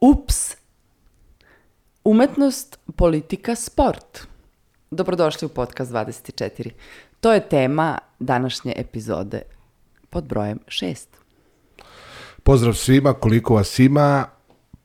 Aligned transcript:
Ups. 0.00 0.56
Umetnost, 2.04 2.78
politika, 2.96 3.54
sport. 3.54 4.26
Dobrodošli 4.90 5.46
u 5.46 5.48
podcast 5.48 5.92
24. 5.92 6.70
To 7.20 7.32
je 7.32 7.48
tema 7.48 7.98
današnje 8.18 8.74
epizode 8.76 9.42
pod 10.10 10.24
brojem 10.24 10.58
6. 10.66 11.06
Pozdrav 12.42 12.74
svima, 12.74 13.12
koliko 13.12 13.54
vas 13.54 13.78
ima, 13.78 14.24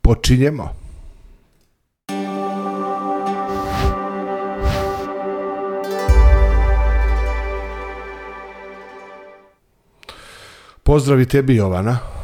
počinjemo. 0.01 0.70
Pozdrav 10.83 11.21
i 11.21 11.27
tebi 11.27 11.55
Jovana. 11.55 12.14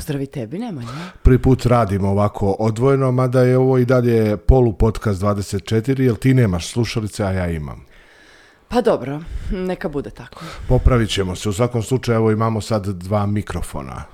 Pozdrav 0.00 0.22
i 0.22 0.26
tebi, 0.26 0.58
Nemanja. 0.58 0.88
Prvi 1.22 1.38
put 1.38 1.66
radimo 1.66 2.08
ovako 2.08 2.56
odvojeno, 2.58 3.12
mada 3.12 3.42
je 3.42 3.58
ovo 3.58 3.78
i 3.78 3.84
dalje 3.84 4.36
polu 4.36 4.72
podcast 4.72 5.22
24, 5.22 6.00
jer 6.00 6.16
ti 6.16 6.34
nemaš 6.34 6.72
slušalice, 6.72 7.24
a 7.24 7.30
ja 7.30 7.48
imam. 7.48 7.84
Pa 8.68 8.80
dobro, 8.80 9.20
neka 9.50 9.88
bude 9.88 10.10
tako. 10.10 10.44
Popravit 10.68 11.10
ćemo 11.10 11.36
se. 11.36 11.48
U 11.48 11.52
svakom 11.52 11.82
slučaju, 11.82 12.16
evo 12.16 12.30
imamo 12.30 12.60
sad 12.60 12.86
dva 12.86 13.26
mikrofona. 13.26 14.04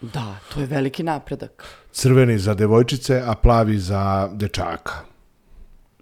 Da, 0.00 0.36
to 0.54 0.60
je 0.60 0.66
veliki 0.66 1.02
napredak. 1.02 1.64
Crveni 1.92 2.38
za 2.38 2.54
devojčice, 2.54 3.22
a 3.26 3.34
plavi 3.34 3.78
za 3.78 4.28
dečaka. 4.32 4.94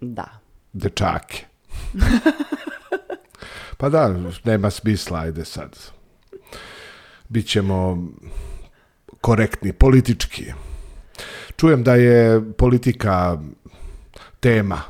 Da. 0.01 0.27
Dečake. 0.73 1.45
pa 3.77 3.89
da, 3.89 4.15
nema 4.43 4.69
smisla, 4.69 5.19
ajde 5.19 5.45
sad. 5.45 5.77
Bićemo 7.29 8.07
korektni, 9.21 9.73
politički. 9.73 10.45
Čujem 11.57 11.83
da 11.83 11.95
je 11.95 12.41
politika 12.53 13.37
tema. 14.39 14.81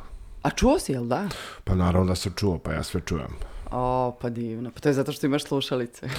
A 0.42 0.50
čuo 0.50 0.80
si, 0.80 0.92
jel 0.92 1.06
da? 1.06 1.28
Pa 1.64 1.76
naravno 1.76 2.08
da 2.08 2.16
sam 2.16 2.34
čuo, 2.36 2.58
pa 2.58 2.74
ja 2.74 2.84
sve 2.84 3.02
čujem. 3.06 3.32
O, 3.72 4.18
pa 4.22 4.30
divno. 4.30 4.72
Pa 4.72 4.80
to 4.80 4.90
je 4.90 4.94
zato 4.94 5.12
što 5.12 5.26
imaš 5.26 5.44
slušalice. 5.44 6.10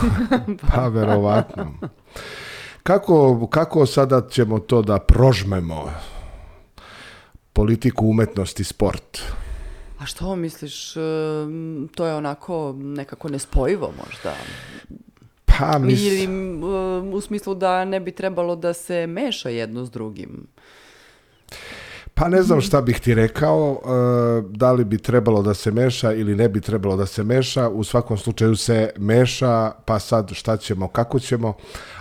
Pa 0.72 0.88
verovatno. 0.88 1.74
Kako, 2.82 3.46
kako 3.46 3.86
sada 3.86 4.28
ćemo 4.30 4.58
to 4.58 4.82
da 4.82 4.98
prožmemo? 4.98 5.90
Politiku, 7.52 8.06
umetnost 8.06 8.60
i 8.60 8.64
sport. 8.64 9.18
A 9.98 10.06
što 10.06 10.36
misliš, 10.36 10.92
to 11.94 12.06
je 12.06 12.14
onako 12.14 12.74
nekako 12.78 13.28
nespojivo 13.28 13.92
možda? 14.04 14.34
Pa 15.58 15.78
mis... 15.78 16.02
Ili 16.02 16.24
em, 16.24 16.62
u 17.14 17.20
smislu 17.20 17.54
da 17.54 17.84
ne 17.84 18.00
bi 18.00 18.12
trebalo 18.12 18.56
da 18.56 18.72
se 18.72 19.06
meša 19.06 19.48
jedno 19.48 19.86
s 19.86 19.90
drugim? 19.90 20.46
Pa 22.16 22.28
ne 22.28 22.42
znam 22.42 22.60
šta 22.60 22.80
bih 22.80 23.00
ti 23.00 23.14
rekao, 23.14 23.80
e, 23.84 23.86
da 24.50 24.72
li 24.72 24.84
bi 24.84 24.98
trebalo 24.98 25.42
da 25.42 25.54
se 25.54 25.70
meša 25.70 26.12
ili 26.12 26.36
ne 26.36 26.48
bi 26.48 26.60
trebalo 26.60 26.96
da 26.96 27.06
se 27.06 27.24
meša, 27.24 27.68
u 27.68 27.84
svakom 27.84 28.18
slučaju 28.18 28.56
se 28.56 28.90
meša, 28.98 29.70
pa 29.84 29.98
sad 29.98 30.30
šta 30.32 30.56
ćemo, 30.56 30.88
kako 30.88 31.18
ćemo, 31.18 31.54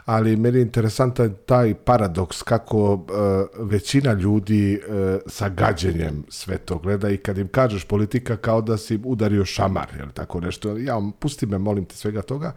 ali 0.05 0.35
meni 0.35 0.57
je 0.57 0.61
interesantan 0.61 1.35
taj 1.45 1.73
paradoks 1.73 2.41
kako 2.41 3.05
e, 3.09 3.13
većina 3.59 4.13
ljudi 4.13 4.73
e, 4.73 4.79
sa 5.27 5.49
gađenjem 5.49 6.23
sve 6.29 6.57
to 6.57 6.77
gleda 6.77 7.09
i 7.09 7.17
kad 7.17 7.37
im 7.37 7.47
kažeš 7.47 7.83
politika 7.83 8.37
kao 8.37 8.61
da 8.61 8.77
si 8.77 8.95
im 8.95 9.01
udario 9.05 9.45
šamar, 9.45 9.87
jel 9.97 10.07
tako 10.13 10.39
nešto, 10.39 10.77
ja 10.77 11.01
pusti 11.19 11.45
me, 11.45 11.57
molim 11.57 11.85
te 11.85 11.95
svega 11.95 12.21
toga, 12.21 12.53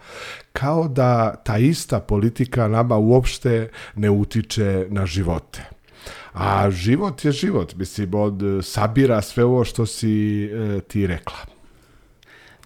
kao 0.53 0.89
da 0.89 1.37
ta 1.37 1.59
ista 1.59 2.01
politika 2.01 2.69
nama 2.69 2.97
uopšte 2.97 3.71
ne 3.95 4.11
utiče 4.11 4.87
na 4.91 5.07
živote. 5.07 5.76
A 6.37 6.71
život 6.71 7.25
je 7.25 7.33
život, 7.33 7.75
mislim, 7.75 8.15
od 8.15 8.43
e, 8.43 8.63
sabira 8.63 9.23
sve 9.23 9.45
ovo 9.45 9.65
što 9.65 9.87
si 9.87 10.45
e, 10.45 10.81
ti 10.81 11.07
rekla. 11.07 11.37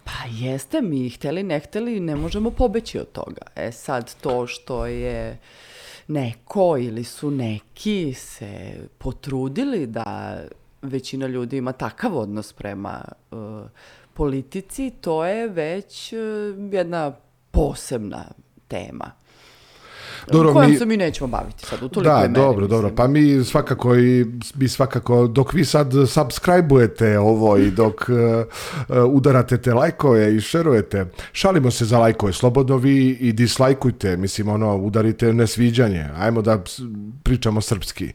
Pa 0.05 0.29
jeste, 0.31 0.81
mi 0.81 1.11
hteli 1.11 1.43
ne 1.43 1.61
hteli 1.61 2.01
ne 2.01 2.17
možemo 2.17 2.51
pobeći 2.51 2.99
od 2.99 3.13
toga. 3.13 3.43
E 3.57 3.73
sad 3.73 4.15
to 4.21 4.47
što 4.47 4.87
je 4.87 5.39
neko 6.09 6.77
ili 6.81 7.05
su 7.05 7.31
neki 7.31 8.15
se 8.15 8.75
potrudili 8.99 9.87
da 9.87 10.39
većina 10.83 11.27
ljudi 11.27 11.57
ima 11.57 11.73
takav 11.73 12.19
odnos 12.19 12.53
prema 12.53 13.05
e, 13.33 13.37
politici, 14.15 14.93
to 15.01 15.25
je 15.25 15.49
već 15.49 16.13
e, 16.13 16.17
jedna 16.73 17.13
posebna 17.51 18.25
tema. 18.69 19.20
Dobro, 20.29 20.53
kojom 20.53 20.71
mi- 20.71 20.77
se 20.77 20.87
mi 20.87 20.97
nećemo 20.97 21.29
baviti 21.29 21.67
sad, 21.67 21.83
u 21.83 21.89
toliko 21.89 22.11
Da, 22.11 22.19
meri, 22.19 22.33
dobro, 22.35 22.51
mislim. 22.53 22.69
dobro. 22.71 22.91
Pa 22.91 23.07
mi 23.07 23.45
svakako 23.45 23.97
i 23.97 24.27
mi 24.55 24.69
svakako 24.69 25.27
dok 25.27 25.53
vi 25.53 25.65
sad 25.65 25.93
subscribe-ujete 25.93 26.91
ovo 27.17 27.57
i 27.57 27.71
dok 27.71 27.95
uh, 28.89 29.05
udarate 29.17 29.59
te 29.59 29.75
lajkove 29.75 30.01
i 30.37 30.41
šerujete, 30.41 31.07
šalimo 31.33 31.71
se 31.71 31.85
za 31.85 31.99
lajkove, 31.99 32.33
slobodno 32.33 32.77
vi 32.77 33.09
i 33.11 33.33
dislajkujte, 33.33 34.17
mislim 34.17 34.49
ono, 34.49 34.77
udarite 34.77 35.33
nesviđanje. 35.33 36.07
Ajmo 36.17 36.43
da 36.43 36.59
pričamo 37.23 37.61
srpski. 37.61 38.13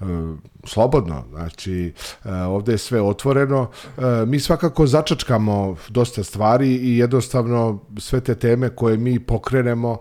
Uh, 0.00 0.38
slobodno, 0.64 1.24
znači 1.30 1.92
uh, 2.24 2.30
ovdje 2.32 2.74
je 2.74 2.78
sve 2.78 3.00
otvoreno. 3.02 3.60
Uh, 3.60 4.04
mi 4.26 4.40
svakako 4.40 4.86
začačkamo 4.86 5.76
dosta 5.88 6.24
stvari 6.24 6.74
i 6.74 6.98
jednostavno 6.98 7.78
sve 7.96 8.20
te 8.20 8.34
teme 8.34 8.68
koje 8.68 8.96
mi 8.96 9.20
pokrenemo 9.20 9.98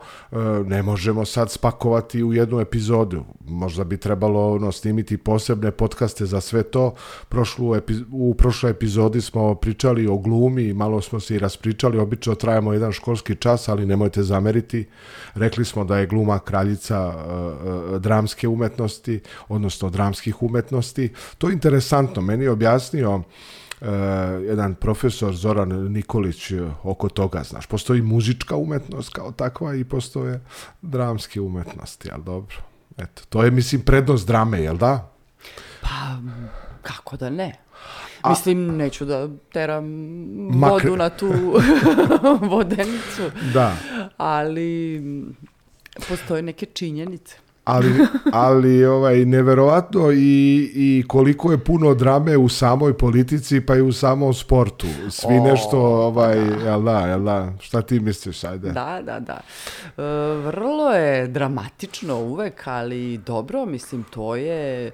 ne 0.66 0.84
možemo 0.84 1.26
sad 1.26 1.52
spakovati 1.52 2.24
u 2.24 2.34
jednu 2.34 2.60
epizodu. 2.60 3.24
Možda 3.46 3.84
bi 3.84 3.98
trebalo 3.98 4.54
ono, 4.54 4.72
snimiti 4.72 5.18
posebne 5.18 5.72
podcaste 5.72 6.26
za 6.26 6.42
sve 6.42 6.64
to. 6.64 6.94
Prošlu 7.30 7.76
epi- 7.76 8.06
u 8.12 8.34
prošloj 8.34 8.72
epizodi 8.72 9.22
smo 9.22 9.56
pričali 9.56 10.08
o 10.08 10.18
glumi 10.18 10.64
i 10.64 10.74
malo 10.74 11.02
smo 11.02 11.20
se 11.20 11.36
i 11.36 11.40
raspričali. 11.40 12.00
Obično 12.00 12.36
trajamo 12.36 12.74
jedan 12.74 12.92
školski 12.92 13.36
čas, 13.36 13.70
ali 13.70 13.86
nemojte 13.86 14.24
zameriti. 14.24 14.88
Rekli 15.34 15.66
smo 15.66 15.86
da 15.86 15.98
je 15.98 16.08
gluma 16.08 16.40
kraljica 16.40 17.14
dramske 18.00 18.48
umetnosti, 18.48 19.20
odnosno 19.48 19.87
dramskih 19.90 20.44
umetnosti. 20.44 21.10
To 21.38 21.48
je 21.50 21.54
interesantno. 21.54 22.22
Meni 22.22 22.44
je 22.44 22.52
objasnio 22.52 23.16
uh, 23.16 23.88
jedan 24.48 24.76
profesor 24.76 25.36
Zoran 25.36 25.70
Nikolić 25.92 26.52
uh, 26.52 26.70
oko 26.84 27.10
toga, 27.10 27.44
znaš, 27.44 27.66
postoji 27.66 28.02
muzička 28.02 28.56
umetnost 28.56 29.10
kao 29.14 29.32
takva 29.32 29.76
i 29.76 29.84
postoje 29.84 30.42
dramske 30.82 31.42
umetnosti, 31.42 32.10
ali 32.14 32.24
dobro. 32.24 32.56
Eto, 32.98 33.22
to 33.30 33.44
je, 33.44 33.52
mislim, 33.52 33.82
prednost 33.82 34.28
drame, 34.28 34.62
jel 34.62 34.78
da? 34.78 35.12
Pa, 35.82 36.18
kako 36.82 37.18
da 37.18 37.30
ne? 37.30 37.56
Mislim, 38.30 38.78
neću 38.78 39.06
da 39.06 39.30
teram 39.54 39.86
Mak- 39.86 40.70
vodu 40.70 40.96
na 40.96 41.10
tu 41.10 41.28
vodenicu, 42.52 43.22
Da. 43.54 43.76
ali 44.18 45.02
postoje 46.10 46.42
neke 46.42 46.66
činjenice. 46.66 47.36
Ali, 47.68 48.06
ali 48.32 48.86
ovaj, 48.86 49.26
neverovatno 49.26 50.12
i, 50.12 50.72
i 50.76 51.04
koliko 51.08 51.52
je 51.52 51.58
puno 51.58 51.94
drame 51.94 52.38
u 52.38 52.50
samoj 52.50 52.98
politici 52.98 53.62
pa 53.62 53.76
i 53.76 53.82
u 53.82 53.92
samom 53.92 54.34
sportu. 54.34 54.88
Svi 55.10 55.38
O, 55.40 55.44
nešto, 55.44 55.80
ovaj, 55.80 56.38
jel 56.66 56.84
da, 56.84 57.00
jel 57.00 57.24
da, 57.24 57.54
šta 57.60 57.82
ti 57.82 58.00
misliš, 58.00 58.44
ajde? 58.44 58.72
Da, 58.72 59.02
da, 59.04 59.20
da. 59.20 59.40
E, 59.98 60.02
vrlo 60.36 60.94
je 60.94 61.28
dramatično 61.28 62.16
uvek, 62.16 62.68
ali 62.68 63.18
dobro, 63.18 63.66
mislim, 63.66 64.04
to 64.04 64.36
je 64.36 64.88
e, 64.88 64.92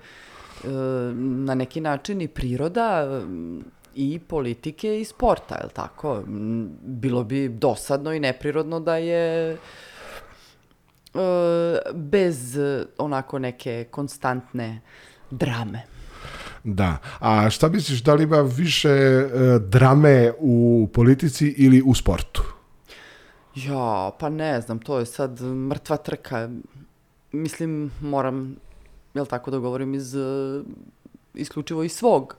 na 1.15 1.55
neki 1.55 1.81
način 1.81 2.21
i 2.21 2.27
priroda 2.27 3.21
mm, 3.27 3.59
i 3.95 4.19
politike 4.19 5.01
i 5.01 5.05
sporta, 5.05 5.55
je 5.55 5.63
li 5.63 5.73
tako? 5.73 6.23
Bilo 6.81 7.23
bi 7.23 7.49
dosadno 7.49 8.13
i 8.13 8.19
neprirodno 8.19 8.79
da 8.79 8.97
je 8.97 9.53
e, 9.53 9.57
bez 11.93 12.57
e, 12.57 12.85
onako 12.97 13.39
neke 13.39 13.87
konstantne 13.91 14.81
drame. 15.31 15.81
Da. 16.63 16.97
A 17.19 17.49
šta 17.49 17.69
misliš, 17.69 18.03
da 18.03 18.13
li 18.13 18.23
ima 18.23 18.41
više 18.41 18.89
e, 18.89 19.29
drame 19.59 20.33
u 20.39 20.87
politici 20.93 21.47
ili 21.47 21.81
u 21.85 21.95
sportu? 21.95 22.43
Ja, 23.55 24.11
pa 24.19 24.29
ne 24.29 24.61
znam, 24.61 24.79
to 24.79 24.99
je 24.99 25.05
sad 25.05 25.41
mrtva 25.41 25.97
trka. 25.97 26.49
Mislim, 27.31 27.91
moram, 28.01 28.55
jel 29.13 29.25
tako 29.25 29.51
da 29.51 29.57
govorim, 29.57 29.93
iz, 29.93 30.15
isključivo 31.33 31.83
iz 31.83 31.91
svog 31.91 32.35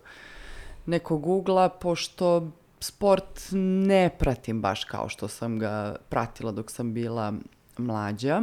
nekog 0.86 1.26
ugla, 1.26 1.68
pošto 1.68 2.50
sport 2.80 3.40
ne 3.86 4.10
pratim 4.18 4.60
baš 4.62 4.84
kao 4.84 5.08
što 5.08 5.28
sam 5.28 5.58
ga 5.58 5.96
pratila 6.08 6.52
dok 6.52 6.70
sam 6.70 6.94
bila 6.94 7.32
mlađa. 7.78 8.42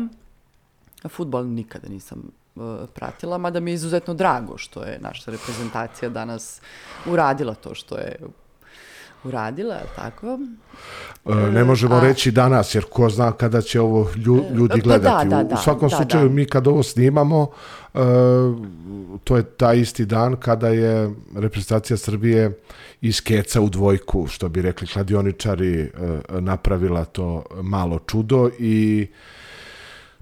Futbol 1.10 1.46
nikada 1.46 1.90
nisam 1.90 2.32
eh, 2.56 2.62
pratila, 2.94 3.38
mada 3.38 3.60
mi 3.60 3.72
je 3.72 3.76
izuzetno 3.76 4.14
drago 4.14 4.58
što 4.58 4.84
je 4.84 5.00
naša 5.02 5.32
reprezentacija 5.32 6.10
danas 6.10 6.62
uradila 7.06 7.54
to 7.54 7.76
što 7.76 7.98
je 7.98 8.16
uradila, 9.24 9.78
tako? 9.96 10.40
E, 11.26 11.52
ne 11.52 11.64
možemo 11.64 11.96
a- 11.96 12.00
reći 12.02 12.32
danas, 12.32 12.76
jer 12.76 12.86
ko 12.86 13.10
zna 13.10 13.32
kada 13.32 13.62
će 13.62 13.82
ovo 13.82 14.10
lju- 14.16 14.46
ljudi 14.54 14.70
pa 14.74 14.88
da, 14.88 14.98
gledati. 14.98 15.30
da, 15.30 15.40
U- 15.40 15.44
da, 15.44 15.56
u 15.56 15.58
svakom 15.58 15.90
da, 15.90 15.96
slučaju, 15.96 16.28
da. 16.28 16.34
mi 16.34 16.46
kad 16.46 16.68
ovo 16.68 16.84
snimamo, 16.84 17.48
e, 17.94 18.00
to 19.24 19.38
je 19.38 19.44
taj 19.44 19.80
isti 19.80 20.06
dan 20.06 20.36
kada 20.36 20.68
je 20.68 21.10
reprezentacija 21.36 21.98
Srbije 21.98 22.60
iz 23.02 23.22
keca 23.22 23.62
u 23.62 23.70
dvojku, 23.70 24.28
što 24.28 24.50
bi 24.50 24.62
rekli 24.62 24.88
kladioničari, 24.88 25.80
e, 25.80 25.90
napravila 26.32 27.06
to 27.06 27.44
malo 27.54 28.00
čudo 28.00 28.50
i 28.60 29.08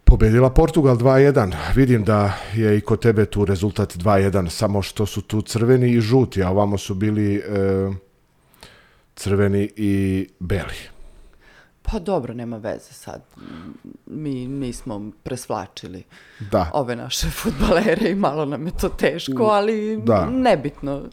pobedila 0.03 0.49
Portugal 0.49 0.97
2-1. 0.97 1.51
Vidim 1.75 2.03
da 2.03 2.33
je 2.53 2.77
i 2.77 2.81
kod 2.81 2.99
tebe 3.01 3.25
tu 3.25 3.45
rezultat 3.45 3.97
2-1, 3.97 4.49
samo 4.49 4.81
što 4.81 5.05
su 5.05 5.21
tu 5.21 5.41
crveni 5.41 5.91
i 5.91 6.01
žuti, 6.01 6.43
a 6.43 6.49
ovamo 6.49 6.77
su 6.77 6.93
bili 6.95 7.35
e, 7.35 7.41
crveni 9.19 9.69
i 9.75 9.93
beli. 10.39 10.75
Pa 11.81 11.99
dobro, 11.99 12.33
nema 12.33 12.57
veze 12.57 12.93
sad. 12.93 13.21
Mi, 14.07 14.47
mi 14.47 14.73
smo 14.73 15.11
presvlačili 15.23 16.03
Da. 16.41 16.71
ove 16.73 16.95
naše 16.95 17.27
futbalere 17.29 18.09
i 18.09 18.15
malo 18.17 18.45
nam 18.45 18.65
je 18.65 18.71
to 18.73 18.89
teško, 18.89 19.43
ali 19.43 19.99
da. 19.99 20.25
nebitno. 20.27 21.03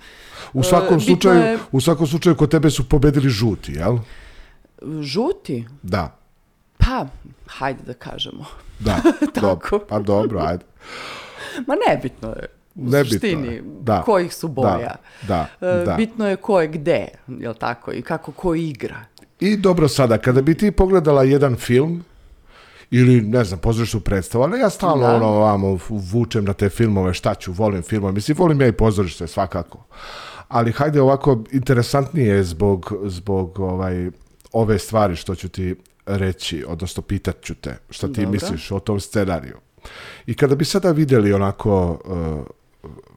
U 0.53 0.62
svakom 0.62 0.87
E, 0.87 0.91
bitno 0.91 1.00
slučaju, 1.06 1.41
je- 1.41 1.58
u 1.73 1.81
svakom 1.81 2.06
slučaju 2.06 2.37
kod 2.37 2.50
tebe 2.50 2.70
su 2.70 2.88
pobedili 2.88 3.29
žuti, 3.31 3.73
jel? 3.73 3.99
Žuti? 5.03 5.67
Da. 5.82 6.19
Pa, 6.79 7.06
hajde 7.49 7.82
da 7.82 7.94
kažemo. 7.94 8.44
Da. 8.79 8.97
Tako. 9.35 9.41
Dobro. 9.70 9.87
Pa 9.88 9.99
dobro, 10.00 10.41
ajde. 10.41 10.64
Ma 11.67 11.75
nebitno 11.88 12.29
je. 12.29 12.47
U 12.76 12.84
Nebitno 12.84 12.99
je, 12.99 13.05
suštini, 13.05 13.62
da. 13.81 14.02
kojih 14.02 14.34
su 14.34 14.49
boja. 14.49 14.94
Da, 15.28 15.46
E, 15.61 15.84
da. 15.84 15.94
Bitno 15.96 16.28
je 16.28 16.37
ko 16.37 16.61
je 16.61 16.69
gde, 16.69 17.08
jel 17.28 17.55
tako, 17.55 17.93
i 17.93 18.02
kako 18.02 18.32
ko 18.32 18.55
igra. 18.55 19.05
I 19.40 19.56
dobro 19.56 19.88
sada, 19.88 20.19
kada 20.19 20.43
bi 20.43 20.55
ti 20.55 20.70
pogledala 20.70 21.23
jedan 21.23 21.56
film, 21.56 22.05
ili 22.90 23.20
ne 23.20 23.44
znam, 23.44 23.61
pozorišnu 23.61 24.00
predstavu, 24.00 24.44
ali 24.44 24.61
ja 24.61 24.70
stalno 24.70 25.06
Da. 25.06 25.14
ono 25.14 25.26
ovamo 25.26 25.78
vučem 25.90 26.44
na 26.44 26.52
te 26.52 26.69
filmove, 26.69 27.14
šta 27.14 27.34
ću, 27.34 27.52
volim 27.52 27.82
filmove, 27.82 28.12
mislim, 28.12 28.37
volim 28.38 28.61
ja 28.61 28.67
i 28.67 28.73
pozorište 28.73 29.26
svakako. 29.26 29.84
Ali 30.49 30.72
hajde 30.72 31.00
ovako, 31.00 31.44
interesantnije 31.52 32.34
je 32.34 32.44
zbog, 32.44 32.93
zbog 33.05 33.58
ovaj, 33.58 34.11
ove 34.52 34.79
stvari 34.79 35.17
što 35.17 35.34
ću 35.34 35.49
ti 35.49 35.76
reći, 36.06 36.64
odnosno 36.69 37.02
pitat 37.02 37.43
ću 37.43 37.55
te, 37.55 37.76
šta 37.90 38.06
ti 38.06 38.12
Dobro. 38.20 38.31
misliš 38.31 38.70
o 38.70 38.79
tom 38.81 39.00
scenariju. 39.00 39.56
I 40.26 40.34
kada 40.34 40.55
bi 40.55 40.64
sada 40.64 40.90
vidjeli 40.93 41.32
onako 41.32 42.00
uh, 42.05 42.46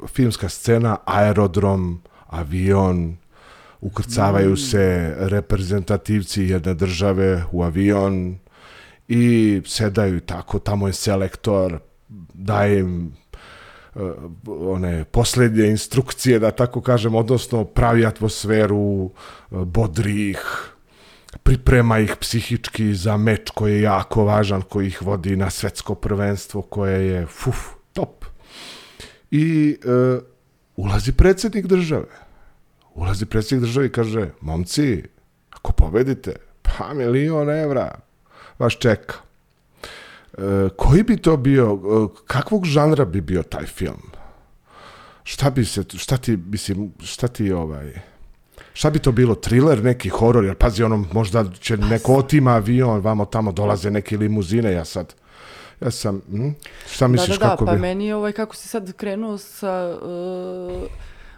filmska 0.07 0.49
scena, 0.49 0.97
aerodrom, 1.05 2.01
avion, 2.27 3.17
ukrcavaju 3.81 4.57
se 4.57 5.15
reprezentativci 5.17 6.43
jedne 6.43 6.73
države 6.73 7.43
u 7.51 7.63
avion 7.63 8.37
i 9.07 9.61
sedaju 9.65 10.19
tako, 10.19 10.59
tamo 10.59 10.87
je 10.87 10.93
selektor, 10.93 11.79
daje 12.33 12.79
im 12.79 13.13
uh, 13.95 14.11
one 14.45 15.05
posljednje 15.05 15.67
instrukcije, 15.67 16.39
da 16.39 16.51
tako 16.51 16.81
kažem, 16.81 17.15
odnosno 17.15 17.65
pravi 17.65 18.05
atmosferu, 18.05 18.77
uh, 18.77 19.11
bodri 19.49 20.29
ih, 20.29 20.73
priprema 21.43 21.99
ih 21.99 22.15
psihički 22.19 22.93
za 22.93 23.17
meč 23.17 23.49
koji 23.49 23.73
je 23.73 23.81
jako 23.81 24.25
važan, 24.25 24.61
koji 24.61 24.87
ih 24.87 25.01
vodi 25.01 25.35
na 25.35 25.49
svetsko 25.49 25.95
prvenstvo 25.95 26.61
koje 26.61 27.07
je 27.07 27.25
fuf. 27.25 27.78
I 29.31 29.77
e, 29.83 30.19
ulazi 30.75 31.11
predsjednik 31.11 31.65
države. 31.65 32.07
Ulazi 32.95 33.25
predsjednik 33.25 33.67
države 33.67 33.85
i 33.85 33.91
kaže, 33.91 34.29
momci, 34.41 35.03
ako 35.49 35.71
pobedite, 35.71 36.35
pa 36.61 36.93
milion 36.93 37.49
evra 37.49 37.99
vas 38.59 38.73
čeka. 38.73 39.15
E, 40.33 40.69
koji 40.77 41.03
bi 41.03 41.17
to 41.17 41.37
bio, 41.37 41.73
e, 41.73 42.21
kakvog 42.27 42.65
žanra 42.65 43.05
bi 43.05 43.21
bio 43.21 43.43
taj 43.43 43.65
film? 43.65 44.01
Šta 45.23 45.49
bi 45.49 45.65
se, 45.65 45.83
šta 45.97 46.17
ti, 46.17 46.37
mislim, 46.37 46.91
šta 47.03 47.27
ti 47.27 47.51
ovaj, 47.51 47.93
šta 48.73 48.89
bi 48.89 48.99
to 48.99 49.11
bilo, 49.11 49.35
thriller, 49.35 49.83
neki 49.83 50.09
horor, 50.09 50.45
jer 50.45 50.55
pazi, 50.55 50.83
ono, 50.83 51.05
možda 51.13 51.45
će 51.59 51.77
neko 51.77 52.13
otima 52.15 52.51
avion, 52.51 52.99
vamo 53.01 53.25
tamo 53.25 53.51
dolaze 53.51 53.91
neke 53.91 54.17
limuzine, 54.17 54.71
ja 54.71 54.85
sad, 54.85 55.13
ja 55.81 55.91
sam, 55.91 56.21
hm? 56.29 56.49
šta 56.87 57.07
misliš 57.07 57.37
da, 57.39 57.45
da, 57.45 57.45
da, 57.45 57.49
kako 57.49 57.65
pa 57.65 57.71
bi? 57.71 57.79
meni 57.79 58.05
je 58.05 58.15
ovaj, 58.15 58.31
kako 58.31 58.55
si 58.55 58.67
sad 58.67 58.93
krenuo 58.93 59.37
sa 59.37 59.97
uh, 60.01 60.83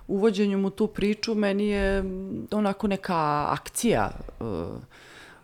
uvođenjem 0.07 0.65
u 0.65 0.69
tu 0.69 0.87
priču, 0.87 1.35
meni 1.35 1.67
je 1.67 2.03
mm, 2.03 2.47
onako 2.51 2.87
neka 2.87 3.45
akcija 3.49 4.11
uh, 4.39 4.47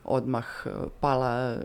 odmah 0.04 0.46
uh, 0.66 0.72
pala 1.00 1.58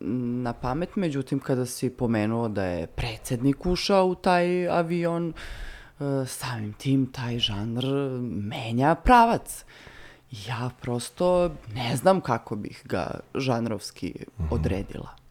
na 0.00 0.52
pamet, 0.52 0.96
međutim 0.96 1.38
kada 1.38 1.66
si 1.66 1.90
pomenuo 1.90 2.48
da 2.48 2.64
je 2.64 2.86
predsjednik 2.86 3.66
ušao 3.66 4.06
u 4.06 4.14
taj 4.14 4.68
avion, 4.68 5.32
uh, 5.98 6.28
samim 6.28 6.72
tim 6.72 7.06
taj 7.06 7.38
žanr 7.38 7.84
menja 8.20 8.94
pravac. 8.94 9.64
Ja 10.46 10.70
prosto 10.80 11.50
ne 11.74 11.96
znam 11.96 12.20
kako 12.20 12.56
bih 12.56 12.82
ga 12.84 13.20
žanrovski 13.34 14.14
odredila. 14.50 15.21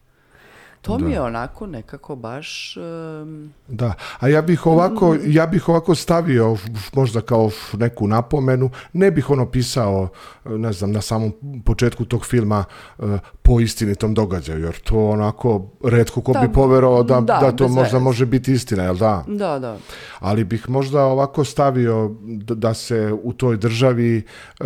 To 0.82 0.98
mi 0.98 1.12
je 1.12 1.20
onako 1.20 1.66
nekako 1.66 2.16
baš... 2.16 2.76
em, 2.76 3.52
Da, 3.68 3.94
a 4.20 4.28
ja 4.28 4.42
bih 4.42 4.66
ovako, 4.66 5.16
ja 5.24 5.46
bih 5.46 5.68
ovako 5.68 5.94
stavio 5.94 6.56
možda 6.94 7.20
kao 7.20 7.50
neku 7.72 8.06
napomenu, 8.08 8.70
ne 8.92 9.10
bih 9.10 9.30
ono 9.30 9.46
pisao, 9.46 10.08
ne 10.44 10.72
znam, 10.72 10.92
na 10.92 11.00
samom 11.00 11.32
početku 11.64 12.04
tog 12.04 12.26
filma 12.26 12.64
e, 12.98 13.02
po 13.42 13.60
istinitom 13.60 14.14
događaju, 14.14 14.64
jer 14.64 14.78
to 14.80 15.08
onako 15.10 15.66
redko 15.84 16.20
ko 16.20 16.32
Da, 16.32 16.40
bi 16.40 16.52
poverovao 16.52 17.02
da, 17.02 17.20
da, 17.20 17.38
da, 17.40 17.52
to 17.52 17.68
možda 17.68 17.96
veze. 17.96 18.04
može 18.04 18.26
biti 18.26 18.52
istina, 18.52 18.82
jel 18.82 18.96
da? 18.96 19.24
Da, 19.26 19.58
da. 19.58 19.76
Ali 20.20 20.44
bih 20.44 20.68
možda 20.70 21.04
ovako 21.04 21.44
stavio 21.44 22.10
da 22.48 22.74
se 22.74 23.12
u 23.22 23.32
toj 23.32 23.56
državi 23.56 24.16
e, 24.60 24.64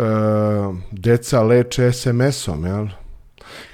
deca 0.91 1.41
leče 1.43 1.91
SMS-om, 1.91 2.65
jel? 2.65 2.87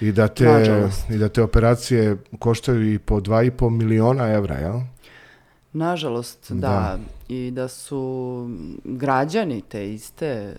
I 0.02 0.12
da, 0.12 0.28
te, 0.28 0.46
Nažalost. 0.46 1.10
I 1.10 1.18
da 1.18 1.30
te 1.30 1.42
operacije 1.42 2.18
koštaju 2.40 2.94
i 2.94 3.00
po 3.00 3.20
2,5 3.20 3.70
miliona 3.70 4.28
evra, 4.28 4.56
jel? 4.56 4.80
Nažalost, 5.74 6.52
da. 6.52 6.68
Da. 6.68 7.00
I 7.28 7.52
da 7.52 7.68
su 7.68 8.50
građani 8.84 9.62
te 9.62 9.94
iste 9.94 10.28
e, 10.28 10.56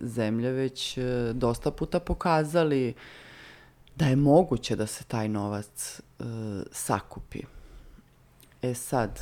zemlje 0.00 0.50
već 0.50 0.98
e, 0.98 1.32
dosta 1.32 1.70
puta 1.70 2.00
pokazali 2.00 2.94
da 3.96 4.06
je 4.06 4.16
moguće 4.16 4.76
da 4.76 4.86
se 4.86 5.04
taj 5.04 5.28
novac 5.28 6.00
e, 6.00 6.24
sakupi. 6.72 7.42
E 8.62 8.74
sad, 8.74 9.20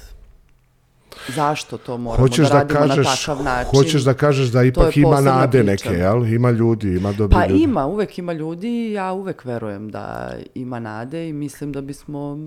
zašto 1.28 1.78
to 1.78 1.98
moramo 1.98 2.24
Hoćeš 2.24 2.48
da 2.48 2.52
da, 2.54 2.58
radimo 2.58 2.80
na 2.80 2.94
kažeš, 2.96 3.20
takav 3.20 3.44
način? 3.44 3.70
hoćeš 3.70 4.02
da 4.02 4.14
kažeš 4.14 4.48
da 4.48 4.62
ipak 4.62 4.96
ima 4.96 5.20
nade 5.20 5.64
priča. 5.64 5.70
neke, 5.90 5.98
jel? 5.98 6.26
Ima 6.26 6.50
ljudi, 6.50 6.88
ima 6.88 7.12
dobri 7.12 7.34
Pa 7.34 7.46
ljudi. 7.46 7.62
ima, 7.62 7.86
uvek 7.86 8.18
ima 8.18 8.32
ljudi 8.32 8.68
i 8.68 8.92
ja 8.92 9.12
uvek 9.12 9.44
verujem 9.44 9.90
da 9.90 10.32
ima 10.54 10.80
nade 10.80 11.28
i 11.28 11.32
mislim 11.32 11.72
da 11.72 11.80
bismo 11.80 12.38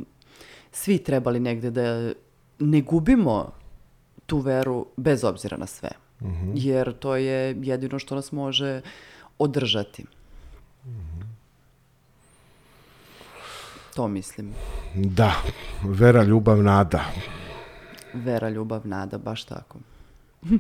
svi 0.72 0.98
trebali 0.98 1.39
negde 1.39 1.72
da 1.72 2.12
ne 2.60 2.82
gubimo 2.82 3.51
tu 4.25 4.38
veru 4.38 4.86
bez 4.98 5.24
obzira 5.24 5.58
na 5.58 5.65
sve. 5.65 5.89
Mhm. 6.22 6.51
Jer 6.56 6.94
to 6.94 7.15
je 7.15 7.56
jedino 7.62 8.00
što 8.00 8.15
nas 8.15 8.32
može 8.32 8.82
održati. 9.39 10.06
To 13.96 14.08
mislim. 14.08 14.53
Da, 14.96 15.34
vera, 15.84 16.24
ljubav, 16.24 16.58
nada. 16.58 17.06
Vera, 18.13 18.50
ljubav, 18.50 18.88
nada, 18.88 19.18
baš 19.18 19.44
tako. 19.44 19.77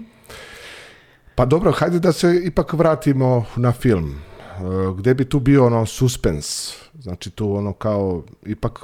Pa 1.35 1.45
dobro, 1.45 1.71
hajde 1.71 1.99
da 1.99 2.11
se 2.11 2.41
ipak 2.43 2.73
vratimo 2.73 3.45
na 3.55 3.71
film. 3.71 4.11
E, 4.11 4.61
Gde 4.97 5.13
bi 5.13 5.25
tu 5.25 5.39
bio 5.39 5.65
ono 5.65 5.85
suspens? 5.85 6.73
Znači 6.99 7.29
tu 7.29 7.55
ono 7.55 7.73
kao, 7.73 8.23
ipak 8.45 8.79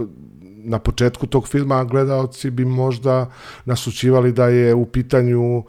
na 0.64 0.80
početku 0.80 1.28
tog 1.28 1.48
filma 1.48 1.84
gledaoci 1.84 2.50
bi 2.50 2.66
možda 2.66 3.32
nasučivali 3.66 4.32
da 4.32 4.48
je 4.48 4.74
u 4.76 4.86
pitanju 4.86 5.58
e, 5.58 5.64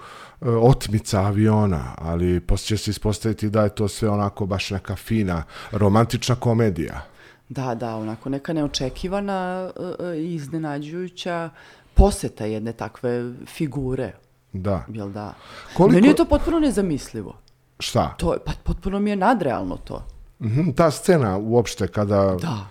otmica 0.49 1.21
aviona, 1.21 1.95
ali 1.99 2.40
poslije 2.40 2.78
će 2.78 2.85
se 2.85 2.90
ispostaviti 2.90 3.50
da 3.50 3.62
je 3.62 3.75
to 3.75 3.88
sve 3.88 4.09
onako 4.09 4.47
baš 4.47 4.71
neka 4.71 4.97
fina 4.97 5.43
romantična 5.73 6.35
komedija. 6.35 7.02
Da, 7.49 7.75
da, 7.75 7.97
onako 7.97 8.28
neka 8.28 8.52
neočekivana 8.52 9.71
e, 10.00 10.17
i 10.17 10.35
iznenađujuća 10.35 11.50
poseta 11.99 12.45
jedne 12.45 12.73
takve 12.73 13.11
figure. 13.47 14.12
Da. 14.52 14.85
Jel 14.88 15.11
da? 15.11 15.35
Koliko- 15.75 15.95
Meni 15.95 16.09
je 16.09 16.17
to 16.17 16.25
potpuno 16.25 16.59
nezamislivo. 16.59 17.35
Šta? 17.78 18.14
To 18.14 18.33
je, 18.33 18.38
pa 18.40 18.52
potpuno 18.64 19.00
mi 19.00 19.11
je 19.11 19.17
nadrealno 19.17 19.76
to. 19.76 20.05
Mhm, 20.40 20.71
ta 20.71 20.90
scena 20.90 21.37
uopšte 21.38 21.88
kada... 21.88 22.37
Da, 22.37 22.67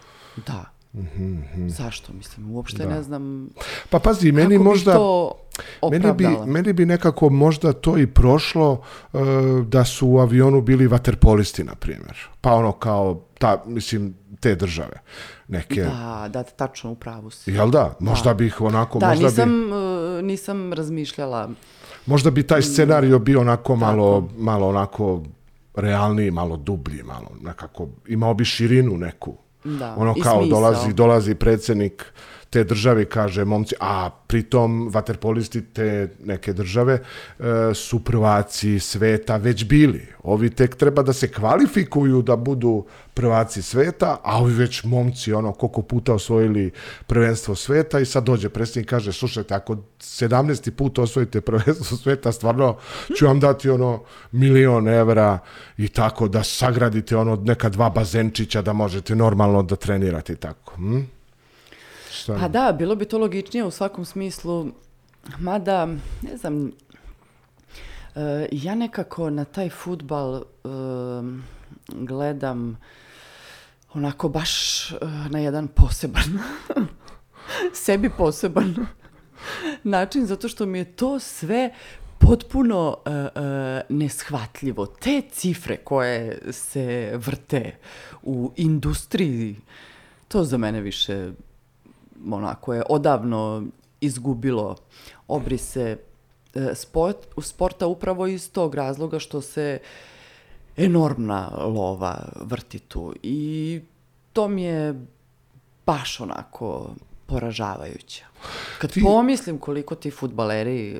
da. 0.48 0.66
Mhm, 0.94 1.68
Zašto? 1.68 2.14
Mislim, 2.14 2.52
uopšte 2.52 2.86
ne 2.86 3.04
znam 3.04 3.50
Pa 3.90 4.00
pazi, 4.00 4.32
meni 4.32 4.56
kako 4.56 4.64
možda... 4.64 4.94
to 4.94 5.34
Meni 5.92 6.14
bi, 6.14 6.28
meni 6.46 6.74
bi 6.74 6.86
nekako 6.86 7.30
možda 7.30 7.74
to 7.74 7.98
i 7.98 8.08
prošlo 8.08 8.82
e, 9.04 9.18
da 9.64 9.86
su 9.86 10.08
u 10.08 10.20
avionu 10.20 10.62
bili 10.62 10.88
vaterpolisti, 10.88 11.64
na 11.64 11.76
primjer. 11.76 12.18
Pa 12.42 12.52
ono 12.52 12.72
kao, 12.72 13.22
ta, 13.38 13.64
mislim, 13.66 14.16
te 14.40 14.56
države. 14.56 15.00
Neke, 15.48 15.82
Da, 15.84 16.30
da, 16.30 16.44
tačno, 16.44 16.92
u 16.92 16.96
pravu 16.96 17.30
si. 17.30 17.52
jel 17.52 17.70
da? 17.70 17.96
Možda 18.00 18.34
bih 18.34 18.62
onako, 18.62 19.00
Da, 19.00 19.08
možda, 19.08 19.22
bi, 19.22 19.32
nisam, 19.32 19.74
e, 19.74 20.22
nisam 20.22 20.74
razmišljala. 20.74 21.50
možda 22.06 22.32
bi 22.32 22.44
taj 22.44 22.62
scenario 22.62 23.20
bio 23.20 23.42
onako 23.42 23.76
malo, 23.76 24.30
malo 24.38 24.68
onako 24.68 25.24
realniji, 25.76 26.32
malo 26.32 26.58
dublji, 26.58 27.04
malo 27.04 27.28
nekako, 27.42 27.88
imao 28.08 28.34
bi 28.34 28.46
širinu 28.46 28.98
neku. 28.98 29.34
Da, 29.64 29.96
ono 29.98 30.14
kao 30.14 30.42
smisao. 30.42 30.60
dolazi, 30.60 30.94
dolazi 30.94 31.36
predsjednik 31.36 32.14
te 32.50 32.64
države 32.64 33.06
kaže 33.06 33.46
momci, 33.46 33.76
a 33.80 34.10
pritom 34.28 34.90
vaterpolisti 34.90 35.62
te 35.62 36.10
neke 36.24 36.54
države 36.54 36.94
e, 37.40 37.44
su 37.74 38.04
prvaci 38.04 38.80
sveta 38.80 39.38
već 39.38 39.66
bili. 39.66 40.08
Ovi 40.24 40.50
tek 40.50 40.76
treba 40.76 41.04
da 41.04 41.14
se 41.14 41.32
kvalifikuju 41.32 42.22
da 42.22 42.36
budu 42.36 42.86
prvaci 43.14 43.62
sveta, 43.62 44.18
a 44.24 44.38
ovi 44.38 44.54
već 44.54 44.84
momci 44.84 45.34
ono 45.34 45.52
koliko 45.52 45.82
puta 45.82 46.14
osvojili 46.14 46.72
prvenstvo 47.08 47.56
sveta 47.56 48.00
i 48.00 48.06
sad 48.06 48.24
dođe 48.24 48.50
predsjednik 48.50 48.90
kaže 48.90 49.12
slušajte, 49.12 49.56
ako 49.56 49.76
17. 50.00 50.72
put 50.72 51.00
osvojite 51.00 51.42
prvenstvo 51.42 51.98
sveta, 51.98 52.32
stvarno 52.32 52.78
ću 53.18 53.26
vam 53.26 53.40
dati 53.40 53.70
ono 53.70 54.04
milion 54.32 54.88
evra 54.88 55.40
i 55.78 55.88
tako 55.88 56.28
da 56.28 56.44
sagradite 56.44 57.18
ono 57.18 57.36
neka 57.36 57.70
dva 57.70 57.90
bazenčića 57.90 58.62
da 58.62 58.74
možete 58.74 59.16
normalno 59.16 59.64
da 59.64 59.76
trenirate 59.76 60.34
i 60.34 60.36
tako. 60.36 60.76
Hm? 60.76 61.17
Šta? 62.18 62.38
Pa 62.40 62.48
da, 62.48 62.72
bilo 62.72 62.96
bi 62.96 63.06
to 63.06 63.18
logičnije 63.18 63.66
u 63.66 63.72
svakom 63.72 64.06
smislu, 64.06 64.68
mada, 65.40 65.86
ne 66.22 66.38
znam, 66.38 66.72
e, 68.16 68.48
ja 68.52 68.76
nekako 68.76 69.30
na 69.30 69.46
taj 69.46 69.70
futbal 69.70 70.36
e, 70.36 70.42
gledam 71.88 72.78
onako 73.94 74.30
baš 74.30 74.92
e, 74.92 74.96
na 75.30 75.40
jedan 75.40 75.68
poseban, 75.68 76.40
sebi 77.86 78.10
poseban 78.18 78.76
način, 79.84 80.26
zato 80.26 80.48
što 80.48 80.66
mi 80.66 80.78
je 80.78 80.96
to 80.96 81.20
sve 81.20 81.74
potpuno 82.18 82.98
e, 83.06 83.10
e, 83.12 83.28
neshvatljivo. 83.90 84.86
Te 84.86 85.22
cifre 85.32 85.78
koje 85.78 86.40
se 86.52 87.12
vrte 87.16 87.76
u 88.24 88.52
industriji, 88.56 89.56
to 90.28 90.44
za 90.44 90.58
mene 90.58 90.82
više 90.82 91.32
onako 92.32 92.74
je 92.74 92.84
odavno 92.90 93.64
izgubilo 94.02 94.76
obrise 95.28 95.98
e, 96.54 96.76
sport, 96.76 97.18
sporta 97.42 97.88
upravo 97.88 98.28
iz 98.28 98.52
tog 98.52 98.76
razloga 98.76 99.20
što 99.20 99.42
se 99.42 99.80
enormna 100.78 101.50
lova 101.66 102.18
vrti 102.36 102.80
tu 102.80 103.14
i 103.24 103.82
to 104.34 104.48
mi 104.48 104.64
je 104.64 105.06
baš 105.86 106.20
onako 106.20 106.90
poražavajuće. 107.26 108.26
Kad 108.80 108.92
Ti- 108.92 109.02
pomislim 109.02 109.58
koliko 109.58 109.96
ti 109.96 110.12
futbaleri 110.12 110.92
e, 110.96 111.00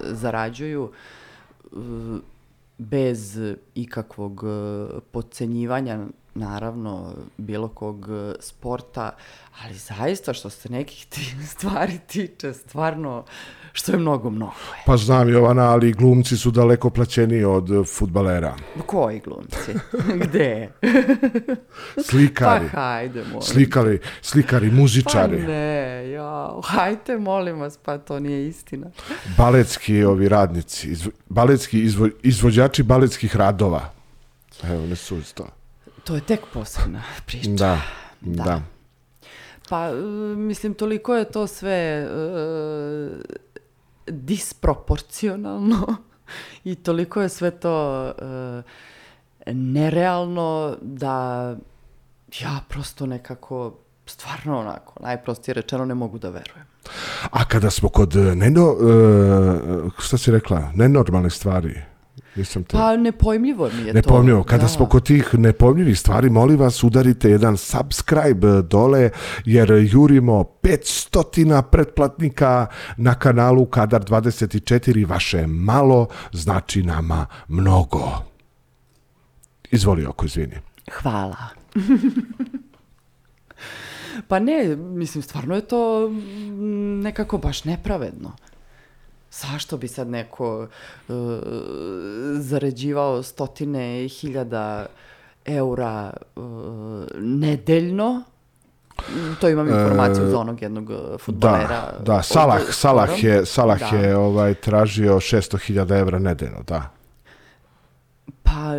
zarađuju 0.00 0.90
e, 0.92 1.76
bez 2.78 3.38
ikakvog 3.74 4.44
e, 4.44 5.00
podcenjivanja 5.12 6.06
naravno 6.36 7.04
bilo 7.36 7.68
kog 7.68 8.06
e, 8.06 8.34
sporta, 8.40 9.10
ali 9.62 9.74
zaista 9.74 10.32
što 10.32 10.50
se 10.50 10.68
nekih 10.70 11.06
ti 11.06 11.20
stvari 11.52 11.98
tiče, 12.06 12.52
stvarno 12.54 13.24
što 13.72 13.92
je 13.92 13.98
mnogo, 13.98 14.30
mnogo 14.30 14.46
je. 14.70 14.82
Pa 14.86 14.96
znam 14.96 15.28
Jovana, 15.28 15.62
ali 15.64 15.92
glumci 15.92 16.36
su 16.36 16.50
daleko 16.50 16.90
plaćeniji 16.90 17.44
od 17.44 17.68
futbalera. 17.88 18.56
Koji 18.86 19.20
glumci? 19.20 19.72
Gde? 20.22 20.68
Pa 21.96 22.02
Slikari, 22.02 22.68
hajde, 22.68 23.20
molim. 23.22 23.42
slikari, 23.42 23.98
slikari, 24.22 24.68
Pa 24.68 24.74
muzičari, 24.74 25.38
ne, 25.38 26.10
jao, 26.10 26.60
hajte, 26.62 27.18
molim 27.18 27.60
vas, 27.60 27.78
pa 27.78 27.98
to 27.98 28.20
nije 28.20 28.48
istina. 28.48 28.86
baletski 29.36 30.04
ovi 30.04 30.28
radnici, 30.28 30.88
izvo- 30.88 31.10
baletski 31.28 31.80
izvo- 31.80 32.10
izvođači 32.22 32.82
baletskih 32.82 33.36
radova. 33.36 33.92
Evo, 34.64 34.86
ne 34.86 34.96
su 34.96 35.34
to. 35.34 35.46
To 36.06 36.14
je 36.14 36.20
tek 36.20 36.40
posebna 36.52 37.02
priča. 37.26 37.50
Da, 37.50 37.80
Da. 38.20 38.44
da. 38.44 38.60
Pa, 39.68 39.88
e, 39.88 39.92
mislim, 40.36 40.74
toliko 40.74 41.14
je 41.14 41.24
to 41.24 41.46
sve 41.46 41.72
e, 41.72 42.08
disproporcionalno 44.06 45.96
i 46.64 46.74
toliko 46.74 47.22
je 47.22 47.28
sve 47.28 47.50
to 47.50 48.06
e, 48.08 49.52
nerealno 49.52 50.76
da 50.82 51.56
ja 52.40 52.60
prosto 52.68 53.06
nekako, 53.06 53.74
stvarno 54.06 54.60
onako, 54.60 54.94
najprostije 55.00 55.54
rečeno 55.54 55.84
ne 55.84 55.94
mogu 55.94 56.18
da 56.18 56.30
verujem. 56.30 56.66
A 57.30 57.44
kada 57.44 57.70
smo 57.70 57.88
kod 57.88 58.14
neno, 58.14 58.62
e, 58.62 59.90
šta 59.98 60.18
si 60.18 60.30
rekla, 60.30 60.70
nenormalne 60.74 61.30
stvari, 61.30 61.82
nisam 62.36 62.64
te... 62.64 62.76
Pa 62.76 62.96
nepojmljivo 62.96 63.70
mi 63.76 63.82
je 63.82 63.86
to. 63.86 63.92
Nepojmljivo. 63.92 64.44
Kada 64.44 64.62
da. 64.62 64.68
smo 64.68 64.86
kod 64.86 65.06
tih 65.06 65.34
nepojmljivih 65.34 65.98
stvari, 65.98 66.30
molim 66.30 66.58
vas, 66.58 66.84
udarite 66.84 67.30
jedan 67.30 67.56
subscribe 67.56 68.62
dole, 68.62 69.10
jer 69.44 69.70
jurimo 69.92 70.44
500 70.62 71.62
pretplatnika 71.62 72.66
na 72.96 73.14
kanalu 73.14 73.66
Kadar 73.66 74.04
24. 74.04 75.08
Vaše 75.08 75.46
malo 75.46 76.06
znači 76.32 76.82
nama 76.82 77.26
mnogo. 77.48 78.10
Izvoli 79.70 80.06
oko, 80.06 80.24
izvini. 80.24 80.54
Hvala. 80.92 81.36
pa 84.28 84.38
ne, 84.38 84.76
mislim, 84.76 85.22
stvarno 85.22 85.54
je 85.54 85.60
to 85.60 86.08
mm, 86.08 87.00
nekako 87.00 87.38
baš 87.38 87.64
nepravedno. 87.64 88.32
Zašto 89.42 89.76
bi 89.76 89.88
sad 89.88 90.08
neko 90.08 90.66
e, 91.08 91.12
zarađivao 92.34 93.22
stotine 93.22 93.80
hiljada 94.10 94.86
eura 95.46 96.10
e, 96.12 96.40
nedeljno? 97.16 98.22
To 99.40 99.48
imam 99.48 99.68
informaciju 99.68 100.26
za 100.26 100.38
onog 100.38 100.62
jednog 100.62 100.90
e, 100.90 100.94
futbolera. 101.18 101.68
Da, 101.68 102.02
da, 102.02 102.16
od 102.16 102.24
Salah, 102.24 102.60
Salah 102.70 103.08
skoro. 103.08 103.28
je, 103.28 103.46
Salah 103.46 103.80
Da. 103.82 103.96
je 103.98 104.16
ovaj, 104.16 104.54
tražio 104.54 105.14
600.000 105.14 106.00
evra 106.00 106.18
nedeljno, 106.18 106.62
da. 106.62 106.90
Pa, 108.42 108.76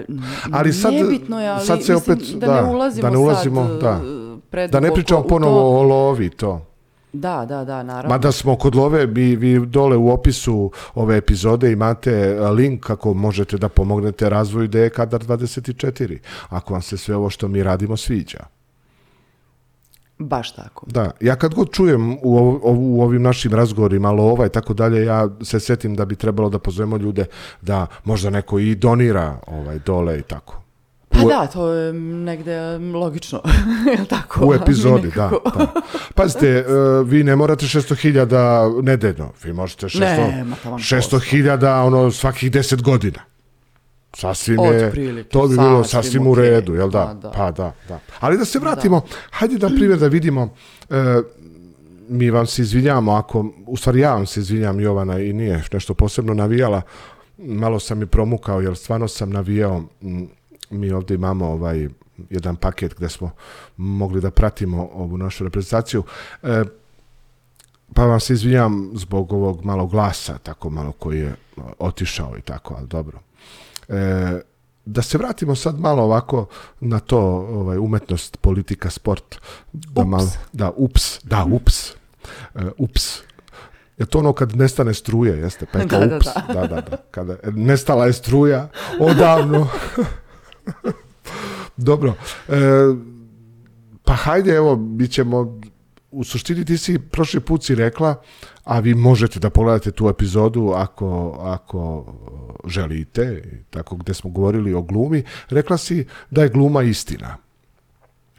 Ali 0.52 0.74
sad- 0.74 0.94
nebitno 0.94 1.42
je, 1.42 1.50
ali 1.50 1.66
sad 1.66 1.84
se 1.84 1.94
mislim 1.94 2.18
opet- 2.18 2.34
da, 2.34 2.48
da, 2.48 2.62
ne 2.62 2.70
ulazimo 2.70 3.02
da 3.02 3.10
ne 3.10 3.18
ulazimo, 3.18 3.68
sad, 3.68 3.80
da. 3.80 3.90
e, 3.90 4.38
predugo 4.52 4.72
Da 4.72 4.80
ne 4.80 4.94
pričamo 4.94 5.24
ponovo 5.24 5.80
o 5.80 5.84
lovi, 5.84 6.30
to. 6.30 6.66
Da, 7.14 7.46
da, 7.46 7.64
da, 7.64 7.84
naravno. 7.84 8.10
Mada 8.10 8.32
smo 8.32 8.56
kod 8.56 8.76
love, 8.76 9.06
vi, 9.06 9.36
vi 9.36 9.66
dole 9.66 9.98
u 9.98 10.10
opisu 10.10 10.72
ove 10.96 11.18
epizode 11.18 11.72
imate 11.72 12.12
e, 12.12 12.50
link 12.50 12.84
kako 12.86 13.14
možete 13.14 13.58
da 13.58 13.70
pomognete 13.70 14.30
razvoju 14.30 14.66
ideje 14.66 14.90
Kadar 14.90 15.22
24, 15.22 16.18
ako 16.50 16.74
vam 16.74 16.82
se 16.82 16.98
sve 16.98 17.16
ovo 17.16 17.30
što 17.30 17.48
mi 17.48 17.64
radimo 17.64 17.98
sviđa. 17.98 18.40
Baš 20.20 20.56
tako. 20.56 20.86
Da, 20.90 21.12
ja 21.22 21.36
kad 21.36 21.54
god 21.54 21.72
čujem 21.72 22.14
u, 22.14 22.38
ovo- 22.38 22.60
u 22.64 23.02
ovim 23.02 23.22
našim 23.22 23.54
razgovorima 23.54 24.12
lova 24.12 24.46
i 24.46 24.50
tako 24.50 24.74
dalje, 24.74 25.06
ja 25.06 25.30
se 25.44 25.60
setim 25.60 25.96
da 25.96 26.06
bi 26.06 26.16
trebalo 26.16 26.50
da 26.50 26.60
pozovemo 26.60 26.98
ljude 26.98 27.26
da 27.62 27.88
možda 28.04 28.30
neko 28.30 28.60
i 28.60 28.76
donira 28.76 29.40
ovaj 29.48 29.80
dole 29.80 30.20
i 30.20 30.22
tako. 30.22 30.62
Pa 31.10 31.20
U- 31.26 31.30
da, 31.30 31.48
to 31.48 31.70
je 31.70 31.94
negde 31.94 32.80
mm, 32.80 32.96
logično, 32.96 33.42
je 34.00 34.06
tako? 34.06 34.48
U 34.48 34.54
epizodi, 34.54 35.12
da, 35.16 35.32
da. 35.58 35.68
Pazite, 36.16 36.48
e, 36.58 36.64
vi 37.06 37.24
ne 37.24 37.36
morate 37.36 37.66
600.000 37.66 38.82
nedeljno, 38.84 39.32
vi 39.44 39.54
možete 39.54 39.86
600 39.86 40.00
Ne, 40.00 40.44
ma 40.44 40.56
taman 40.64 40.80
600.000 40.80 41.86
ono 41.86 42.12
svakih 42.12 42.52
10 42.52 42.82
godina. 42.82 43.20
Sasvim 44.14 44.60
je, 44.60 44.86
Otprilike, 44.88 45.30
to 45.30 45.48
bi 45.48 45.56
bilo 45.56 45.84
sasvim 45.84 46.28
u 46.28 46.36
redu, 46.36 46.76
jel 46.76 46.90
da? 46.90 47.06
Pa 47.06 47.14
da. 47.14 47.32
Pa 47.32 47.52
da, 47.52 47.74
da. 47.88 48.00
Ali 48.20 48.38
da 48.38 48.46
se 48.46 48.60
vratimo, 48.60 49.02
hajde 49.32 49.58
na 49.58 49.76
primjer 49.76 50.00
da 50.00 50.08
vidimo, 50.08 50.54
e, 50.90 51.22
mi 52.10 52.30
vam 52.30 52.46
se 52.46 52.62
izvinjamo 52.62 53.12
ako, 53.12 53.46
u 53.68 53.78
stvari 53.78 54.00
ja 54.00 54.14
vam 54.14 54.26
se 54.26 54.40
izvinjam 54.40 54.80
Jovana 54.80 55.20
i 55.20 55.34
nije 55.34 55.64
nešto 55.74 55.94
posebno 55.94 56.34
navijala, 56.34 56.82
malo 57.38 57.80
sam 57.80 58.02
i 58.02 58.06
promukao 58.06 58.62
jer 58.62 58.76
stvarno 58.76 59.08
sam 59.08 59.30
navijao, 59.30 59.84
m, 60.02 60.28
mi 60.70 60.92
ovdje 60.92 61.16
imamo 61.16 61.46
ovaj 61.48 61.88
jedan 62.30 62.56
paket 62.56 62.94
gdje 62.96 63.10
smo 63.10 63.32
mogli 63.78 64.22
da 64.22 64.32
pratimo 64.32 64.90
ovu 64.94 65.18
našu 65.18 65.44
reprezentaciju. 65.44 66.04
E, 66.44 66.64
pa 67.94 68.06
vam 68.06 68.20
se 68.20 68.34
izvinjam 68.34 68.92
zbog 68.94 69.34
ovog 69.34 69.66
malog 69.66 69.92
glasa, 69.92 70.38
tako 70.38 70.70
malo 70.70 70.92
koji 70.92 71.20
je 71.20 71.36
otišao 71.80 72.38
i 72.38 72.42
tako, 72.42 72.76
ali 72.78 72.88
dobro. 72.88 73.20
E, 73.90 74.42
da 74.86 75.02
se 75.02 75.18
vratimo 75.18 75.56
sad 75.56 75.80
malo 75.80 76.04
ovako 76.04 76.46
na 76.80 77.00
to 77.00 77.20
ovaj, 77.36 77.78
umetnost, 77.78 78.38
politika, 78.38 78.90
sport. 78.90 79.36
Da 79.74 80.02
Ups. 80.02 80.10
malo, 80.10 80.32
da, 80.54 80.72
ups, 80.76 81.20
da, 81.24 81.46
ups. 81.52 81.92
E, 82.56 82.62
ups. 82.78 83.20
Je 83.98 84.06
to 84.06 84.20
ono 84.20 84.34
kad 84.34 84.56
nestane 84.56 84.94
struje, 84.94 85.38
jeste? 85.38 85.66
Pa 85.74 85.80
je 85.80 85.86
Da, 85.86 85.90
kao, 85.90 86.08
da, 86.08 86.16
ups, 86.16 86.28
da. 86.48 86.54
da, 86.54 86.68
da, 86.68 86.82
da. 86.82 86.98
Kada 87.12 87.38
nestala 87.52 88.06
je 88.06 88.14
struja 88.14 88.70
odavno. 89.00 89.68
Dobro. 91.78 92.14
E, 92.48 92.54
pa 94.04 94.14
hajde, 94.14 94.52
evo, 94.52 94.76
bit 94.76 95.12
ćemo, 95.12 95.60
u 96.12 96.24
suštini 96.24 96.66
ti 96.66 96.78
si 96.78 97.00
prošli 97.00 97.40
put 97.40 97.64
si 97.64 97.76
rekla, 97.76 98.16
a 98.64 98.80
vi 98.80 98.94
možete 98.94 99.40
da 99.40 99.50
pogledate 99.50 99.92
tu 99.92 100.10
epizodu 100.10 100.72
ako, 100.76 101.38
ako 101.42 102.06
želite, 102.66 103.44
tako 103.70 103.96
gde 103.96 104.14
smo 104.14 104.30
govorili 104.30 104.74
o 104.74 104.82
glumi, 104.82 105.24
rekla 105.50 105.78
si 105.78 106.06
da 106.32 106.44
je 106.44 106.50
gluma 106.50 106.84
istina. 106.84 107.38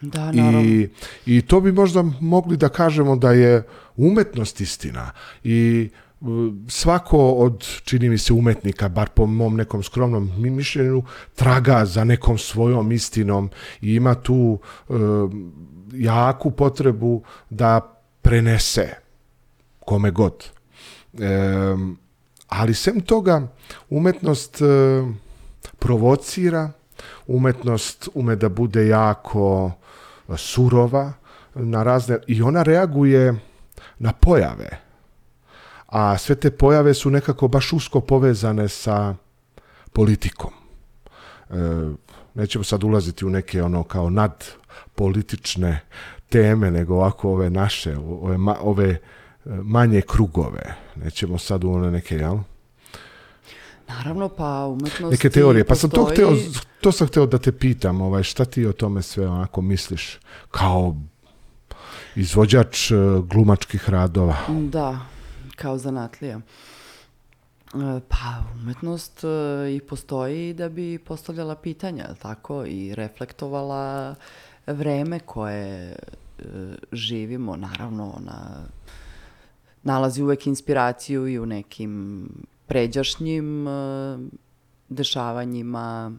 Da, 0.01 0.33
naravno. 0.33 0.61
I, 0.61 0.89
I 1.27 1.43
to 1.43 1.61
bi 1.61 1.73
možda 1.73 2.03
mogli 2.21 2.57
da 2.57 2.69
kažemo 2.69 3.17
da 3.17 3.33
je 3.33 3.63
umetnost 3.97 4.61
istina. 4.61 5.11
I 5.45 5.91
svako 6.69 7.31
od, 7.33 7.65
čini 7.85 8.09
mi 8.09 8.19
se, 8.19 8.33
umetnika, 8.33 8.89
bar 8.89 9.09
po 9.09 9.27
mom 9.27 9.57
nekom 9.57 9.83
skromnom 9.83 10.33
mi- 10.39 10.51
mišljenju, 10.51 11.03
traga 11.35 11.85
za 11.87 12.05
nekom 12.05 12.39
svojom 12.39 12.93
istinom 12.93 13.51
i 13.81 13.95
ima 13.95 14.15
tu 14.15 14.59
e, 14.89 14.93
jaku 15.93 16.51
potrebu 16.51 17.23
da 17.51 17.81
prenese 18.23 18.95
kome 19.81 20.11
god. 20.11 20.45
E, 21.19 21.29
ali 22.49 22.75
sem 22.75 23.01
toga, 23.01 23.49
umetnost 23.91 24.63
e, 24.63 24.65
provocira, 25.79 26.71
umetnost 27.27 28.09
ume 28.15 28.37
da 28.37 28.49
bude 28.49 28.87
jako 28.89 29.73
surova 30.37 31.13
na 31.55 31.83
razne 31.83 32.19
i 32.27 32.43
ona 32.43 32.63
reaguje 32.63 33.35
na 33.99 34.13
pojave. 34.13 34.88
A 35.89 36.19
sve 36.19 36.35
te 36.35 36.51
pojave 36.51 36.95
su 36.95 37.11
nekako 37.11 37.49
baš 37.49 37.73
usko 37.73 38.01
povezane 38.01 38.69
sa 38.69 39.15
politikom. 39.93 40.51
E, 41.51 41.55
nećemo 42.35 42.65
sad 42.65 42.85
ulaziti 42.85 43.25
u 43.27 43.31
neke 43.31 43.63
ono 43.63 43.83
kao 43.83 44.11
nad 44.11 44.45
politične 44.95 45.81
teme, 46.29 46.71
nego 46.71 46.95
ovako 46.95 47.31
ove 47.31 47.51
naše, 47.51 47.97
ove, 47.97 48.37
ove 48.61 48.89
e, 48.89 48.99
manje 49.45 50.01
krugove. 50.01 50.75
Nećemo 50.97 51.39
sad 51.39 51.65
u 51.65 51.71
one 51.71 51.91
neke, 51.91 52.17
jel? 52.17 52.39
Naravno, 53.89 54.29
pa 54.29 54.67
umetnost 54.67 55.13
neke 55.13 55.31
teorije. 55.31 55.65
Pa 55.65 55.75
sam 55.75 55.91
to 55.91 56.05
hteo, 56.05 56.37
to 56.81 56.93
sam 56.93 57.07
hteo 57.07 57.27
da 57.27 57.39
te 57.39 57.53
pitam, 57.53 58.01
ovaj, 58.01 58.23
šta 58.23 58.45
ti 58.45 58.67
o 58.67 58.73
tome 58.73 59.03
sve 59.03 59.29
onako 59.29 59.61
misliš 59.63 60.19
kao 60.51 60.97
izvođač 62.17 62.91
e, 62.91 62.95
glumačkih 63.31 63.91
radova? 63.91 64.37
Da, 64.49 64.99
kao 65.59 65.79
zanatlija. 65.79 66.41
E, 67.75 68.01
Pa, 68.09 68.45
umetnost 68.55 69.25
e, 69.25 69.29
i 69.77 69.81
postoji 69.81 70.55
da 70.55 70.69
bi 70.69 70.99
postavljala 70.99 71.55
pitanja, 71.55 72.05
jel 72.05 72.17
tako, 72.17 72.65
i 72.65 72.95
reflektovala 72.95 74.15
vreme 74.67 75.21
koje 75.21 75.93
e, 75.93 75.97
živimo. 76.93 77.57
Naravno, 77.57 78.13
ona 78.17 78.67
nalazi 79.83 80.23
uvek 80.23 80.47
inspiraciju 80.47 81.29
i 81.29 81.39
u 81.39 81.47
nekim 81.47 82.29
pređašnjim 82.67 83.67
dešavanjima, 84.89 86.13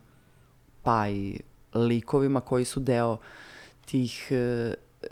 pa 0.84 1.10
i 1.10 1.40
likovima 1.74 2.42
koji 2.42 2.66
su 2.66 2.80
deo 2.80 3.18
tih 3.86 4.32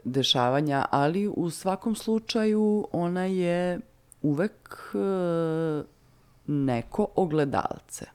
dešavanja, 0.03 0.85
ali 0.91 1.27
u 1.27 1.49
svakom 1.49 1.95
slučaju 1.95 2.87
ona 2.91 3.25
je 3.25 3.79
uvek 4.21 4.91
e, 4.93 4.97
neko 6.47 7.07
ogledalce. 7.15 8.05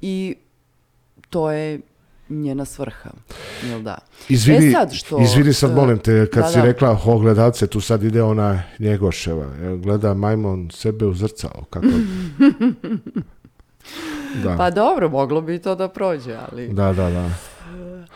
I 0.00 0.36
to 1.30 1.50
je 1.50 1.80
njena 2.28 2.64
svrha, 2.64 3.10
jel 3.68 3.82
da? 3.82 3.98
Izvini, 4.28 4.68
E 4.68 4.72
sad 4.72 4.92
što, 4.92 5.20
izvini 5.22 5.52
sad 5.52 5.74
molim 5.74 5.98
te, 5.98 6.26
kad 6.32 6.42
da, 6.42 6.48
si 6.48 6.58
da. 6.58 6.64
rekla 6.64 7.00
ogledalce, 7.04 7.66
tu 7.66 7.80
sad 7.80 8.02
ide 8.02 8.22
ona 8.22 8.62
Njegoševa. 8.78 9.46
Gleda 9.82 10.14
majmon 10.14 10.70
sebe 10.72 11.06
u 11.06 11.14
zrcalo. 11.14 11.64
Kako... 11.70 11.86
da. 14.44 14.56
Pa 14.56 14.70
dobro, 14.70 15.08
moglo 15.08 15.40
bi 15.40 15.58
to 15.58 15.74
da 15.74 15.88
prođe, 15.88 16.36
ali, 16.52 16.68
da, 16.68 16.92
da, 16.92 17.10
da. 17.10 17.30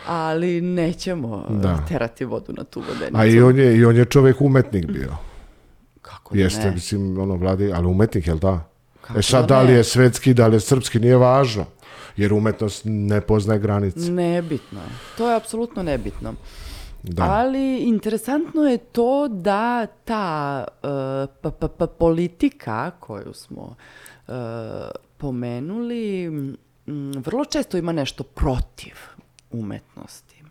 ali 0.06 0.60
nećemo 0.60 1.46
Da. 1.50 1.84
terati 1.88 2.24
vodu 2.24 2.52
na 2.52 2.64
tu 2.64 2.80
vodenicu. 2.88 3.16
A 3.16 3.26
i 3.26 3.40
on 3.40 3.58
je, 3.58 3.76
i 3.76 3.84
on 3.84 3.96
je 3.96 4.04
čovjek 4.04 4.40
umetnik 4.40 4.86
bio. 4.86 5.12
Kako 6.28 6.36
da 6.36 6.42
Jeste, 6.42 6.64
ne? 6.64 6.70
mislim, 6.70 7.18
ono, 7.18 7.36
vladi, 7.36 7.72
ali 7.72 7.86
umetnik, 7.86 8.26
jel 8.26 8.38
da? 8.38 8.68
Kako 9.00 9.18
e 9.18 9.22
sad, 9.22 9.48
da 9.48 9.54
da 9.54 9.62
li 9.62 9.72
je 9.72 9.84
svetski, 9.84 10.34
da 10.34 10.46
li 10.46 10.56
je 10.56 10.60
srpski, 10.60 10.98
nije 11.00 11.16
važno. 11.16 11.64
Jer 12.16 12.32
umetnost 12.32 12.82
ne 12.84 13.20
poznaje 13.20 13.60
granice. 13.60 14.10
Nebitno. 14.10 14.80
To 15.18 15.30
je 15.30 15.36
apsolutno 15.36 15.82
nebitno. 15.82 16.34
Da. 17.02 17.22
Ali 17.22 17.78
interesantno 17.78 18.62
je 18.62 18.78
to 18.78 19.28
da 19.28 19.86
ta 19.86 20.64
e, 20.82 21.26
p- 21.42 21.68
p- 21.78 21.86
politika 21.98 22.90
koju 22.90 23.32
smo 23.34 23.76
e, 24.28 24.32
pomenuli 25.16 26.24
m, 26.26 26.56
vrlo 27.24 27.44
često 27.44 27.76
ima 27.76 27.92
nešto 27.92 28.22
protiv 28.22 28.94
umetnosti. 29.50 30.42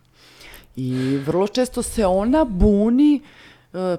I 0.76 1.16
vrlo 1.26 1.48
često 1.48 1.82
se 1.82 2.06
ona 2.06 2.44
buni, 2.44 3.16
e, 3.16 3.20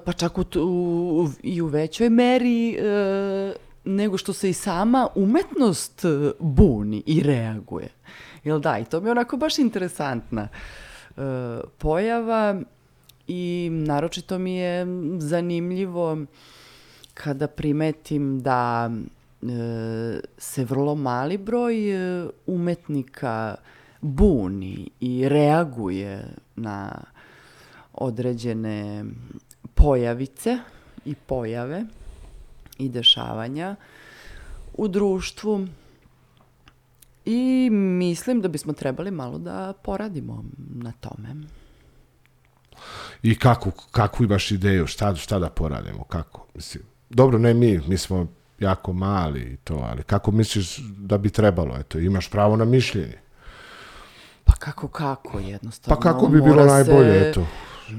pa 0.04 0.12
čak 0.12 0.38
u, 0.38 0.44
u- 0.56 1.28
i 1.42 1.60
u 1.60 1.66
većoj 1.66 2.10
meri 2.10 2.70
e, 2.70 3.52
nego 3.84 4.18
što 4.18 4.32
se 4.32 4.50
i 4.50 4.52
sama 4.52 5.08
umetnost 5.14 6.04
e, 6.04 6.08
buni 6.38 7.02
i 7.06 7.22
reaguje. 7.22 7.88
Jel 8.44 8.60
da? 8.60 8.78
I 8.78 8.84
to 8.84 9.00
mi 9.00 9.06
je 9.06 9.12
onako 9.12 9.36
baš 9.36 9.58
interesantna 9.58 10.48
e, 11.16 11.20
pojava 11.78 12.60
i 13.28 13.68
naročito 13.72 14.38
mi 14.38 14.56
je 14.56 14.86
zanimljivo 15.18 16.18
kada 17.14 17.46
primetim 17.46 18.40
da 18.40 18.90
e, 19.42 19.46
se 20.38 20.64
vrlo 20.64 20.94
mali 20.94 21.38
broj 21.38 21.90
e, 21.90 22.26
umetnika 22.46 23.54
buni 24.00 24.90
i 25.00 25.28
reaguje 25.28 26.24
na 26.56 26.92
određene 27.94 29.04
pojavice 29.82 30.58
i 31.04 31.14
pojave 31.14 31.84
i 32.78 32.88
dešavanja 32.88 33.76
u 34.74 34.88
društvu 34.88 35.66
i 37.24 37.68
mislim 37.70 38.40
da 38.40 38.48
bismo 38.48 38.72
trebali 38.72 39.10
malo 39.10 39.38
da 39.38 39.72
poradimo 39.82 40.44
na 40.74 40.92
tome. 41.00 41.28
I 43.22 43.38
kako, 43.38 43.70
kakvu 43.90 44.24
imaš 44.24 44.50
ideju, 44.50 44.86
šta, 44.86 45.14
šta 45.14 45.38
da 45.38 45.50
poradimo, 45.50 46.04
kako? 46.04 46.46
Mislim, 46.54 46.84
dobro, 47.10 47.38
ne 47.38 47.54
mi, 47.54 47.80
mi 47.86 47.98
smo 47.98 48.26
jako 48.58 48.92
mali 48.92 49.40
i 49.40 49.56
to, 49.56 49.74
ali 49.90 50.02
kako 50.02 50.30
misliš 50.30 50.76
da 50.98 51.18
bi 51.18 51.30
trebalo? 51.30 51.76
Eto, 51.78 51.98
imaš 51.98 52.30
pravo 52.30 52.56
na 52.56 52.64
mišljenje. 52.64 53.18
Pa 54.44 54.52
kako, 54.52 54.88
kako, 54.88 55.38
jednostavno. 55.38 56.00
Pa 56.00 56.02
kako 56.12 56.26
bi 56.26 56.42
bilo 56.42 56.62
se- 56.62 56.68
najbolje, 56.68 57.30
eto? 57.30 57.46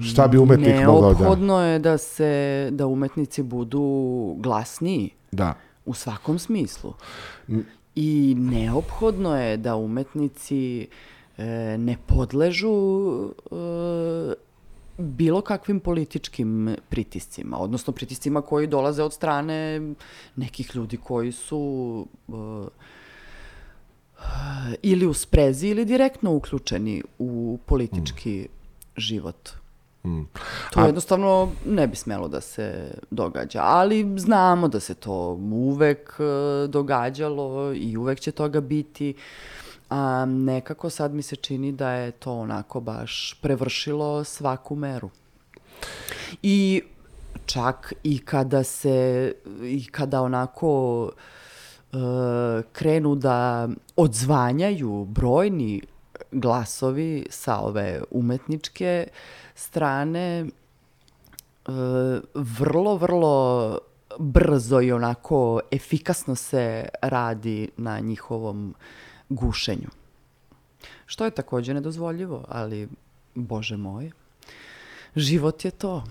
Šta 0.03 0.27
bi 0.27 0.37
umetnik 0.37 0.75
mogao 0.85 1.13
da... 1.13 1.19
Neophodno 1.19 1.61
je 1.61 1.79
da 1.79 1.97
se, 1.97 2.69
da 2.71 2.87
umetnici 2.87 3.43
budu 3.43 4.35
glasniji 4.37 5.09
Da. 5.31 5.53
u 5.85 5.93
svakom 5.93 6.39
smislu. 6.39 6.93
I 7.95 8.35
neophodno 8.37 9.37
je 9.37 9.57
da 9.57 9.75
umetnici 9.75 10.87
e, 11.37 11.45
ne 11.77 11.97
podležu 12.07 12.73
e, 13.51 14.33
bilo 14.97 15.41
kakvim 15.41 15.79
političkim 15.79 16.75
pritiscima, 16.89 17.57
odnosno 17.57 17.93
pritiscima 17.93 18.41
koji 18.41 18.67
dolaze 18.67 19.03
od 19.03 19.13
strane 19.13 19.81
nekih 20.35 20.75
ljudi 20.75 20.97
koji 20.97 21.31
su 21.31 22.05
e, 22.29 22.33
ili 24.81 25.05
u 25.05 25.13
sprezi 25.13 25.67
ili 25.67 25.85
direktno 25.85 26.33
uključeni 26.33 27.03
u 27.19 27.59
politički 27.65 28.47
život. 28.97 29.49
To 30.71 30.79
A- 30.79 30.85
jednostavno 30.85 31.51
ne 31.65 31.87
bi 31.87 31.95
smelo 31.95 32.27
da 32.27 32.41
se 32.41 32.91
događa, 33.11 33.61
ali 33.63 34.13
znamo 34.17 34.67
da 34.67 34.79
se 34.79 34.93
to 34.93 35.13
uvek 35.51 36.13
e, 36.19 36.67
događalo 36.67 37.73
i 37.73 37.97
uvek 37.97 38.19
će 38.19 38.31
toga 38.31 38.61
biti, 38.61 39.13
a 39.89 40.25
nekako 40.25 40.89
sad 40.89 41.13
mi 41.13 41.21
se 41.21 41.35
čini 41.35 41.71
da 41.71 41.91
je 41.91 42.11
to 42.11 42.33
onako 42.33 42.79
baš 42.79 43.39
prevršilo 43.41 44.23
svaku 44.23 44.75
meru. 44.75 45.09
I 46.43 46.81
čak 47.45 47.93
i 48.03 48.19
kada 48.19 48.63
se, 48.63 49.33
i 49.63 49.85
kada 49.91 50.21
onako 50.21 51.09
e, 51.91 51.97
krenu 52.71 53.15
da 53.15 53.69
odzvanjaju 53.95 55.05
brojni 55.05 55.81
glasovi 56.31 57.25
sa 57.29 57.59
ove 57.59 58.01
umetničke 58.11 59.07
strane, 59.55 60.39
e, 60.39 60.47
vrlo, 62.33 62.97
vrlo 62.97 63.77
brzo 64.19 64.81
i 64.81 64.91
onako 64.91 65.59
efikasno 65.71 66.35
se 66.35 66.85
radi 67.01 67.69
na 67.77 67.99
njihovom 67.99 68.75
gušenju. 69.29 69.87
Što 71.05 71.25
je 71.25 71.31
takođe 71.31 71.73
nedozvoljivo, 71.73 72.45
ali, 72.47 72.87
bože 73.35 73.77
moj, 73.77 74.11
život 75.15 75.65
je 75.65 75.71
to. 75.71 76.03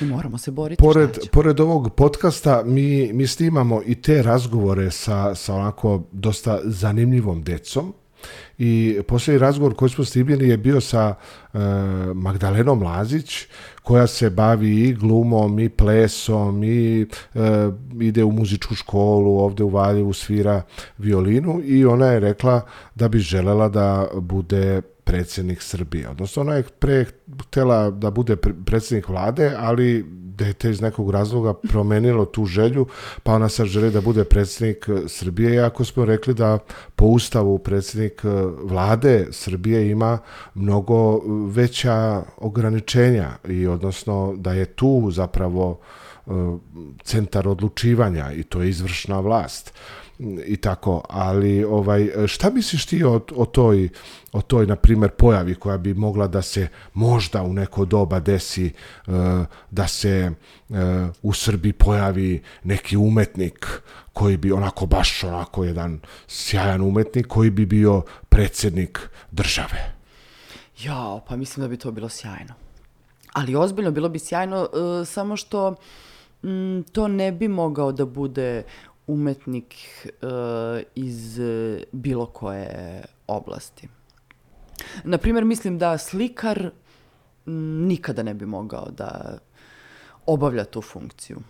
I 0.00 0.04
moramo 0.04 0.38
se 0.38 0.50
boriti. 0.50 0.82
Pored, 0.82 1.18
pored 1.32 1.60
ovog 1.60 1.94
podcasta 1.94 2.62
mi, 2.66 3.12
mi 3.12 3.26
snimamo 3.26 3.80
i 3.86 4.02
te 4.02 4.22
razgovore 4.22 4.90
sa, 4.90 5.34
sa 5.34 5.54
onako 5.54 6.02
dosta 6.12 6.60
zanimljivom 6.64 7.42
decom 7.42 7.94
i 8.58 9.00
posljednji 9.08 9.38
razgovor 9.38 9.74
koji 9.74 9.88
smo 9.88 10.04
snimili 10.04 10.48
je 10.48 10.56
bio 10.56 10.80
sa 10.80 11.14
e, 11.14 11.58
Magdalenom 12.14 12.82
Lazić 12.82 13.46
koja 13.82 14.06
se 14.06 14.30
bavi 14.30 14.80
i 14.80 14.94
glumom 14.94 15.58
i 15.58 15.68
plesom 15.68 16.64
i 16.64 17.02
e, 17.02 17.06
ide 18.00 18.24
u 18.24 18.32
muzičku 18.32 18.74
školu 18.74 19.38
ovde 19.38 19.64
u 19.64 19.68
Valjevu 19.68 20.12
svira 20.12 20.62
violinu 20.98 21.60
i 21.64 21.84
ona 21.84 22.06
je 22.06 22.20
rekla 22.20 22.60
da 22.94 23.08
bi 23.08 23.18
želela 23.18 23.68
da 23.68 24.06
bude 24.14 24.82
predsjednik 25.04 25.62
Srbije. 25.62 26.08
Odnosno, 26.08 26.42
ona 26.42 26.54
je 26.54 26.62
pre 26.62 27.04
htela 27.42 27.90
da 27.90 28.10
bude 28.10 28.36
pre- 28.36 28.64
predsjednik 28.64 29.08
vlade, 29.08 29.52
ali 29.58 30.04
dete 30.36 30.70
iz 30.70 30.80
nekog 30.80 31.10
razloga 31.10 31.54
promenilo 31.54 32.24
tu 32.24 32.44
želju, 32.44 32.86
pa 33.22 33.32
ona 33.32 33.48
sad 33.48 33.66
želi 33.66 33.90
da 33.90 34.00
bude 34.00 34.24
predsjednik 34.24 34.88
eh, 34.88 35.08
Srbije, 35.08 35.54
iako 35.54 35.84
smo 35.84 36.04
rekli 36.04 36.34
da 36.34 36.58
po 36.96 37.04
ustavu 37.04 37.58
predsjednik 37.58 38.24
eh, 38.24 38.28
vlade 38.62 39.26
Srbije 39.30 39.90
ima 39.90 40.18
mnogo 40.54 41.14
eh, 41.14 41.20
veća 41.48 42.22
ograničenja 42.36 43.30
i 43.48 43.66
odnosno 43.66 44.34
da 44.36 44.52
je 44.52 44.64
tu 44.64 45.10
zapravo 45.10 45.80
centar 47.02 47.48
odlučivanja 47.48 48.32
i 48.32 48.42
to 48.42 48.62
je 48.62 48.68
izvršna 48.68 49.20
vlast 49.20 49.74
i 50.46 50.56
tako, 50.56 51.02
ali 51.08 51.64
ovaj 51.64 52.10
šta 52.26 52.50
misliš 52.50 52.86
ti 52.86 53.04
o, 53.04 53.20
o 53.36 53.46
toj 53.46 53.88
o 54.34 54.42
toj 54.42 54.66
na 54.66 54.76
primjer 54.76 55.10
pojavi 55.10 55.54
koja 55.54 55.78
bi 55.78 55.94
mogla 55.94 56.26
da 56.26 56.42
se 56.42 56.68
možda 56.94 57.42
u 57.42 57.52
neko 57.52 57.84
doba 57.84 58.20
desi 58.20 58.66
eh, 58.66 59.10
da 59.70 59.88
se 59.88 60.30
eh, 60.70 60.74
u 61.22 61.32
Srbiji 61.32 61.72
pojavi 61.72 62.42
neki 62.64 62.96
umetnik 62.96 63.82
koji 64.12 64.36
bi 64.36 64.52
onako 64.52 64.86
baš 64.86 65.24
onako 65.24 65.64
jedan 65.64 66.00
sjajan 66.26 66.82
umetnik 66.82 67.26
koji 67.26 67.50
bi 67.50 67.66
bio 67.66 68.02
predsjednik 68.28 69.00
države. 69.30 69.94
Jao, 70.78 71.20
pa 71.28 71.36
mislim 71.36 71.62
da 71.62 71.68
bi 71.68 71.76
to 71.76 71.90
bilo 71.90 72.08
sjajno. 72.08 72.54
Ali 73.32 73.56
ozbiljno 73.56 73.90
bilo 73.90 74.08
bi 74.08 74.18
sjajno, 74.18 74.68
e, 75.02 75.04
samo 75.04 75.36
što 75.36 75.74
mm, 76.42 76.80
to 76.92 77.08
ne 77.08 77.32
bi 77.32 77.48
mogao 77.48 77.92
da 77.92 78.06
bude 78.06 78.62
umetnik 79.06 79.74
e, 80.04 80.12
iz 80.94 81.38
bilo 81.92 82.26
koje 82.26 83.04
oblasti. 83.26 83.88
Naprimjer, 85.04 85.44
mislim 85.44 85.78
da 85.78 85.98
slikar 85.98 86.70
nikada 87.46 88.22
ne 88.22 88.34
bi 88.34 88.46
mogao 88.46 88.90
da 88.90 89.38
obavlja 90.26 90.64
tu 90.64 90.82
funkciju. 90.82 91.40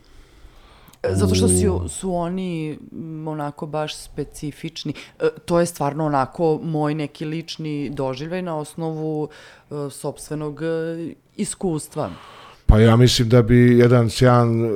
E, 1.03 1.15
Zato 1.15 1.35
što 1.35 1.49
su, 1.49 1.89
su 1.89 2.15
oni 2.15 2.79
onako 3.27 3.67
baš 3.67 3.97
specifični. 3.97 4.95
E, 5.21 5.29
to 5.45 5.61
je 5.61 5.67
stvarno 5.67 6.07
onako 6.07 6.61
moj 6.63 6.95
neki 6.95 7.25
lični 7.25 7.91
doživljaj 7.91 8.43
na 8.43 8.57
osnovu 8.57 9.29
e, 9.29 9.75
sopstvenog 9.91 10.63
e, 10.63 11.15
iskustva. 11.37 12.11
Pa 12.67 12.81
ja 12.81 12.97
mislim 12.97 13.29
da 13.29 13.43
bi 13.43 13.79
jedan 13.79 14.11
sjajan 14.11 14.65
e, 14.65 14.69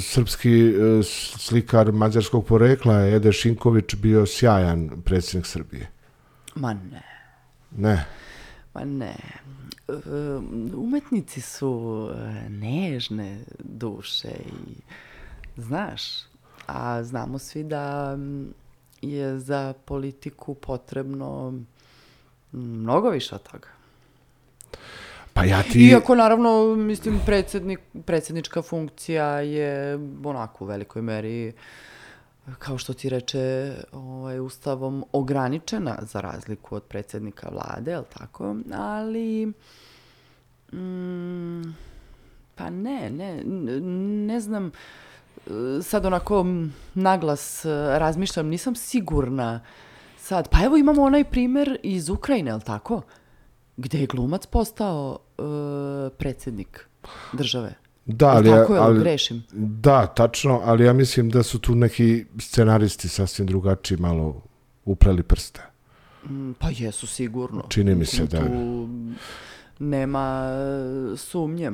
srpski 0.00 0.68
e, 0.68 1.02
slikar 1.38 1.92
mađarskog 1.92 2.46
porekla, 2.46 3.00
Ede 3.00 3.32
Šinković, 3.32 3.94
bio 3.94 4.26
sjajan 4.26 4.90
predsjednik 5.04 5.46
Srbije. 5.46 5.90
Ma 6.54 6.74
ne, 6.74 7.02
Ne. 7.70 8.06
ma 8.74 8.84
ne. 8.84 9.16
E, 9.88 9.92
umetnici 10.74 11.40
su 11.40 12.10
e, 12.14 12.48
nežne 12.48 13.44
duše 13.58 14.30
i 14.46 14.74
znaš, 15.56 16.02
a 16.66 17.02
znamo 17.04 17.38
svi 17.38 17.64
da 17.64 18.18
je 19.02 19.38
za 19.38 19.74
politiku 19.84 20.54
potrebno 20.54 21.54
mnogo 22.52 23.10
više 23.10 23.34
od 23.34 23.42
toga. 23.42 23.68
Pa 25.34 25.44
ja 25.44 25.62
ti... 25.62 25.88
Iako, 25.88 26.14
naravno, 26.14 26.74
mislim, 26.76 27.20
predsjednik, 27.26 27.80
predsjednička 28.06 28.62
funkcija 28.62 29.40
je 29.40 29.98
onako 30.24 30.64
u 30.64 30.66
velikoj 30.66 31.02
meri, 31.02 31.52
kao 32.58 32.78
što 32.78 32.94
ti 32.94 33.08
reče, 33.08 33.74
ovaj, 33.92 34.40
ustavom 34.40 35.04
ograničena 35.12 35.98
za 36.02 36.20
razliku 36.20 36.74
od 36.74 36.82
predsjednika 36.82 37.48
vlade, 37.48 37.90
jel 37.90 38.04
tako? 38.18 38.56
Ali, 38.74 39.46
mm, 40.72 41.62
pa 42.54 42.70
ne, 42.70 43.10
ne, 43.10 43.42
ne 44.26 44.40
znam, 44.40 44.70
sad 45.82 46.06
onako 46.06 46.46
naglas 46.94 47.64
razmišljam, 47.98 48.46
nisam 48.46 48.74
sigurna 48.74 49.60
sad. 50.18 50.48
Pa 50.48 50.64
evo 50.64 50.76
imamo 50.76 51.02
onaj 51.02 51.24
primer 51.24 51.78
iz 51.82 52.08
Ukrajine, 52.08 52.50
jel 52.50 52.60
tako? 52.60 53.02
Gde 53.82 53.98
je 53.98 54.06
glumac 54.06 54.46
postao 54.46 55.18
e, 55.30 55.42
predsjednik 56.10 56.88
države. 57.32 57.74
Da, 58.06 58.28
ali, 58.28 58.48
ja- 58.48 58.56
tako, 58.56 58.74
jel 58.74 58.82
ali, 58.82 59.00
grešim? 59.00 59.42
da, 59.52 60.06
tačno, 60.08 60.60
ali 60.64 60.84
ja 60.84 60.92
mislim 60.92 61.30
da 61.30 61.42
su 61.42 61.58
tu 61.58 61.74
neki 61.74 62.08
scenaristi 62.40 63.08
sasvim 63.08 63.46
drugačiji 63.46 63.98
malo 63.98 64.42
upleli 64.84 65.22
prste. 65.22 65.60
Mm, 66.24 66.52
Pa 66.52 66.68
jesu 66.70 67.06
sigurno. 67.06 67.62
Čini 67.68 67.94
mi 67.94 68.04
se 68.06 68.22
Mislim, 68.22 68.28
da- 68.32 68.46
Tu 68.46 68.88
nema 69.80 70.42
e, 70.44 71.16
sumnje. 71.16 71.70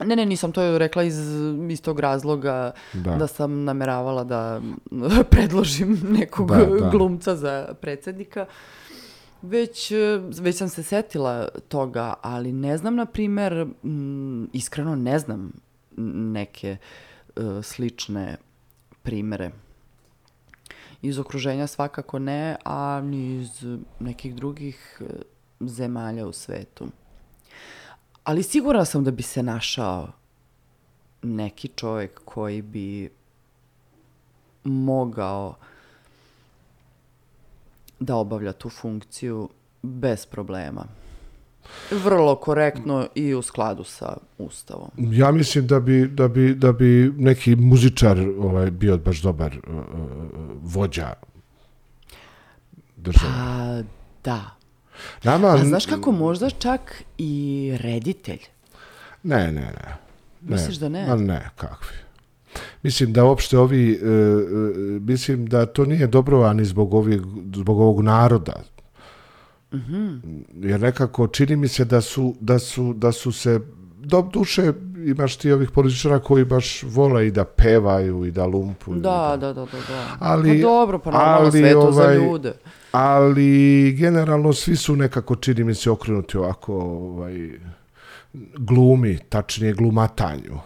Ne, 0.00 0.16
ne, 0.16 0.26
nisam 0.26 0.52
to 0.52 0.78
rekla 0.78 1.02
iz 1.02 1.16
istog 1.70 2.00
razloga 2.00 2.70
Da. 2.94 3.10
da, 3.12 3.26
sam 3.26 3.64
nameravala 3.64 4.24
da 4.24 4.60
predložim 5.30 5.98
nekog 6.04 6.48
Da, 6.48 6.56
da. 6.56 6.88
glumca 6.88 7.36
za 7.36 7.74
predsjednika. 7.80 8.46
Već, 9.42 9.90
e, 9.92 10.20
već 10.40 10.56
sam 10.56 10.68
se 10.68 10.82
setila 10.82 11.48
toga, 11.68 12.14
ali 12.22 12.52
ne 12.52 12.78
znam, 12.78 12.96
na 12.96 13.06
primer, 13.06 13.66
iskreno 14.52 14.96
ne 14.96 15.18
znam 15.18 15.52
neke 16.32 16.76
e, 17.36 17.62
slične 17.62 18.36
primere. 19.02 19.50
Iz 21.02 21.18
okruženja 21.18 21.66
svakako 21.66 22.18
ne, 22.18 22.56
a 22.64 23.00
ni 23.04 23.36
iz 23.36 23.64
nekih 24.00 24.34
drugih 24.34 25.00
e, 25.00 25.04
zemalja 25.60 26.26
u 26.26 26.32
svetu. 26.32 26.88
Ali 28.24 28.42
sigurna 28.42 28.84
sam 28.84 29.04
da 29.04 29.10
bi 29.10 29.22
se 29.22 29.42
našao 29.42 30.08
neki 31.22 31.68
čovjek 31.68 32.20
koji 32.24 32.62
bi 32.62 33.10
mogao 34.64 35.54
da 38.00 38.16
obavlja 38.16 38.52
tu 38.52 38.68
funkciju 38.68 39.48
bez 39.82 40.26
problema. 40.26 40.84
Vrlo 41.90 42.36
korektno 42.36 43.08
i 43.14 43.34
u 43.34 43.42
skladu 43.42 43.84
sa 43.84 44.16
Ustavom. 44.38 44.90
Ja 44.96 45.30
mislim 45.32 45.66
da 45.66 45.80
bi, 45.80 46.06
da 46.06 46.28
bi, 46.28 46.54
da 46.54 46.72
bi 46.72 47.12
neki 47.16 47.56
muzičar 47.56 48.18
ovaj, 48.38 48.70
bio 48.70 48.98
baš 48.98 49.22
dobar 49.22 49.58
uh, 49.68 49.74
uh, 49.74 49.82
vođa 50.62 51.12
države. 52.96 53.32
Pa 53.34 53.82
da. 54.24 54.58
Nama, 55.24 55.48
A 55.48 55.64
znaš 55.64 55.86
kako 55.86 56.12
možda 56.12 56.50
čak 56.50 57.04
i 57.18 57.72
reditelj? 57.80 58.40
Ne, 59.22 59.46
ne, 59.46 59.52
ne. 59.52 59.98
ne. 60.40 60.56
Misliš 60.56 60.76
da 60.76 60.88
ne? 60.88 61.06
Ma 61.06 61.16
ne, 61.16 61.50
kakvi. 61.56 61.96
Mislim 62.82 63.12
da 63.12 63.24
uopšte 63.24 63.58
ovi, 63.58 63.92
e, 63.92 63.96
e, 63.96 64.00
mislim 65.00 65.46
da 65.46 65.66
to 65.66 65.84
nije 65.84 66.06
dobro, 66.06 66.42
ani 66.42 66.64
zbog, 66.64 66.94
ovih, 66.94 67.20
zbog 67.54 67.80
ovog 67.80 68.00
naroda. 68.00 68.62
Mhm. 69.74 70.16
Jer 70.54 70.80
nekako 70.80 71.26
čini 71.26 71.56
mi 71.56 71.68
se 71.68 71.84
da 71.84 72.00
su, 72.00 72.34
da 72.40 72.58
su, 72.58 72.92
da 72.92 73.12
su 73.12 73.32
se, 73.32 73.60
do 73.98 74.22
duše 74.32 74.72
imaš 75.06 75.36
ti 75.36 75.52
ovih 75.52 75.70
političara 75.70 76.18
koji 76.18 76.44
baš 76.44 76.82
vole 76.82 77.26
i 77.26 77.30
da 77.30 77.44
pevaju 77.44 78.24
i 78.24 78.30
da 78.30 78.46
lumpu. 78.46 78.96
i 78.96 79.00
Da, 79.00 79.36
da, 79.40 79.52
da, 79.52 79.52
da, 79.52 79.78
da. 79.88 80.16
Ali- 80.18 80.62
pa 80.62 80.68
dobro, 80.68 80.98
pa 80.98 81.10
normalno 81.10 81.50
sve 81.50 81.72
to 81.72 81.92
za 81.92 82.02
ovaj, 82.02 82.16
ljude. 82.16 82.52
Ali 82.92 83.92
generalno 83.98 84.52
svi 84.52 84.76
su 84.76 84.96
nekako 84.96 85.36
čini 85.36 85.64
mi 85.64 85.74
se 85.74 85.90
okrenuti 85.90 86.38
ovako 86.38 86.74
ovaj, 86.74 87.50
glumi, 88.58 89.18
tačnije 89.28 89.72
glumatanju. 89.72 90.58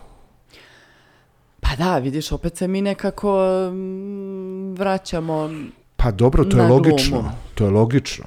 Pa 1.73 1.77
da, 1.77 1.99
vidiš, 1.99 2.33
opet 2.33 2.57
se 2.57 2.69
mi 2.69 2.83
nekako 2.83 3.39
mm, 3.73 4.75
vraćamo 4.75 5.51
Pa 5.97 6.11
dobro, 6.11 6.45
to 6.45 6.57
je 6.57 6.63
Na 6.63 6.69
logično. 6.69 7.21
glumu. 7.21 7.35
To 7.55 7.65
je 7.65 7.71
logično. 7.71 8.25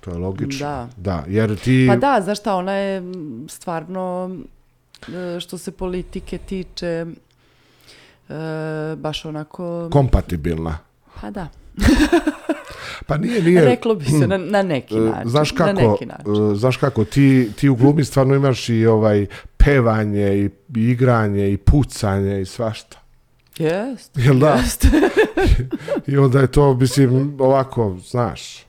To 0.00 0.10
je 0.10 0.16
logično. 0.18 0.66
Da. 0.66 0.88
Da, 0.96 1.24
jer 1.26 1.56
ti... 1.56 1.86
Pa 1.88 1.96
da, 1.96 2.20
znaš 2.20 2.38
šta, 2.38 2.54
ona 2.54 2.72
je 2.72 3.00
mm, 3.00 3.46
stvarno 3.48 4.30
e, 5.08 5.40
što 5.40 5.58
se 5.58 5.70
politike 5.70 6.38
tiče, 6.38 7.06
e, 8.28 8.34
baš 8.96 9.24
onako... 9.24 9.88
Kompatibilna. 9.92 10.78
Pa 11.20 11.30
da. 11.30 11.48
Pa 13.06 13.16
nije, 13.16 13.42
nije... 13.42 13.64
Reklo 13.64 13.94
bi 13.94 14.04
se 14.04 14.26
na, 14.26 14.36
na 14.38 14.62
neki 14.62 14.94
E, 14.96 15.00
način. 15.00 15.30
Znaš 15.30 15.52
na 15.52 15.56
kako, 15.56 15.72
neki 15.92 16.06
način. 16.06 16.52
e, 16.52 16.54
znaš 16.54 16.76
kako, 16.76 17.04
ti, 17.04 17.50
ti 17.56 17.68
u 17.68 17.74
glumi 17.76 18.04
stvarno 18.04 18.34
imaš 18.34 18.68
i 18.68 18.86
ovaj 18.86 19.26
pevanje 19.58 20.38
i, 20.38 20.50
igranje 20.80 21.52
i 21.52 21.56
pucanje 21.56 22.40
i 22.40 22.46
svašta. 22.46 22.98
Jest. 23.58 24.10
Jel 24.16 24.38
da? 24.38 24.54
jest. 24.54 24.86
I 26.06 26.16
onda 26.16 26.40
je 26.40 26.46
to, 26.46 26.74
mislim, 26.74 27.36
ovako, 27.40 27.98
znaš, 28.08 28.66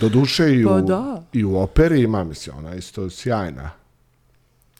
do 0.00 0.08
duše 0.08 0.54
i 0.54 0.64
u, 0.64 0.68
Pa 0.68 0.80
da. 0.80 1.22
i 1.32 1.44
u 1.44 1.56
operi 1.56 2.02
ima, 2.02 2.24
mislim, 2.24 2.56
ona 2.58 2.74
isto 2.74 3.10
sjajna. 3.10 3.70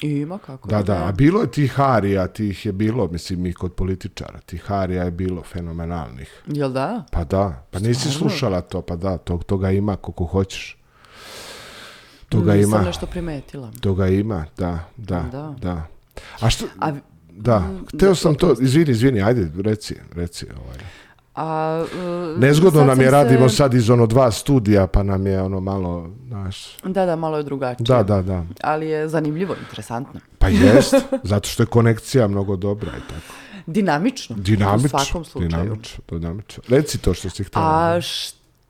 Ima 0.02 0.38
kako. 0.38 0.68
Da, 0.68 0.78
ne. 0.78 0.84
da, 0.84 1.06
a 1.08 1.12
bilo 1.12 1.40
je 1.40 1.50
tih 1.50 1.72
harija, 1.72 2.26
tih 2.26 2.66
je 2.66 2.72
bilo, 2.72 3.08
mislim, 3.08 3.46
i 3.46 3.52
kod 3.52 3.72
političara, 3.72 4.40
tih 4.40 4.62
harija 4.62 5.04
je 5.04 5.10
bilo 5.10 5.42
fenomenalnih. 5.42 6.42
Jel 6.46 6.72
da? 6.72 7.04
Pa 7.12 7.24
da, 7.24 7.66
pa 7.70 7.78
nisi 7.78 8.10
Stvarno? 8.10 8.18
slušala 8.30 8.60
to, 8.60 8.82
pa 8.82 8.96
da, 8.96 9.18
to, 9.18 9.38
toga 9.46 9.70
ima 9.70 9.96
koliko 9.96 10.24
hoćeš. 10.24 10.79
Toga 12.30 12.54
Nisam 12.54 12.70
ima, 12.70 12.82
nešto 12.82 13.06
primetila. 13.06 13.70
toga 13.80 14.06
ima, 14.08 14.44
da, 14.56 14.78
da, 14.96 15.22
da. 15.22 15.54
Da. 15.60 15.86
A 16.40 16.50
što, 16.50 16.64
A, 16.78 16.92
da, 17.30 17.62
hteo 17.88 18.14
sam 18.14 18.34
to, 18.34 18.54
izvini, 18.60 18.90
izvini, 18.90 19.22
ajde, 19.22 19.50
reci, 19.58 19.94
reci. 20.12 20.46
Ovaj. 20.56 20.78
a, 21.34 21.84
e, 22.36 22.38
Nezgodno 22.38 22.84
nam 22.84 23.00
je, 23.00 23.10
radimo 23.10 23.48
se- 23.48 23.56
sad 23.56 23.74
iz 23.74 23.90
ono 23.90 24.06
dva 24.06 24.30
studija, 24.30 24.86
pa 24.86 25.02
nam 25.02 25.26
je 25.26 25.42
ono 25.42 25.60
malo, 25.60 26.10
znaš, 26.28 26.76
Da, 26.84 27.06
da, 27.06 27.16
malo 27.16 27.36
je 27.36 27.42
drugačije. 27.42 27.84
da, 27.86 28.02
da, 28.04 28.22
da. 28.22 28.44
Ali 28.62 28.86
je 28.86 29.08
zanimljivo, 29.08 29.54
interesantno. 29.60 30.20
Pa 30.38 30.48
jest, 30.48 30.94
zato 31.22 31.48
što 31.48 31.62
je 31.62 31.66
konekcija 31.66 32.28
mnogo 32.28 32.56
dobra 32.56 32.90
i 32.90 33.08
tako. 33.08 33.34
Dinamično. 33.66 34.36
Dinamično, 34.36 34.86
U 34.98 35.00
svakom 35.00 35.24
slučaju. 35.24 35.48
dinamično, 35.50 36.02
dinamično. 36.10 36.62
Reci 36.68 36.98
to 36.98 37.14
što 37.14 37.30
si 37.30 37.44
htjela. 37.44 37.66
A 37.66 38.00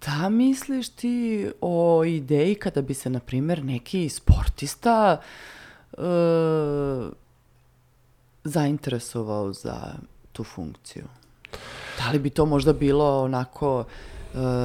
šta 0.00 0.28
misliš 0.28 0.88
ti 0.88 1.16
o 1.60 2.04
ideji 2.06 2.54
kada 2.54 2.82
bi 2.82 2.94
se, 2.94 3.10
na 3.10 3.20
primjer, 3.20 3.64
neki 3.64 4.08
sportista 4.08 5.20
e, 5.92 5.96
zainteresovao 8.44 9.52
za 9.52 9.94
tu 10.32 10.44
funkciju? 10.44 11.04
Da 11.98 12.10
li 12.10 12.18
bi 12.18 12.30
to 12.30 12.46
možda 12.46 12.72
bilo 12.72 13.22
onako 13.22 13.80
e, 13.80 13.84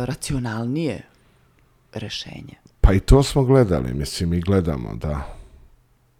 racionalnije 0.05 1.03
rešenje? 1.93 2.55
Pa 2.81 2.93
i 2.93 2.99
to 2.99 3.23
smo 3.23 3.43
gledali, 3.43 3.93
mislim, 3.93 4.33
i 4.33 4.41
gledamo, 4.41 4.95
da. 4.95 5.35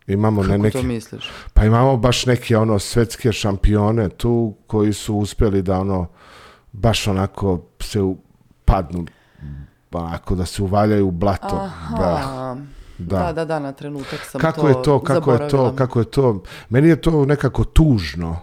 Imamo 0.08 0.44
ne 0.44 0.50
Kako 0.50 0.64
neke, 0.64 0.78
to 0.78 0.84
misliš? 0.84 1.30
pa 1.54 1.66
imamo 1.66 1.98
baš 1.98 2.26
neke 2.26 2.58
ono 2.58 2.80
svetske 2.80 3.32
šampione 3.32 4.10
tu 4.10 4.56
koji 4.68 4.94
su 4.94 5.16
uspjeli 5.16 5.62
da 5.62 5.80
ono 5.80 6.08
baš 6.72 7.08
onako 7.08 7.62
se 7.80 8.02
u- 8.02 8.18
padnu 8.66 9.06
onako 9.92 10.36
da 10.36 10.46
se 10.46 10.64
uvaljaju 10.64 11.08
u 11.08 11.12
blato. 11.12 11.56
Da. 11.98 12.14
Aha. 12.16 12.58
da. 12.98 13.18
Da, 13.20 13.34
da, 13.34 13.46
da, 13.46 13.60
na 13.60 13.72
trenutak 13.72 14.20
sam 14.32 14.42
Kako 14.42 14.62
to 14.62 14.68
je 14.68 14.84
to, 14.84 15.00
kako 15.04 15.32
je 15.32 15.38
to, 15.38 15.44
zaboravila. 15.44 15.76
kako 15.76 16.00
je 16.00 16.06
to, 16.06 16.44
meni 16.70 16.88
je 16.88 17.02
to 17.02 17.26
nekako 17.26 17.64
tužno. 17.64 18.40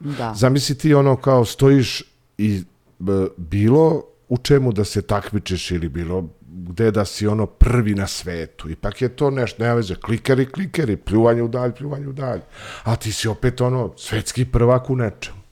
Da. 0.00 0.34
Zamisli 0.34 0.78
ti 0.78 0.94
ono 0.94 1.16
kao 1.16 1.44
stojiš 1.44 2.02
i 2.38 2.62
b, 2.98 3.26
bilo 3.36 4.02
u 4.28 4.38
čemu 4.38 4.72
da 4.72 4.84
se 4.84 5.02
takmičiš 5.02 5.70
ili 5.70 5.88
bilo 5.88 6.24
gde 6.48 6.90
da 6.90 7.04
si 7.04 7.26
ono 7.26 7.46
prvi 7.46 7.94
na 7.94 8.06
svetu. 8.06 8.70
Ipak 8.70 9.02
je 9.02 9.08
to 9.08 9.30
nešto, 9.30 9.62
nema 9.62 9.74
veze, 9.74 9.94
klikeri, 9.94 10.46
klikeri, 10.46 10.96
pljuvanje 10.96 11.42
u 11.42 11.48
dalj, 11.48 11.72
pljuvanje 11.72 12.08
u 12.08 12.12
dalj. 12.12 12.40
A 12.84 12.96
ti 12.96 13.12
si 13.12 13.28
opet 13.28 13.60
ono 13.60 13.92
svetski 13.96 14.44
prvak 14.44 14.90
u 14.90 14.96
nečemu. 14.96 15.43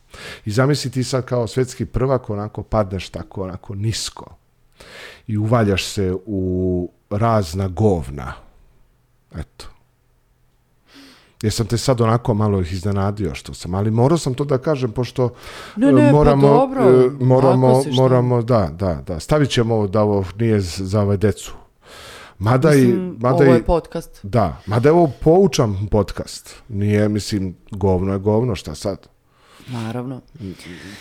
I 0.45 0.51
zamisli 0.51 0.91
ti 0.91 1.05
sad 1.05 1.25
kao 1.25 1.47
svetski 1.47 1.87
prvak 1.87 2.31
onako 2.31 2.63
padneš 2.63 3.09
tako 3.09 3.43
onako 3.43 3.75
nisko 3.75 4.37
i 5.27 5.39
uvaljaš 5.39 5.87
se 5.87 6.17
u 6.27 6.91
razna 7.11 7.69
govna. 7.69 8.33
Eto. 9.37 9.67
Jesam 11.43 11.67
te 11.67 11.79
sad 11.79 12.01
onako 12.01 12.35
malo 12.35 12.61
ih 12.61 12.73
iznenadio 12.73 13.35
što 13.35 13.55
sam, 13.55 13.75
ali 13.75 13.91
morao 13.91 14.19
sam 14.19 14.35
to 14.35 14.45
da 14.45 14.59
kažem 14.59 14.93
pošto 14.93 15.35
Ne, 15.77 15.93
ne, 15.93 16.03
e, 16.03 16.07
pa 16.07 16.13
moramo, 16.13 16.49
dobro, 16.49 16.83
e, 16.83 17.11
moramo, 17.25 17.83
moramo, 17.93 18.43
da, 18.43 18.71
da, 18.73 18.95
da, 19.07 19.21
stavit 19.21 19.51
ćemo 19.51 19.75
ovo 19.75 19.87
da 19.87 20.03
ovo 20.03 20.25
nije 20.39 20.61
za 20.61 21.01
ove 21.01 21.17
decu. 21.17 21.53
Mada 22.39 22.71
Mislim, 22.71 22.91
i, 22.91 23.23
mada 23.23 23.37
ovo 23.37 23.45
i, 23.45 23.57
je 23.57 23.65
podcast. 23.65 24.21
da, 24.23 24.57
mada 24.67 24.89
je 24.89 24.93
ovo 24.93 25.11
poučan 25.21 25.87
podcast. 25.91 26.55
Nije, 26.69 27.09
mislim, 27.09 27.57
govno 27.71 28.13
je 28.13 28.19
govno, 28.19 28.55
šta 28.55 28.75
sad? 28.75 29.12
Naravno. 29.69 30.21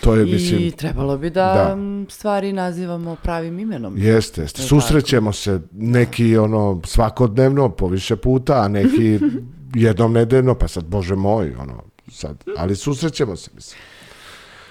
To 0.02 0.15
je, 0.15 0.30
I 0.30 0.34
mislim, 0.34 0.71
trebalo 0.71 1.17
bi 1.17 1.30
da, 1.30 1.54
da. 1.54 1.78
stvari 2.10 2.54
nazivamo 2.54 3.15
pravim 3.24 3.60
imenom. 3.60 3.97
Jeste, 3.97 4.41
jeste. 4.41 4.62
Je 4.62 4.67
Susrećemo 4.67 5.34
se 5.34 5.62
neki 5.71 6.38
ono 6.38 6.82
svakodnevno 6.86 7.69
po 7.69 7.88
više 7.88 8.15
puta, 8.15 8.62
a 8.62 8.67
neki 8.67 9.19
jednom 9.76 10.13
nedeljno, 10.13 10.56
pa 10.56 10.67
sad 10.67 10.86
bože 10.86 11.15
moj, 11.15 11.56
ono 11.60 11.84
sad, 12.12 12.43
ali 12.58 12.76
susrećemo 12.76 13.36
se 13.36 13.52
mislim. 13.56 13.80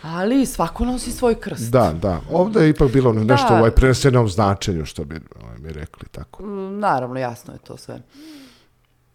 Ali 0.02 0.46
svako 0.46 0.84
nosi 0.84 1.10
svoj 1.12 1.34
krst. 1.34 1.70
Da, 1.70 1.92
da. 2.02 2.20
Ovdje 2.30 2.62
je 2.62 2.70
ipak 2.70 2.92
bilo 2.92 3.12
nešto 3.12 3.48
Da. 3.48 3.54
u 3.54 3.58
ovaj 3.58 3.70
prenesenom 3.70 4.28
značenju 4.28 4.84
što 4.84 5.04
bi 5.04 5.20
ovaj, 5.42 5.58
mi 5.58 5.72
rekli 5.72 6.08
tako. 6.10 6.42
Mm, 6.42 6.78
Naravno, 6.78 7.20
jasno 7.20 7.52
je 7.54 7.58
to 7.58 7.76
sve. 7.76 8.02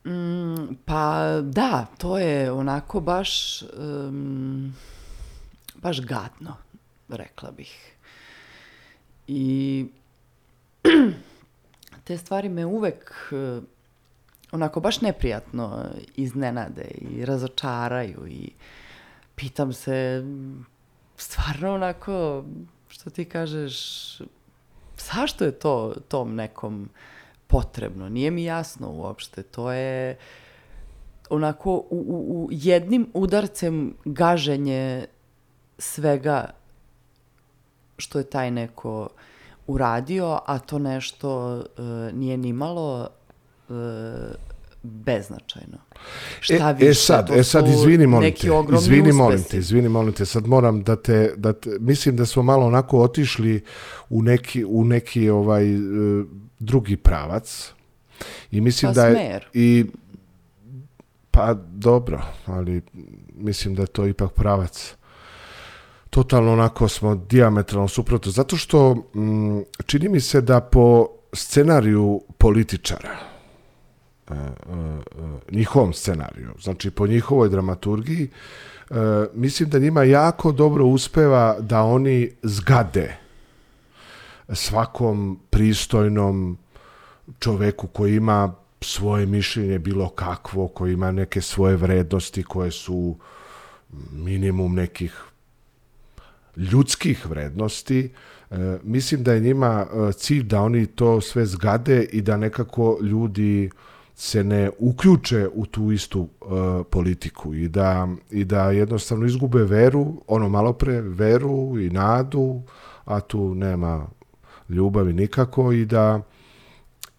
Mm, 0.05 0.75
pa 0.85 1.25
da, 1.41 1.85
to 1.97 2.17
je 2.17 2.51
onako 2.51 2.99
baš, 2.99 3.61
em, 3.61 4.75
baš 5.75 6.01
gadno, 6.01 6.55
rekla 7.09 7.51
bih. 7.51 7.95
I 9.27 9.85
te 12.03 12.17
stvari 12.17 12.49
me 12.49 12.65
uvek 12.65 13.11
e, 13.31 13.61
onako 14.51 14.79
baš 14.79 15.01
neprijatno 15.01 15.85
iznenade 16.15 16.87
i 16.97 17.25
razočaraju 17.25 18.27
i 18.27 18.51
pitam 19.35 19.73
se 19.73 20.23
stvarno 21.17 21.73
onako 21.73 22.43
što 22.87 23.09
ti 23.09 23.25
kažeš 23.25 23.77
zašto 25.13 25.45
je 25.45 25.51
to 25.51 25.95
tom 26.07 26.35
nekom 26.35 26.89
potrebno. 27.47 28.10
Nije 28.10 28.31
mi 28.31 28.43
jasno 28.43 28.91
uopšte. 28.91 29.43
To 29.43 29.71
je 29.71 30.17
onako 31.29 31.71
u, 31.71 31.86
u, 31.89 32.45
u 32.45 32.49
jednim 32.51 33.08
udarcem 33.13 33.95
gaženje 34.05 35.05
svega 35.77 36.49
što 37.97 38.17
je 38.17 38.29
taj 38.29 38.51
neko 38.51 39.10
uradio, 39.67 40.39
a 40.45 40.60
to 40.60 40.79
nešto 40.79 41.58
e, 41.58 41.81
nije 42.13 42.38
ni 42.38 42.53
malo 42.53 43.08
e, 43.69 43.73
beznačajno. 44.85 45.77
Šta 46.39 46.69
e, 46.69 46.73
više, 46.73 46.89
e 46.89 46.93
sad, 46.93 47.29
e 47.35 47.43
sad 47.43 47.67
izvini 47.67 48.07
molim 48.07 48.33
te, 48.33 48.47
izvini 48.77 49.11
molim 49.11 49.35
uspesi. 49.35 49.51
te, 49.51 49.57
izvini 49.57 49.89
molim 49.89 50.13
te, 50.13 50.25
sad 50.25 50.47
moram 50.47 50.83
da 50.83 50.95
te, 50.95 51.33
da 51.37 51.53
te, 51.53 51.69
mislim 51.79 52.15
da 52.15 52.25
smo 52.25 52.43
malo 52.43 52.65
onako 52.65 52.99
otišli 52.99 53.63
u 54.09 54.21
neki, 54.21 54.65
u 54.67 54.85
neki 54.85 55.29
ovaj 55.29 55.73
e, 55.73 55.79
drugi 56.59 56.97
pravac 56.97 57.73
i 58.51 58.61
mislim 58.61 58.93
Pa 58.93 59.01
da 59.01 59.07
je 59.07 59.13
smer. 59.13 59.47
i 59.53 59.85
pa 61.31 61.53
dobro, 61.53 62.21
ali 62.45 62.81
mislim 63.33 63.75
da 63.75 63.81
je 63.81 63.87
to 63.87 64.07
ipak 64.07 64.31
pravac 64.31 64.95
totalno 66.09 66.53
onako 66.53 66.87
smo 66.87 67.15
diametralno 67.15 67.87
suprotno, 67.87 68.31
zato 68.31 68.57
što 68.57 68.93
mm, 68.93 69.59
čini 69.85 70.09
mi 70.09 70.19
se 70.19 70.41
da 70.41 70.61
po 70.61 71.07
scenariju 71.33 72.21
političara 72.37 73.09
e, 73.09 73.13
e, 73.13 73.21
e, 73.21 73.34
njihovom 75.51 75.93
scenariju, 75.93 76.51
znači 76.59 76.91
po 76.91 77.07
njihovoj 77.07 77.49
dramaturgiji, 77.49 78.29
e, 78.89 78.95
mislim 79.33 79.69
da 79.69 79.79
njima 79.79 80.03
jako 80.03 80.51
dobro 80.51 80.85
uspeva 80.85 81.57
da 81.59 81.81
oni 81.81 82.31
zgade 82.43 83.17
svakom 84.53 85.39
pristojnom 85.49 86.57
čoveku 87.39 87.88
koji 87.88 88.15
ima 88.15 88.53
svoje 88.81 89.25
mišljenje 89.25 89.79
bilo 89.79 90.09
kakvo, 90.09 90.67
koji 90.67 90.93
ima 90.93 91.11
neke 91.11 91.41
svoje 91.41 91.75
vrednosti 91.75 92.43
koje 92.43 92.71
su 92.71 93.15
minimum 94.11 94.75
nekih 94.75 95.23
ljudskih 96.57 97.25
vrednosti, 97.29 98.11
e, 98.51 98.77
mislim 98.83 99.23
da 99.23 99.33
je 99.33 99.39
njima 99.39 99.88
e, 100.09 100.13
cilj 100.13 100.43
da 100.43 100.61
oni 100.61 100.85
to 100.85 101.21
sve 101.21 101.45
zgade 101.45 102.03
i 102.03 102.21
da 102.21 102.38
nekako 102.38 102.97
ljudi 103.01 103.69
se 104.15 104.43
ne 104.43 104.69
uključe 104.80 105.49
u 105.54 105.65
tu 105.65 105.91
istu 105.91 106.28
e, 106.41 106.45
politiku 106.84 107.54
i 107.54 107.67
da, 107.67 108.08
i 108.32 108.45
da 108.45 108.71
jednostavno 108.71 109.25
izgube 109.25 109.63
veru, 109.63 110.21
ono 110.28 110.49
malo 110.49 110.73
pre, 110.73 111.01
veru 111.01 111.80
i 111.80 111.89
nadu, 111.89 112.62
a 113.06 113.19
tu 113.19 113.56
nema 113.56 114.08
ljubavi 114.69 115.13
nikako 115.13 115.71
i 115.71 115.86
da 115.86 116.21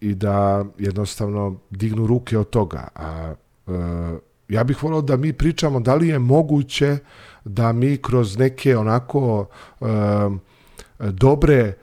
i 0.01 0.15
da 0.15 0.65
jednostavno 0.79 1.57
dignu 1.71 2.07
ruke 2.07 2.39
od 2.39 2.51
toga. 2.51 2.89
A 2.95 3.35
e, 3.67 3.73
ja 4.49 4.65
bih 4.65 4.83
volio 4.83 5.01
da 5.01 5.17
mi 5.17 5.33
pričamo 5.33 5.81
da 5.81 5.95
li 5.95 6.09
je 6.09 6.19
moguće 6.19 6.99
da 7.45 7.73
mi 7.73 7.97
kroz 7.97 8.39
neke 8.39 8.77
onako 8.77 9.47
e, 9.81 9.87
dobre 10.99 11.75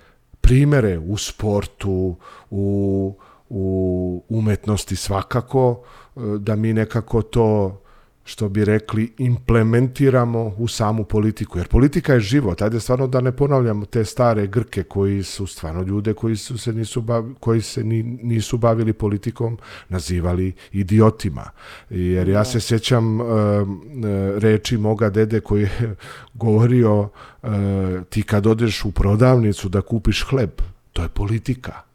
primere 0.41 0.99
u 0.99 1.17
sportu, 1.17 2.15
u, 2.49 3.15
u 3.55 4.23
umetnosti 4.29 4.95
svakako, 4.95 5.81
e, 6.15 6.19
da 6.39 6.55
mi 6.55 6.73
nekako 6.73 7.21
to 7.21 7.79
što 8.25 8.49
bi 8.49 8.65
rekli, 8.65 9.13
implementiramo 9.17 10.55
u 10.57 10.67
samu 10.67 11.03
politiku. 11.03 11.57
Jer 11.57 11.67
politika 11.67 12.13
je 12.13 12.19
život. 12.19 12.61
Ajde 12.61 12.79
stvarno 12.79 13.07
da 13.07 13.21
ne 13.21 13.31
ponavljamo 13.31 13.85
te 13.85 14.05
stare 14.05 14.47
Grke 14.47 14.83
koji 14.83 15.23
su 15.23 15.47
stvarno 15.47 15.81
ljude 15.81 16.13
koji, 16.13 16.35
su 16.35 16.57
se 16.57 16.73
nisu, 16.73 17.01
bavi, 17.01 17.33
koji 17.39 17.61
se 17.61 17.83
ni, 17.83 18.03
nisu 18.03 18.57
bavili 18.57 18.93
politikom 18.93 19.57
nazivali 19.89 20.53
idiotima. 20.71 21.49
Jer 21.89 22.29
ja 22.29 22.45
se 22.45 22.59
sjećam 22.59 23.21
uh, 23.21 23.27
reči 24.37 24.77
moga 24.77 25.09
dede 25.09 25.39
koji 25.39 25.61
je 25.61 25.95
govorio 26.33 27.01
uh, 27.01 27.49
ti 28.09 28.23
kad 28.23 28.47
odeš 28.47 28.85
u 28.85 28.91
prodavnicu 28.91 29.69
da 29.69 29.81
kupiš 29.81 30.23
hleb, 30.23 30.51
to 30.93 31.03
je 31.03 31.09
politika 31.09 31.92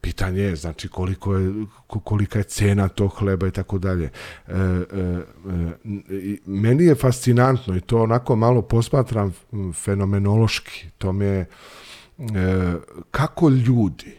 pitanje 0.00 0.42
je 0.42 0.56
znači 0.56 0.88
koliko 0.88 1.34
je 1.34 1.52
kolika 1.86 2.38
je 2.38 2.44
cena 2.44 2.88
tog 2.88 3.10
hleba 3.10 3.46
i 3.46 3.50
tako 3.50 3.78
dalje. 3.78 4.10
E, 4.48 4.52
e, 4.52 4.56
e, 5.84 6.36
meni 6.46 6.84
je 6.84 6.94
fascinantno 6.94 7.76
i 7.76 7.80
to 7.80 8.02
onako 8.02 8.36
malo 8.36 8.62
posmatram 8.62 9.34
fenomenološki. 9.74 10.88
To 10.98 11.12
me 11.12 11.26
je 11.26 11.46
kako 13.10 13.48
ljudi 13.48 14.16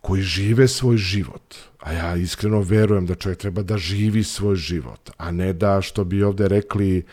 koji 0.00 0.22
žive 0.22 0.68
svoj 0.68 0.96
život, 0.96 1.54
a 1.80 1.92
ja 1.92 2.16
iskreno 2.16 2.60
verujem 2.60 3.06
da 3.06 3.14
čovjek 3.14 3.38
treba 3.38 3.62
da 3.62 3.78
živi 3.78 4.24
svoj 4.24 4.56
život, 4.56 5.10
a 5.16 5.30
ne 5.30 5.52
da, 5.52 5.82
što 5.82 6.04
bi 6.04 6.22
ovde 6.22 6.48
rekli, 6.48 7.04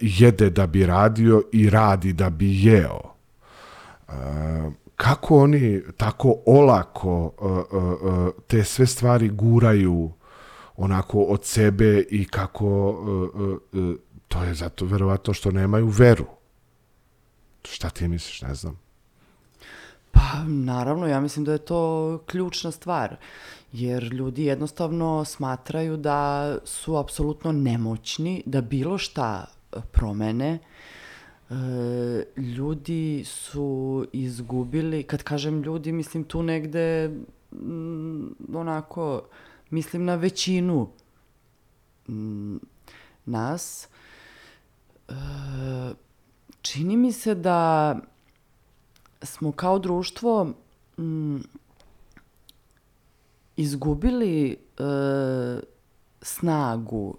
jede 0.00 0.50
da 0.50 0.66
bi 0.66 0.86
radio 0.86 1.42
i 1.52 1.70
radi 1.70 2.12
da 2.12 2.30
bi 2.30 2.64
jeo 2.64 3.00
kako 5.00 5.42
oni 5.42 5.82
tako 5.96 6.34
olako 6.46 7.32
uh, 7.38 7.50
uh, 7.50 7.92
uh, 7.92 8.28
te 8.46 8.64
sve 8.64 8.86
stvari 8.86 9.28
guraju 9.28 10.12
onako 10.76 11.22
od 11.22 11.44
sebe 11.44 12.04
i 12.10 12.24
kako 12.24 12.90
uh, 12.90 13.58
uh, 13.72 13.94
to 14.28 14.42
je 14.42 14.54
zato 14.54 14.84
verovatno 14.84 15.34
što 15.34 15.50
nemaju 15.50 15.88
veru. 15.88 16.26
Šta 17.64 17.90
ti 17.90 18.08
misliš, 18.08 18.42
ne 18.42 18.54
znam. 18.54 18.80
Pa, 20.12 20.44
naravno, 20.46 21.06
ja 21.06 21.20
mislim 21.20 21.44
da 21.44 21.52
je 21.52 21.58
to 21.58 22.22
ključna 22.26 22.70
stvar, 22.70 23.16
jer 23.72 24.02
ljudi 24.02 24.44
jednostavno 24.44 25.24
smatraju 25.24 25.96
da 25.96 26.58
su 26.64 26.96
apsolutno 26.96 27.52
nemoćni, 27.52 28.42
da 28.46 28.60
bilo 28.60 28.98
šta 28.98 29.44
promene, 29.92 30.58
E, 31.50 31.54
ljudi 32.36 33.24
su 33.26 34.06
izgubili, 34.12 35.02
kad 35.02 35.22
kažem 35.22 35.62
ljudi, 35.62 35.92
mislim 35.92 36.24
tu 36.24 36.42
negde 36.42 37.04
m, 37.04 37.16
mm, 37.52 38.56
onako, 38.56 39.22
mislim 39.70 40.04
na 40.04 40.14
većinu 40.14 40.88
mm, 42.08 42.56
nas. 43.26 43.88
E, 45.08 45.12
čini 46.62 46.96
mi 46.96 47.12
se 47.12 47.34
da 47.34 47.98
smo 49.22 49.52
kao 49.52 49.78
društvo 49.78 50.52
mm, 50.98 51.36
izgubili 53.56 54.50
e, 54.50 54.56
snagu 56.22 57.16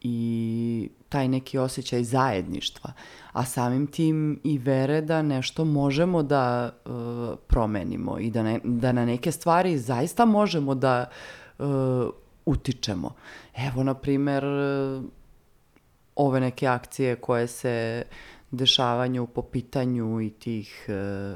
i 0.00 0.88
taj 1.08 1.28
neki 1.28 1.58
osjećaj 1.58 2.04
zajedništva, 2.04 2.92
a 3.32 3.44
samim 3.44 3.86
tim 3.86 4.40
i 4.44 4.58
vere 4.58 5.00
da 5.00 5.22
nešto 5.22 5.64
možemo 5.64 6.22
da 6.22 6.70
uh, 6.84 6.92
promenimo 7.46 8.18
i 8.18 8.30
da, 8.30 8.42
ne, 8.42 8.60
da 8.64 8.92
na 8.92 9.04
neke 9.04 9.32
stvari 9.32 9.78
zaista 9.78 10.24
možemo 10.24 10.74
da 10.74 11.10
uh, 11.58 11.66
utičemo. 12.46 13.14
Evo, 13.56 13.82
na 13.82 13.94
primer, 13.94 14.44
ove 16.16 16.40
neke 16.40 16.66
akcije 16.66 17.16
koje 17.16 17.46
se 17.46 18.02
dešavanju 18.50 19.26
po 19.26 19.42
pitanju 19.42 20.20
i 20.20 20.30
tih 20.30 20.86
uh, 20.88 20.94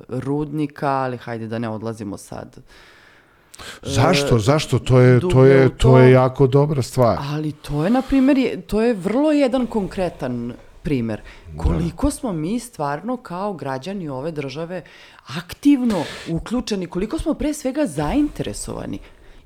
rudnika, 0.08 0.88
ali 0.88 1.16
hajde 1.16 1.46
da 1.46 1.58
ne 1.58 1.68
odlazimo 1.68 2.16
sad 2.16 2.62
Zašto? 3.82 4.38
Zašto? 4.38 4.78
To 4.78 5.00
je, 5.00 5.20
to 5.20 5.44
je, 5.44 5.76
to 5.76 5.98
je 5.98 6.12
jako 6.12 6.46
dobra 6.46 6.82
stvar. 6.82 7.18
Ali 7.32 7.52
to 7.52 7.84
je, 7.84 7.90
na 7.90 8.02
primjer, 8.02 8.60
to 8.66 8.80
je 8.80 8.94
vrlo 8.94 9.32
jedan 9.32 9.66
konkretan 9.66 10.52
primer. 10.82 11.20
Koliko 11.56 12.06
da. 12.06 12.10
smo 12.10 12.32
mi 12.32 12.58
stvarno 12.58 13.16
kao 13.16 13.54
građani 13.54 14.08
ove 14.08 14.32
države 14.32 14.82
aktivno 15.36 16.04
uključeni, 16.28 16.86
koliko 16.86 17.18
smo 17.18 17.34
pre 17.34 17.54
svega 17.54 17.86
zainteresovani 17.86 18.98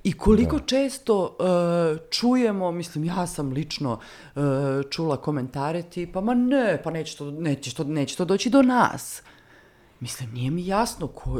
I 0.04 0.12
koliko 0.12 0.58
da. 0.58 0.64
često 0.64 1.36
uh, 1.38 1.98
čujemo, 2.10 2.72
mislim, 2.72 3.04
ja 3.04 3.26
sam 3.26 3.52
lično 3.52 3.92
uh, 3.92 4.42
čula 4.90 5.16
komentare 5.16 5.82
tipa, 5.82 6.20
ma 6.20 6.34
ne, 6.34 6.80
pa 6.84 6.90
neće 6.90 7.16
to, 7.16 7.30
neće 7.30 7.74
to, 7.74 7.84
neće 7.84 8.16
to 8.16 8.24
doći 8.24 8.50
do 8.50 8.62
nas. 8.62 9.22
Mislim, 10.04 10.30
nije 10.32 10.50
mi 10.50 10.66
jasno 10.66 11.06
ko, 11.06 11.38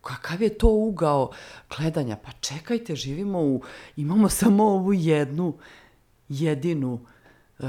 kakav 0.00 0.42
je 0.42 0.58
to 0.58 0.68
ugao 0.68 1.30
gledanja. 1.76 2.16
Pa 2.16 2.32
čekajte, 2.32 2.96
živimo 2.96 3.40
u, 3.40 3.62
imamo 3.96 4.28
samo 4.28 4.64
ovu 4.64 4.92
jednu, 4.92 5.58
jedinu 6.28 7.00
e, 7.58 7.64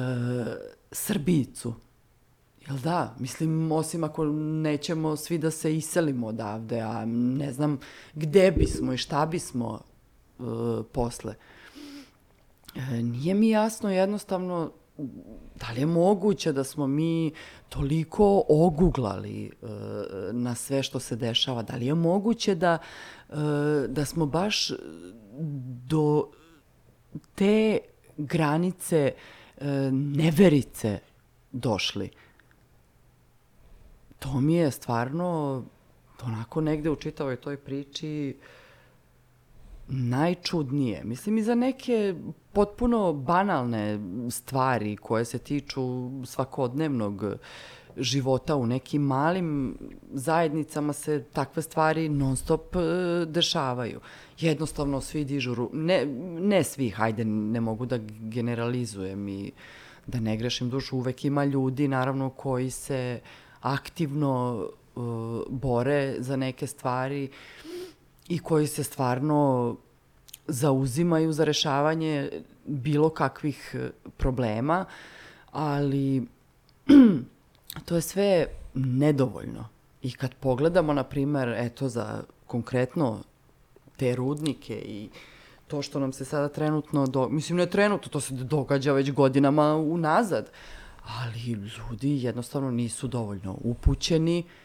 Srbicu. 0.92 1.74
Jel 2.68 2.78
da? 2.78 3.16
Mislim, 3.20 3.72
osim 3.72 4.04
ako 4.04 4.26
nećemo 4.26 5.16
svi 5.16 5.38
da 5.38 5.52
se 5.52 5.78
iselimo 5.78 6.28
odavde, 6.28 6.80
a 6.80 7.06
ne 7.06 7.52
znam 7.52 7.80
gde 8.14 8.52
bismo 8.52 8.94
i 8.94 8.98
šta 8.98 9.26
bismo 9.26 9.80
e, 10.40 10.44
posle. 10.92 11.36
E, 12.76 13.04
nije 13.04 13.34
mi 13.34 13.50
jasno 13.50 13.92
jednostavno 13.92 14.72
da 15.56 15.72
li 15.76 15.80
je 15.80 15.86
moguće 15.86 16.52
da 16.52 16.64
smo 16.64 16.88
mi 16.88 17.32
toliko 17.70 18.44
oguglali 18.50 19.52
uh, 19.62 19.70
na 20.32 20.56
sve 20.56 20.84
što 20.84 21.00
se 21.00 21.16
dešava? 21.16 21.64
Da 21.64 21.76
li 21.76 21.86
je 21.86 21.94
moguće 21.94 22.56
da, 22.56 22.78
uh, 23.30 23.36
da 23.88 24.06
smo 24.06 24.26
baš 24.26 24.72
do 25.88 26.32
te 27.36 27.80
granice 28.18 29.14
uh, 29.58 29.64
neverice 29.92 31.00
došli? 31.52 32.10
To 34.20 34.42
mi 34.42 34.54
je 34.54 34.72
stvarno 34.72 35.64
onako 36.24 36.62
negde 36.62 36.90
u 36.90 36.96
čitavoj 36.96 37.36
toj 37.36 37.58
priči 37.58 38.38
najčudnije. 39.88 41.04
Mislim 41.04 41.38
i 41.38 41.44
za 41.44 41.56
neke 41.56 42.16
potpuno 42.54 43.14
banalne 43.14 44.00
stvari 44.32 44.96
koje 44.98 45.26
se 45.26 45.38
tiču 45.38 46.12
svakodnevnog 46.26 47.24
života 47.98 48.56
u 48.56 48.66
nekim 48.66 49.02
malim 49.02 49.78
zajednicama 50.12 50.94
se 50.94 51.24
takve 51.34 51.62
stvari 51.62 52.10
non 52.10 52.36
stop 52.36 52.76
e, 52.76 52.80
dešavaju. 53.26 54.00
Jednostavno 54.40 55.02
svi 55.02 55.26
dižu, 55.26 55.70
ne, 55.74 56.06
ne 56.40 56.64
svi, 56.64 56.90
hajde, 56.90 57.26
ne 57.26 57.62
mogu 57.62 57.86
da 57.86 57.98
generalizujem 58.20 59.28
i 59.28 59.52
da 60.08 60.20
ne 60.20 60.38
grešim 60.38 60.70
dušu, 60.70 60.98
uvek 60.98 61.26
ima 61.26 61.46
ljudi 61.46 61.88
naravno 61.88 62.30
koji 62.30 62.70
se 62.70 63.20
aktivno 63.62 64.66
uh, 64.96 65.04
bore 65.50 66.16
za 66.20 66.36
neke 66.36 66.68
stvari 66.68 67.30
i 68.28 68.40
koji 68.40 68.68
se 68.68 68.84
stvarno 68.84 69.76
zauzimaju 70.48 71.34
za 71.34 71.44
rešavanje 71.44 72.30
bilo 72.66 73.10
kakvih 73.10 73.76
e, 73.76 73.90
problema, 74.18 74.86
ali 75.52 76.28
to 77.86 77.96
je 77.96 78.02
sve 78.02 78.48
nedovoljno. 78.74 79.70
I 80.02 80.12
kad 80.12 80.34
pogledamo, 80.34 80.94
na 80.94 81.04
primer, 81.04 81.54
eto 81.58 81.90
za 81.90 82.24
konkretno 82.48 83.20
te 83.98 84.16
rudnike 84.16 84.76
i 84.76 85.10
to 85.68 85.82
što 85.82 86.00
nam 86.00 86.14
se 86.14 86.26
sada 86.26 86.50
trenutno, 86.50 87.08
do, 87.08 87.30
mislim 87.30 87.58
ne 87.58 87.66
trenutno, 87.66 88.10
to 88.10 88.20
se 88.20 88.34
događa 88.34 88.94
već 88.94 89.12
godinama 89.12 89.76
unazad, 89.76 90.52
ali 91.04 91.40
ljudi 91.52 92.24
jednostavno 92.24 92.72
nisu 92.72 93.08
dovoljno 93.08 93.58
upućeni, 93.64 94.40
e, 94.40 94.65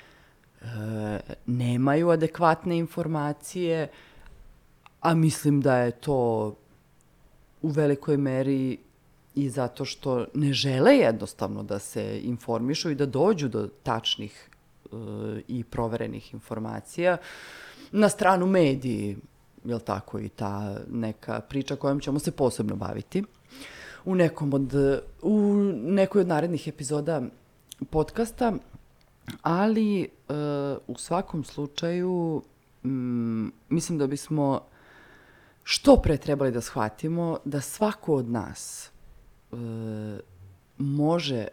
nemaju 1.46 2.10
adekvatne 2.10 2.78
informacije, 2.78 3.88
a 5.00 5.14
mislim 5.14 5.60
da 5.60 5.76
je 5.76 5.90
to 5.90 6.54
u 7.62 7.68
velikoj 7.68 8.16
meri 8.16 8.78
i 9.34 9.50
zato 9.50 9.84
što 9.84 10.26
ne 10.34 10.52
žele 10.52 10.96
jednostavno 10.96 11.62
da 11.62 11.78
se 11.78 12.20
informišu 12.22 12.90
i 12.90 12.94
da 12.94 13.06
dođu 13.06 13.48
do 13.48 13.68
tačnih 13.82 14.48
uh, 14.84 15.00
i 15.48 15.64
proverenih 15.64 16.34
informacija. 16.34 17.16
Na 17.92 18.08
stranu 18.08 18.46
mediji, 18.46 19.16
jel 19.64 19.80
tako, 19.80 20.18
i 20.18 20.28
ta 20.28 20.76
neka 20.90 21.40
priča 21.40 21.76
kojom 21.76 22.00
ćemo 22.00 22.18
se 22.18 22.30
posebno 22.30 22.76
baviti 22.76 23.24
u 24.04 24.14
nekom 24.14 24.54
od, 24.54 24.74
u 25.22 25.54
nekoj 25.74 26.20
od 26.20 26.28
narednih 26.28 26.68
epizoda 26.68 27.22
podcasta, 27.90 28.52
ali 29.42 30.02
e, 30.02 30.08
u 30.86 30.98
svakom 30.98 31.44
slučaju 31.44 32.42
mm, 32.84 33.48
mislim 33.68 33.98
da 33.98 34.06
bismo 34.06 34.60
što 35.62 35.96
pre 35.96 36.16
trebali 36.16 36.52
da 36.52 36.60
shvatimo 36.60 37.38
da 37.44 37.60
svako 37.60 38.14
od 38.14 38.30
nas 38.30 38.90
e, 39.52 39.56
može 40.78 41.46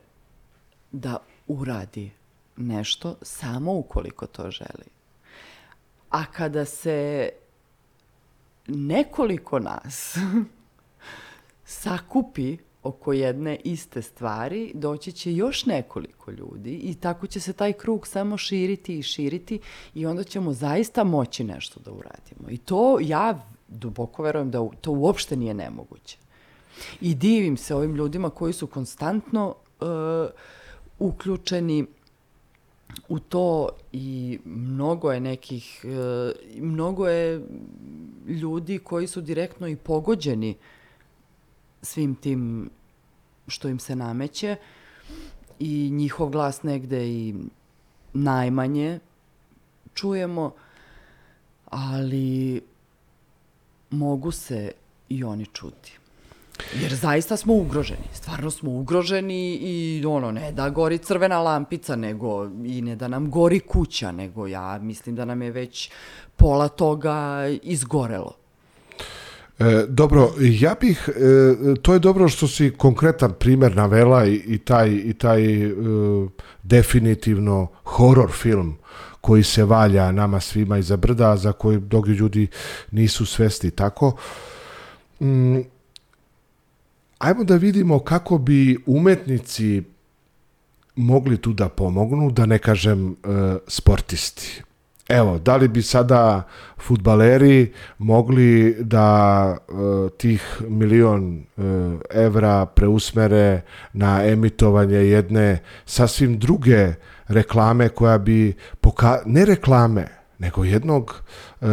da 0.91 1.17
uradi 1.47 2.11
nešto 2.57 3.15
samo 3.21 3.73
ukoliko 3.73 4.27
to 4.27 4.51
želi. 4.51 4.87
A 6.09 6.25
kada 6.25 6.65
se 6.65 7.29
nekoliko 8.67 9.59
nas 9.59 10.17
sakupi 11.65 12.57
oko 12.87 13.13
jedne 13.13 13.57
iste 13.63 14.01
stvari, 14.01 14.71
doći 14.73 15.11
će 15.11 15.33
još 15.33 15.65
nekoliko 15.65 16.31
ljudi 16.31 16.73
i 16.73 16.95
tako 16.95 17.27
će 17.27 17.39
se 17.39 17.53
taj 17.53 17.73
krug 17.73 18.07
samo 18.07 18.37
širiti 18.37 18.99
i 18.99 19.03
širiti 19.03 19.59
i 19.93 20.05
onda 20.05 20.23
ćemo 20.23 20.53
zaista 20.53 21.03
moći 21.03 21.43
nešto 21.43 21.79
da 21.85 21.91
uradimo. 21.91 22.49
I 22.49 22.57
to 22.57 22.97
ja 23.01 23.47
duboko 23.67 24.23
verujem 24.23 24.51
da 24.51 24.69
to 24.81 24.91
uopšte 24.91 25.35
nije 25.35 25.53
nemoguće. 25.53 26.17
I 27.01 27.15
divim 27.15 27.57
se 27.57 27.75
ovim 27.75 27.95
ljudima 27.95 28.29
koji 28.29 28.53
su 28.53 28.67
konstantno 28.67 29.55
uh, 29.79 29.87
uključeni 30.99 31.85
u 33.09 33.19
to 33.19 33.69
i 33.91 34.39
mnogo 34.45 35.11
je 35.11 35.19
nekih, 35.19 35.85
uh, 35.85 36.63
mnogo 36.63 37.07
je 37.07 37.41
ljudi 38.27 38.79
koji 38.79 39.07
su 39.07 39.21
direktno 39.21 39.67
i 39.67 39.75
pogođeni 39.75 40.55
svim 41.81 42.15
tim 42.15 42.69
što 43.47 43.67
im 43.67 43.79
se 43.79 43.95
nameće 43.95 44.55
i 45.59 45.89
njihov 45.91 46.29
glas 46.29 46.63
negde 46.63 47.07
i 47.07 47.35
najmanje 48.13 48.99
čujemo, 49.93 50.51
ali 51.65 52.61
mogu 53.89 54.31
se 54.31 54.71
i 55.09 55.23
oni 55.23 55.45
čuti. 55.45 55.97
Jer 56.81 56.95
zaista 56.95 57.37
smo 57.37 57.53
ugroženi, 57.53 58.07
stvarno 58.13 58.51
smo 58.51 58.71
ugroženi 58.71 59.53
i 59.55 60.05
ono, 60.05 60.31
ne 60.31 60.51
da 60.51 60.69
gori 60.69 60.97
crvena 60.97 61.39
lampica, 61.39 61.95
nego 61.95 62.45
i 62.65 62.81
ne 62.81 62.95
da 62.95 63.07
nam 63.07 63.31
gori 63.31 63.59
kuća, 63.59 64.11
nego 64.11 64.47
ja 64.47 64.79
mislim 64.81 65.15
da 65.15 65.25
nam 65.25 65.41
je 65.41 65.51
već 65.51 65.91
pola 66.35 66.67
toga 66.67 67.47
izgorelo. 67.63 68.36
E, 69.59 69.85
dobro, 69.87 70.33
ja 70.39 70.75
bih, 70.81 71.09
e, 71.09 71.75
to 71.81 71.93
je 71.93 71.99
dobro 71.99 72.29
što 72.29 72.47
si 72.47 72.73
konkretan 72.77 73.33
primer 73.39 73.75
navela 73.75 74.25
i, 74.25 74.33
i 74.33 74.57
taj, 74.57 74.89
i 74.89 75.13
taj 75.13 75.63
e, 75.63 75.73
definitivno 76.63 77.67
horor 77.83 78.31
film 78.31 78.77
koji 79.21 79.43
se 79.43 79.63
valja 79.63 80.11
nama 80.11 80.39
svima 80.39 80.77
iza 80.77 80.97
brda, 80.97 81.37
za 81.37 81.51
koji 81.51 81.79
mnogi 81.91 82.11
ljudi 82.11 82.47
nisu 82.91 83.25
svesti 83.25 83.71
tako. 83.71 84.15
Mm, 85.19 85.57
ajmo 87.17 87.43
da 87.43 87.55
vidimo 87.55 87.99
kako 87.99 88.37
bi 88.37 88.77
umetnici 88.85 89.83
mogli 90.95 91.37
tu 91.37 91.53
da 91.53 91.69
pomognu, 91.69 92.31
da 92.31 92.45
ne 92.45 92.59
kažem 92.59 93.11
e, 93.11 93.15
sportisti. 93.67 94.63
Evo, 95.09 95.39
da 95.39 95.55
li 95.55 95.67
bi 95.67 95.81
sada 95.81 96.43
futbaleri 96.77 97.73
mogli 97.97 98.75
da 98.79 99.57
e, 99.57 99.73
tih 100.17 100.61
milion 100.67 101.37
e, 101.37 101.61
evra 102.13 102.65
preusmere 102.65 103.61
na 103.93 104.25
emitovanje 104.25 104.97
jedne 104.97 105.59
sasvim 105.85 106.39
druge 106.39 106.93
reklame 107.27 107.89
koja 107.89 108.17
bi, 108.17 108.53
poka 108.81 109.21
ne 109.25 109.45
reklame, 109.45 110.07
nego 110.39 110.63
jednog 110.63 111.23
e, 111.61 111.65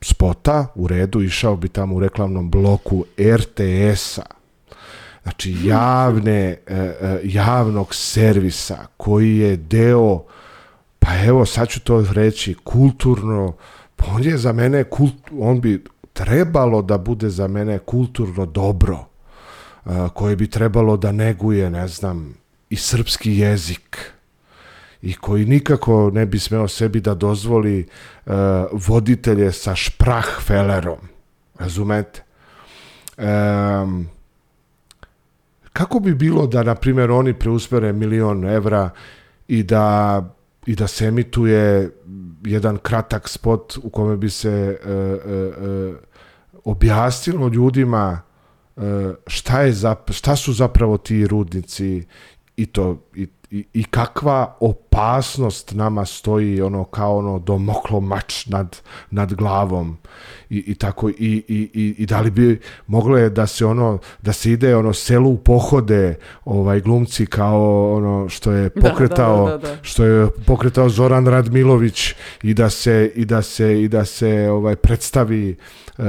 spota 0.00 0.66
u 0.74 0.86
redu, 0.88 1.22
išao 1.22 1.56
bi 1.56 1.68
tamo 1.68 1.94
u 1.96 2.00
reklamnom 2.00 2.50
bloku 2.50 3.04
RTS-a, 3.18 4.22
znači 5.22 5.56
javne, 5.64 6.56
e, 6.66 6.74
e, 6.74 7.20
javnog 7.24 7.94
servisa 7.94 8.86
koji 8.96 9.36
je 9.36 9.56
deo 9.56 10.24
pa 11.06 11.24
evo 11.24 11.46
sad 11.46 11.68
ću 11.68 11.80
to 11.80 12.06
reći 12.12 12.54
kulturno 12.64 13.56
on 14.06 14.22
je 14.22 14.38
za 14.38 14.52
mene 14.52 14.84
kult, 14.84 15.14
on 15.38 15.60
bi 15.60 15.84
trebalo 16.12 16.82
da 16.82 16.98
bude 16.98 17.28
za 17.28 17.46
mene 17.46 17.78
kulturno 17.78 18.46
dobro 18.46 19.04
koje 20.14 20.36
bi 20.36 20.50
trebalo 20.50 20.96
da 20.96 21.12
neguje 21.12 21.70
ne 21.70 21.88
znam 21.88 22.34
i 22.70 22.76
srpski 22.76 23.36
jezik 23.38 23.98
i 25.02 25.14
koji 25.14 25.44
nikako 25.44 26.10
ne 26.14 26.26
bi 26.26 26.38
smeo 26.38 26.68
sebi 26.68 27.00
da 27.00 27.14
dozvoli 27.14 27.86
uh, 28.26 28.32
voditelje 28.72 29.52
sa 29.52 29.74
šprahfelerom 29.74 30.98
razumete? 31.58 32.22
Um, 33.18 34.08
kako 35.72 36.00
bi 36.00 36.14
bilo 36.14 36.46
da 36.46 36.62
na 36.62 36.74
primjer 36.74 37.10
oni 37.10 37.34
preusmere 37.34 37.92
milion 37.92 38.44
evra 38.44 38.90
i 39.48 39.62
da 39.62 40.22
i 40.66 40.74
da 40.74 40.86
se 40.86 41.06
emituje 41.06 41.90
jedan 42.44 42.78
kratak 42.78 43.28
spot 43.28 43.78
u 43.82 43.90
kome 43.90 44.16
bi 44.16 44.30
se 44.30 44.50
e, 44.50 44.90
e, 44.90 44.92
e, 44.92 45.94
objasnilo 46.64 47.48
ljudima 47.48 48.22
e, 48.76 48.80
šta, 49.26 49.60
je 49.62 49.72
za, 49.72 49.96
šta 50.10 50.36
su 50.36 50.52
zapravo 50.52 50.98
ti 50.98 51.26
rudnici 51.26 52.06
i 52.56 52.66
to 52.66 53.02
i, 53.14 53.26
i, 53.50 53.64
i 53.72 53.84
kakva 53.84 54.56
opasnost 54.60 55.74
nama 55.74 56.04
stoji 56.04 56.60
ono 56.62 56.84
kao 56.84 57.18
ono 57.18 57.38
domoklo 57.38 58.00
mač 58.00 58.46
nad, 58.46 58.76
nad 59.10 59.34
glavom 59.34 59.96
i, 60.50 60.64
i 60.66 60.74
tako 60.74 61.08
i, 61.08 61.14
i, 61.18 61.70
i, 61.74 61.94
i 61.98 62.06
da 62.06 62.20
li 62.20 62.30
bi 62.30 62.60
moglo 62.86 63.18
je 63.18 63.30
da 63.30 63.46
se 63.46 63.66
ono 63.66 63.98
da 64.22 64.32
se 64.32 64.52
ide 64.52 64.76
ono 64.76 64.92
selu 64.92 65.30
u 65.30 65.38
pohode 65.38 66.18
ovaj 66.44 66.80
glumci 66.80 67.26
kao 67.26 67.94
ono 67.94 68.28
što 68.28 68.52
je 68.52 68.70
pokretao 68.84 69.46
da, 69.46 69.50
da, 69.50 69.58
da, 69.58 69.68
da. 69.68 69.82
što 69.82 70.04
je 70.04 70.28
pokretao 70.46 70.88
Zoran 70.88 71.26
Radmilović 71.26 72.14
i 72.42 72.54
da 72.54 72.70
se 72.70 73.12
i 73.14 73.24
da 73.24 73.42
se 73.42 73.82
i 73.82 73.88
da 73.88 74.04
se 74.04 74.48
ovaj 74.50 74.76
predstavi 74.76 75.56
uh, 75.98 76.04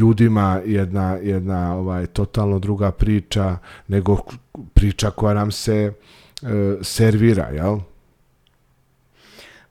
ljudima 0.00 0.60
jedna 0.64 1.18
jedna 1.22 1.76
ovaj 1.76 2.06
totalno 2.06 2.58
druga 2.58 2.90
priča 2.90 3.56
nego 3.88 4.16
priča 4.74 5.10
koja 5.10 5.34
nam 5.34 5.50
se 5.50 5.92
servira, 6.82 7.48
jel? 7.48 7.78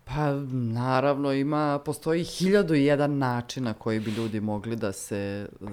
Pa 0.03 0.31
naravno 0.51 1.33
ima, 1.33 1.79
postoji 1.85 2.23
hiljadu 2.23 2.75
i 2.75 2.85
jedan 2.85 3.17
način 3.17 3.63
na 3.63 3.73
koji 3.73 3.99
bi 3.99 4.11
ljudi 4.11 4.39
mogli 4.39 4.75
da 4.75 4.91
se 4.91 5.49
uh, 5.59 5.69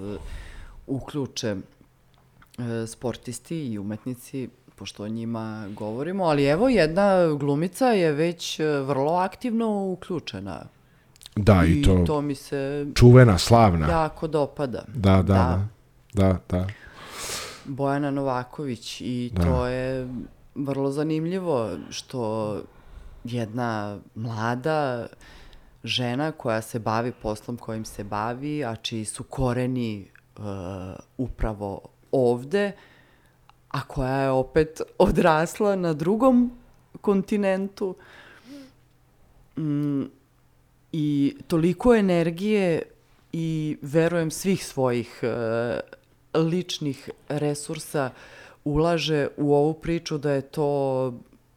uključe 0.87 1.55
uh, 1.55 2.65
sportisti 2.87 3.67
i 3.67 3.79
umetnici, 3.79 4.49
pošto 4.75 5.03
o 5.03 5.07
njima 5.07 5.67
govorimo, 5.75 6.23
ali 6.23 6.45
evo 6.45 6.69
jedna 6.69 7.33
glumica 7.39 7.87
je 7.87 8.11
već 8.11 8.59
vrlo 8.59 9.13
aktivno 9.13 9.91
uključena. 9.91 10.65
Da, 11.35 11.63
i, 11.65 11.71
i 11.71 11.83
to, 11.83 12.03
to 12.07 12.21
mi 12.21 12.35
se 12.35 12.87
čuvena, 12.95 13.37
slavna. 13.37 13.89
Jako 13.89 14.27
dopada. 14.27 14.83
Da, 14.93 15.15
da, 15.15 15.21
da. 15.21 15.67
Da, 16.13 16.39
da. 16.49 16.67
Bojana 17.65 18.11
Novaković 18.11 19.01
i 19.01 19.31
da. 19.33 19.43
to 19.43 19.67
je 19.67 20.07
vrlo 20.55 20.91
zanimljivo 20.91 21.77
što 21.89 22.61
jedna 23.23 23.99
mlada 24.15 25.07
žena 25.83 26.31
koja 26.31 26.61
se 26.61 26.79
bavi 26.79 27.11
poslom 27.11 27.57
kojim 27.57 27.85
se 27.85 28.03
bavi, 28.03 28.65
a 28.65 28.75
čiji 28.75 29.05
su 29.05 29.23
koreni 29.23 30.07
uh, 30.37 30.43
upravo 31.17 31.81
ovde, 32.11 32.71
a 33.69 33.81
koja 33.81 34.17
je 34.17 34.29
opet 34.29 34.81
odrasla 34.97 35.75
na 35.75 35.93
drugom 35.93 36.51
kontinentu. 37.01 37.95
Mm, 39.57 40.03
i 40.91 41.35
toliko 41.47 41.95
energije 41.95 42.81
i 43.33 43.77
verujem 43.81 44.31
svih 44.31 44.65
svojih 44.65 45.23
uh, 45.23 46.41
ličnih 46.43 47.09
resursa 47.29 48.09
ulaže 48.65 49.27
u 49.37 49.55
ovu 49.55 49.73
priču 49.73 50.17
da 50.17 50.31
je 50.31 50.41
to 50.41 51.13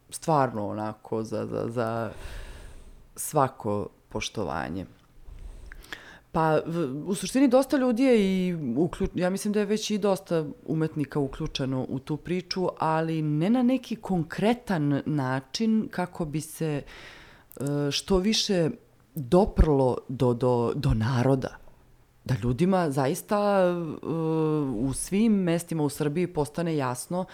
stvarno 0.09 0.67
onako 0.67 1.23
za, 1.23 1.45
za, 1.45 1.65
za 1.69 2.11
svako 3.15 3.87
poštovanje. 4.09 4.85
Pa, 6.31 6.59
u 7.05 7.15
suštini 7.15 7.47
dosta 7.47 7.77
ljudi 7.77 8.03
je 8.03 8.47
i 8.47 8.55
uključ... 8.77 9.09
ja 9.15 9.29
mislim 9.29 9.53
da 9.53 9.59
je 9.59 9.65
već 9.65 9.91
i 9.91 9.97
dosta 9.97 10.45
umetnika 10.65 11.19
uključeno 11.19 11.85
u 11.89 11.99
tu 11.99 12.17
priču, 12.17 12.67
ali 12.79 13.21
ne 13.21 13.49
na 13.49 13.63
neki 13.63 13.95
konkretan 13.95 15.01
način 15.05 15.87
kako 15.91 16.25
bi 16.25 16.41
se 16.41 16.81
e, 16.81 17.91
što 17.91 18.17
više 18.17 18.69
doprlo 19.15 19.97
do, 20.07 20.33
do, 20.33 20.73
do 20.75 20.93
naroda. 20.93 21.57
Da 22.25 22.35
ljudima 22.43 22.91
zaista 22.91 23.69
uh, 23.71 24.89
u 24.89 24.93
svim 24.93 25.33
mestima 25.33 25.83
u 25.83 25.89
Srbiji 25.89 26.27
postane 26.27 26.75
jasno 26.75 27.19
uh, 27.19 27.25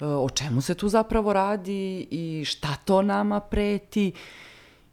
o 0.00 0.28
čemu 0.30 0.60
se 0.60 0.74
tu 0.74 0.88
zapravo 0.88 1.32
radi 1.32 2.08
i 2.10 2.44
šta 2.44 2.76
to 2.84 3.02
nama 3.02 3.40
preti 3.40 4.12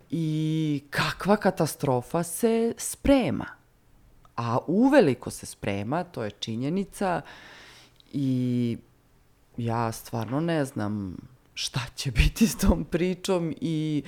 i 0.10 0.84
kakva 0.90 1.38
katastrofa 1.38 2.24
se 2.24 2.74
sprema. 2.78 3.46
A 4.36 4.58
uveliko 4.68 5.30
se 5.30 5.46
sprema, 5.46 6.04
to 6.04 6.24
je 6.24 6.32
činjenica 6.32 7.22
i 8.14 8.78
ja 9.58 9.92
stvarno 9.92 10.40
ne 10.40 10.66
znam 10.66 11.18
šta 11.54 11.80
će 11.96 12.12
biti 12.12 12.48
s 12.48 12.58
tom 12.58 12.86
pričom 12.86 13.54
i 13.62 14.04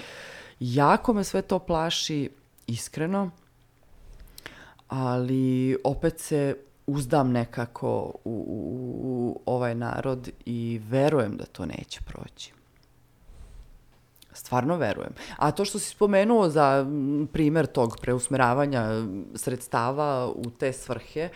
jako 0.59 1.13
me 1.13 1.23
sve 1.23 1.41
to 1.41 1.59
plaši 1.59 2.29
iskreno, 2.67 3.31
ali 4.95 5.43
opet 5.83 6.19
se 6.19 6.55
uzdam 6.87 7.31
nekako 7.31 7.89
u, 8.15 8.45
u, 8.47 8.61
u 9.03 9.41
ovaj 9.47 9.75
narod 9.75 10.29
i 10.45 10.81
verujem 10.83 11.37
da 11.37 11.45
to 11.45 11.65
neće 11.67 11.99
proći. 12.01 12.53
Stvarno 14.33 14.77
verujem. 14.77 15.09
A 15.37 15.51
to 15.51 15.65
što 15.65 15.79
si 15.79 15.89
spomenuo 15.89 16.49
za 16.49 16.85
primer 17.27 17.65
tog 17.65 17.97
preusmeravanja 18.01 18.87
sredstava 19.35 20.27
u 20.27 20.49
te 20.49 20.73
svrhe, 20.73 21.29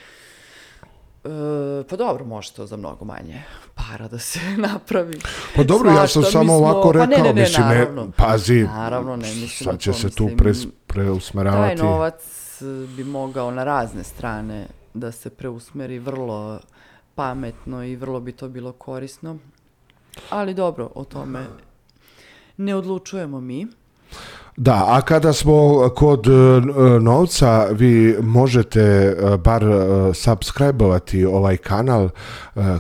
E, 1.24 1.30
pa 1.84 1.96
dobro, 1.96 2.26
može 2.26 2.52
to 2.52 2.66
za 2.66 2.78
mnogo 2.78 3.06
manje 3.06 3.44
para 3.76 4.08
da 4.08 4.20
se 4.20 4.40
napravi. 4.70 5.20
Pa 5.56 5.64
dobro, 5.64 5.90
ja 5.92 5.96
sam 5.98 6.08
Svašta, 6.14 6.32
samo 6.32 6.44
smo- 6.46 6.54
ovako 6.58 6.82
pa 6.84 6.92
rekao, 6.96 7.08
ne, 7.08 7.24
ne, 7.24 7.34
ne, 7.34 7.42
mislim, 7.42 7.68
ne, 7.68 7.76
naravno. 7.76 8.12
pazi, 8.12 8.64
Naravno, 8.64 9.12
ne 9.12 9.28
mislim 9.28 9.50
sad 9.64 9.80
će 9.80 9.94
se 9.94 10.10
tu 10.10 10.30
pres, 10.38 10.62
Taj 10.62 10.72
preusmeravati. 10.88 11.82
Bi 12.96 13.04
mogao 13.04 13.52
na 13.52 13.64
razne 13.64 14.04
strane 14.04 14.68
da 14.94 15.12
se 15.12 15.30
preusmeri 15.30 16.00
vrlo 16.00 16.60
pametno 17.16 17.84
i 17.84 17.96
vrlo 17.96 18.20
bi 18.20 18.32
to 18.32 18.50
bilo 18.50 18.72
korisno. 18.72 19.38
Ali 20.30 20.54
dobro, 20.54 20.90
o 20.96 21.04
tome 21.04 21.46
ne 22.58 22.76
odlučujemo 22.76 23.42
mi. 23.42 23.68
Da, 24.58 24.86
a 24.88 25.02
kada 25.02 25.34
smo 25.34 25.90
kod 25.96 26.28
e, 26.28 26.32
novca, 27.00 27.66
vi 27.72 28.16
možete 28.22 28.82
e, 28.82 29.38
bar 29.38 29.64
e, 29.64 29.68
subscribe-ovati 30.14 31.26
ovaj 31.26 31.58
kanal 31.58 32.06
e, 32.06 32.10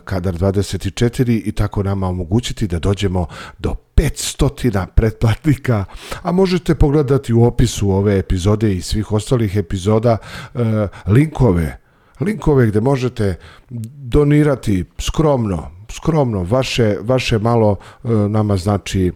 Kadar 0.05 0.33
24 0.33 1.41
i 1.45 1.51
tako 1.51 1.83
nama 1.83 2.07
omogućiti 2.07 2.67
da 2.67 2.79
dođemo 2.79 3.25
do 3.59 3.75
500 3.97 4.85
pretplatnika, 4.95 5.85
a 6.21 6.31
možete 6.31 6.75
pogledati 6.75 7.33
u 7.33 7.43
opisu 7.43 7.91
ove 7.91 8.19
epizode 8.19 8.75
i 8.75 8.81
svih 8.81 9.11
ostalih 9.11 9.55
epizoda 9.55 10.17
e, 10.55 10.87
linkove 11.07 11.87
linkove 12.19 12.67
gde 12.67 12.81
možete 12.81 13.35
donirati 13.69 14.85
skromno, 14.99 15.71
skromno, 15.91 16.43
vaše, 16.43 16.97
vaše 17.01 17.39
malo 17.39 17.75
e, 18.03 18.07
nama 18.09 18.57
znači 18.57 19.07
e, 19.07 19.11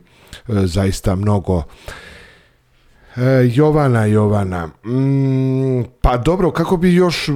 zaista 0.48 1.16
mnogo. 1.16 1.64
Jovana, 3.54 4.06
Jovana, 4.06 4.68
mm, 4.68 5.84
pa 6.02 6.18
dobro, 6.18 6.52
kako 6.52 6.78
bi 6.78 6.94
još 6.94 7.30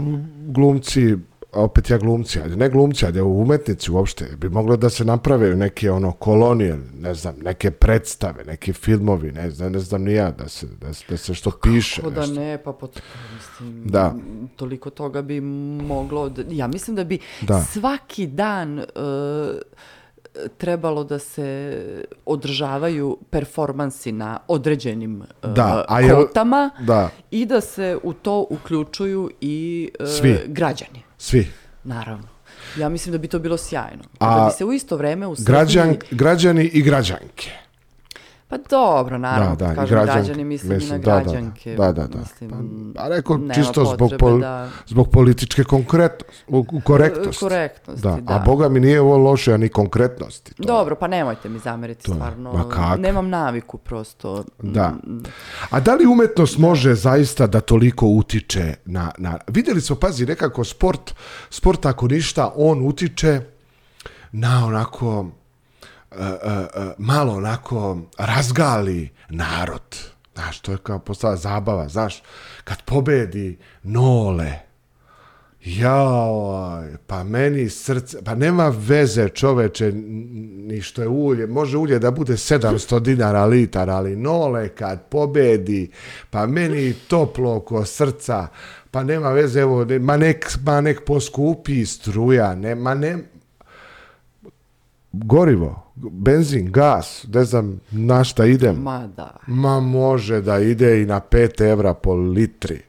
glumci, 0.48 1.16
opet 1.56 1.90
ja 1.90 1.98
glumci, 1.98 2.40
ajde, 2.40 2.56
ne 2.56 2.70
glumci, 2.70 3.06
ajde, 3.06 3.22
umetnici 3.22 3.92
uopšte, 3.92 4.26
bi 4.38 4.50
moglo 4.50 4.78
da 4.78 4.90
se 4.90 5.06
naprave 5.06 5.56
neke 5.56 5.92
ono 5.92 6.12
kolonije, 6.12 6.80
ne 6.96 7.14
znam, 7.14 7.36
neke 7.38 7.72
predstave, 7.72 8.44
neki 8.46 8.74
filmovi, 8.74 9.32
ne 9.32 9.50
znam, 9.52 9.72
ne 9.72 9.80
znam 9.80 10.04
ni 10.04 10.14
ja, 10.14 10.32
da 10.32 10.50
se, 10.50 10.68
da, 10.72 10.88
da 11.10 11.18
se 11.18 11.34
što 11.34 11.52
piše. 11.54 12.02
Kako 12.02 12.10
da 12.12 12.26
ne, 12.26 12.58
pa 12.58 12.74
pot, 12.74 13.00
mislim, 13.36 13.84
Da. 13.86 14.14
toliko 14.56 14.90
toga 14.90 15.22
bi 15.22 15.42
moglo, 15.42 16.30
da, 16.30 16.44
ja 16.50 16.68
mislim 16.68 16.96
da 16.96 17.04
bi 17.04 17.20
Da. 17.42 17.62
svaki 17.64 18.28
dan 18.28 18.80
e, 18.80 18.86
trebalo 20.50 21.04
da 21.04 21.20
se 21.20 21.78
održavaju 22.26 23.18
performansi 23.30 24.12
na 24.12 24.40
određenim 24.48 25.22
e, 25.22 25.48
Da, 25.48 25.86
a 25.88 26.02
jel- 26.02 26.16
kotama 26.18 26.70
Da, 26.80 27.10
i 27.32 27.46
da 27.46 27.62
se 27.62 27.98
u 28.04 28.14
to 28.14 28.48
uključuju 28.50 29.30
i 29.42 29.90
e, 30.00 30.06
Svi. 30.08 30.38
građani, 30.48 31.05
svi. 31.26 31.48
naravno. 31.84 32.28
Ja 32.78 32.90
mislim 32.90 33.12
da 33.12 33.18
bi 33.18 33.28
to 33.28 33.40
bilo 33.40 33.58
sjajno. 33.58 34.04
A 34.20 34.40
da 34.40 34.46
bi 34.46 34.58
se 34.58 34.66
u 34.66 34.74
isto 34.74 34.98
vreme 34.98 35.28
u 35.28 35.36
Srbiji... 35.36 35.46
Građan, 35.46 35.98
građani 36.12 36.66
i 36.66 36.82
građanke. 36.82 37.52
Pa 38.48 38.58
dobro, 38.60 39.18
naravno, 39.18 39.56
Da, 39.56 39.68
da, 39.68 39.76
kažem 39.76 39.90
građanke, 39.90 40.20
građani, 40.20 40.44
mislim, 40.44 40.72
i 40.72 40.74
na 40.74 40.78
mislim, 40.78 41.02
da, 41.02 41.12
da, 41.12 41.18
da. 41.18 41.24
građanke. 41.24 41.76
Da, 41.76 41.92
da, 41.92 42.08
da. 42.08 42.20
Mislim, 42.20 42.94
Pa, 42.96 43.04
a 43.04 43.08
rekao 43.08 43.40
čisto 43.56 43.86
zbog, 43.88 44.12
pol, 44.20 44.40
da- 44.40 44.70
zbog 44.88 45.10
političke 45.10 45.64
konkretnosti, 45.64 46.44
korektnosti. 46.84 47.40
Korektnosti, 47.40 48.02
Da, 48.02 48.18
da. 48.18 48.34
a 48.34 48.40
boga 48.40 48.70
mi 48.70 48.80
nije 48.80 49.02
ovo 49.02 49.18
loše, 49.20 49.54
a 49.54 49.58
ni 49.58 49.70
konkretnosti. 49.70 50.54
To. 50.54 50.64
Dobro, 50.64 50.96
pa 50.96 51.08
nemojte 51.08 51.50
mi 51.50 51.60
zameriti, 51.60 52.04
To 52.04 52.14
stvarno. 52.14 52.54
ma 52.54 52.70
kako? 52.70 52.98
Nemam 52.98 53.30
naviku 53.30 53.78
prosto. 53.78 54.44
Da. 54.60 54.90
Mm, 54.90 55.24
A 55.70 55.80
da 55.80 55.96
li 55.96 56.06
umetnost 56.06 56.58
može 56.58 56.94
zaista 56.96 57.48
da 57.48 57.62
toliko 57.62 58.06
utiče 58.08 58.76
na, 58.86 59.12
na... 59.18 59.38
Vidjeli 59.48 59.82
smo, 59.82 59.96
pazi, 59.96 60.26
nekako 60.26 60.64
sport, 60.64 61.16
sport 61.50 61.86
ako 61.86 62.08
ništa, 62.08 62.52
on 62.56 62.88
utiče 62.88 63.42
na 64.32 64.66
onako, 64.66 65.26
malo 66.98 67.34
onako 67.34 67.98
razgali 68.18 69.10
narod. 69.30 69.96
Znaš, 70.34 70.60
to 70.60 70.72
je 70.72 70.78
kao 70.78 71.00
postala 71.00 71.36
zabava, 71.36 71.88
znaš, 71.88 72.24
kad 72.64 72.82
pobedi 72.82 73.58
Nole, 73.84 74.66
Jao, 75.66 76.84
pa 77.08 77.24
meni 77.24 77.70
srce, 77.70 78.24
pa 78.24 78.36
nema 78.36 78.74
veze 78.78 79.30
čoveče, 79.30 79.92
ni 79.92 80.82
što 80.82 81.02
je 81.02 81.08
ulje, 81.08 81.48
može 81.48 81.78
ulje 81.78 82.00
da 82.00 82.12
bude 82.12 82.34
700 82.34 83.00
dinara 83.00 83.46
litar, 83.46 83.90
ali 83.90 84.16
nole 84.16 84.70
kad 84.70 85.10
pobedi, 85.10 85.92
pa 86.30 86.48
meni 86.48 86.94
toplo 86.94 87.56
oko 87.56 87.86
srca, 87.86 88.48
pa 88.92 89.04
nema 89.04 89.30
veze, 89.30 89.60
evo, 89.60 89.86
ma 90.00 90.18
nek, 90.18 90.58
ma 90.66 90.82
nek 90.82 91.06
poskupi 91.06 91.86
struja, 91.86 92.56
ne, 92.56 92.76
ma 92.76 92.94
ne, 92.94 93.18
gorivo, 95.24 95.94
benzin, 95.96 96.72
gas, 96.72 97.26
ne 97.34 97.44
znam 97.44 97.80
na 97.92 98.24
šta 98.24 98.46
idem. 98.46 98.76
Ma 98.76 99.08
da. 99.18 99.36
Ma 99.48 99.80
može 99.80 100.42
da 100.42 100.60
ide 100.60 101.02
i 101.02 101.06
na 101.06 101.22
5 101.32 101.72
evra 101.72 101.94
po 101.94 102.14
litri. 102.14 102.82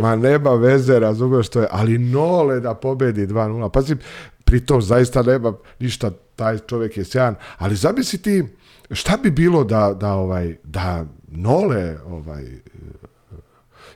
Ma 0.00 0.16
nema 0.16 0.50
veze, 0.50 0.98
razumeš 0.98 1.46
što 1.46 1.60
je, 1.60 1.68
ali 1.70 1.98
nole 1.98 2.60
da 2.60 2.74
pobedi 2.74 3.26
2-0. 3.26 3.68
Pazi, 3.68 3.96
pritom 4.44 4.82
zaista 4.82 5.22
nema 5.22 5.52
ništa, 5.80 6.10
taj 6.36 6.58
čovjek 6.58 6.96
je 6.96 7.04
sjajan, 7.04 7.34
ali 7.58 7.76
zamisli 7.76 8.18
ti, 8.18 8.44
šta 8.90 9.16
bi 9.22 9.30
bilo 9.30 9.64
da, 9.64 9.94
da, 10.00 10.12
ovaj, 10.12 10.56
da 10.64 11.04
nole 11.28 11.96
ovaj, 12.06 12.44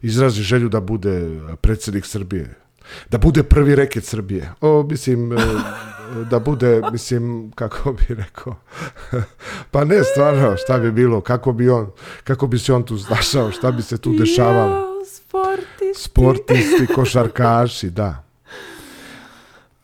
izrazi 0.03 0.43
želju 0.43 0.69
da 0.69 0.81
bude 0.81 1.41
predsjednik 1.61 2.07
Srbije, 2.07 2.55
da 3.11 3.19
bude 3.19 3.43
prvi 3.43 3.75
reket 3.75 4.05
Srbije. 4.05 4.53
O, 4.61 4.83
mislim, 4.83 5.33
da 6.31 6.39
bude, 6.39 6.83
mislim, 6.93 7.53
kako 7.55 7.93
bi 7.93 8.15
rekao, 8.15 8.55
pa 9.71 9.85
ne, 9.85 10.05
stvarno, 10.05 10.57
šta 10.57 10.79
bi 10.79 10.93
bilo, 10.93 11.21
kako 11.21 11.53
bi 11.53 11.71
on, 11.71 11.91
kako 12.25 12.47
bi 12.47 12.59
se 12.59 12.73
on 12.73 12.83
tu 12.83 12.99
snašao, 12.99 13.51
šta 13.51 13.71
bi 13.71 13.83
se 13.83 13.99
tu 13.99 14.13
dešavalo. 14.13 14.83
Sportisti. 15.07 16.03
Sportisti, 16.03 16.87
košarkaši, 16.95 17.91
da. 17.91 18.26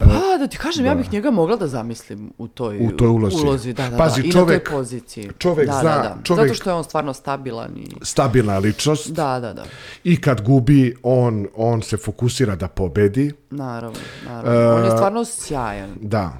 Pa, 0.05 0.38
da 0.38 0.46
ti 0.46 0.59
kažem, 0.59 0.86
ja 0.86 0.94
bih 0.94 1.12
njega 1.12 1.30
mogla 1.30 1.57
da 1.57 1.66
zamislim 1.68 2.32
u 2.38 2.48
toj, 2.48 2.78
U 2.78 2.90
toj 2.90 3.09
ulozi. 3.09 3.36
ulozi 3.36 3.72
da, 3.72 3.90
da, 3.90 3.96
Pazi, 3.96 4.22
da. 4.22 4.28
I 4.28 4.32
čovek- 4.32 4.53
na 4.55 4.64
toj 4.64 4.72
poziciji. 4.72 5.30
čovek 5.38 5.66
da, 5.66 5.72
zna, 5.72 5.82
da, 5.92 5.98
da. 5.98 6.16
čovek- 6.24 6.42
Zato 6.42 6.55
što 6.55 6.70
je 6.70 6.74
on 6.74 6.84
stvarno 6.84 7.12
stabilan 7.14 7.70
i... 7.76 7.86
Stabilna 8.03 8.59
ličnost 8.59 9.11
Da, 9.11 9.40
da, 9.40 9.53
da. 9.53 9.64
i 10.05 10.20
kad 10.20 10.40
gubi, 10.40 10.96
on, 11.03 11.46
on 11.57 11.82
se 11.82 11.96
fokusira 11.96 12.57
da 12.57 12.68
pobedi. 12.68 13.32
Naravno, 13.50 13.98
naravno. 14.24 14.74
on 14.74 14.80
je 14.80 14.88
E, 14.88 14.90
stvarno 14.90 15.24
sjajan 15.24 15.90
Da, 16.00 16.32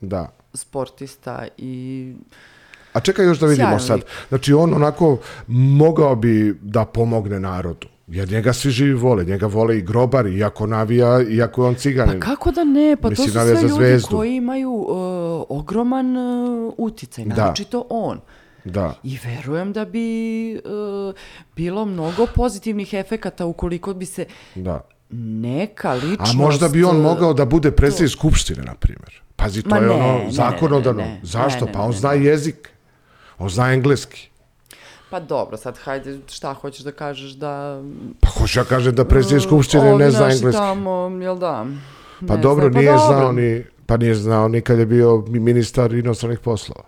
da. 0.00 0.28
sportista 0.54 1.46
i... 1.58 2.14
A 2.92 3.00
čekaj 3.00 3.26
još 3.26 3.38
da 3.38 3.46
vidimo 3.46 3.68
Sjajan 3.68 3.80
sad. 3.80 4.00
Znači 4.28 4.52
on 4.52 4.74
onako 4.74 5.18
mogao 5.48 6.16
bi 6.16 6.58
da 6.62 6.84
pomogne 6.84 7.40
narodu. 7.40 7.86
Jer 8.10 8.30
njega 8.30 8.52
svi 8.52 8.70
živi 8.70 8.94
vole. 8.94 9.24
Njega 9.24 9.46
vole 9.46 9.78
i 9.78 9.82
grobari, 9.82 10.36
iako 10.36 10.66
navija, 10.66 11.22
iako 11.22 11.62
je 11.62 11.68
on 11.68 11.74
Pa 11.74 11.80
ciganin. 11.80 12.20
kako 12.20 12.50
da 12.50 12.64
ne? 12.64 12.96
Pa 12.96 13.10
Mislim, 13.10 13.26
to 13.26 13.32
su 13.32 13.38
sve 13.40 13.62
ljudi 13.62 13.74
Zvezdu. 13.74 14.08
koji 14.08 14.36
imaju 14.36 14.70
uh, 14.72 14.86
ogroman 15.50 16.16
uh, 16.16 16.74
uticaj, 16.78 17.24
Da. 17.24 17.34
naročito 17.36 17.86
on. 17.90 18.20
Da. 18.64 18.94
I 19.02 19.18
verujem 19.26 19.72
da 19.72 19.84
bi 19.84 20.06
uh, 20.54 21.14
bilo 21.56 21.84
mnogo 21.84 22.26
pozitivnih 22.26 22.94
efekata 22.94 23.46
ukoliko 23.46 23.94
bi 23.94 24.06
se 24.06 24.24
Da. 24.54 24.80
neka 25.10 25.92
ličnost... 25.92 26.34
A 26.34 26.36
možda 26.36 26.68
bi 26.68 26.84
on 26.84 26.96
mogao 26.96 27.34
da 27.34 27.44
bude 27.44 27.70
predsjednik 27.70 28.10
skupštine, 28.10 28.62
na 28.62 28.74
primjer. 28.74 29.22
Pazi, 29.36 29.62
to 29.62 29.68
Ma 29.70 29.76
je 29.76 29.82
ne, 29.82 29.90
ono 29.90 30.18
ne, 30.18 30.30
zakonodavno. 30.30 31.02
ne, 31.02 31.20
Zašto? 31.22 31.60
ne, 31.60 31.66
ne, 31.66 31.72
pa 31.72 31.80
on 31.80 31.92
zna 31.92 32.12
jezik. 32.12 32.68
On 33.38 33.48
zna 33.48 33.72
engleski. 33.72 34.29
Pa 35.10 35.20
dobro, 35.20 35.56
sad 35.56 35.78
hajde, 35.78 36.18
šta 36.28 36.52
hoćeš 36.52 36.80
da 36.80 36.92
kažeš 36.92 37.30
da... 37.30 37.82
Pa 38.20 38.28
hoću 38.30 38.60
ja 38.60 38.64
kažem 38.64 38.94
da 38.94 39.04
predsjednik 39.04 39.42
Skupštine 39.42 39.82
ovi 39.84 39.98
ne 39.98 40.10
zna 40.10 40.20
naši 40.20 40.36
engleski. 40.36 40.58
tamo, 40.58 40.90
jel 41.20 41.38
da? 41.38 41.66
Pa 42.28 42.36
ne 42.36 42.42
dobro, 42.42 42.64
zna, 42.64 42.72
pa 42.72 42.78
nije 42.78 42.92
dobro. 42.92 43.06
znao 43.08 43.32
ni, 43.32 43.64
pa 43.86 43.96
nije 43.96 44.14
znao 44.14 44.48
ni 44.48 44.60
kad 44.60 44.78
je 44.78 44.86
bio 44.86 45.24
ministar 45.28 45.92
inostranih 45.92 46.38
poslova. 46.38 46.82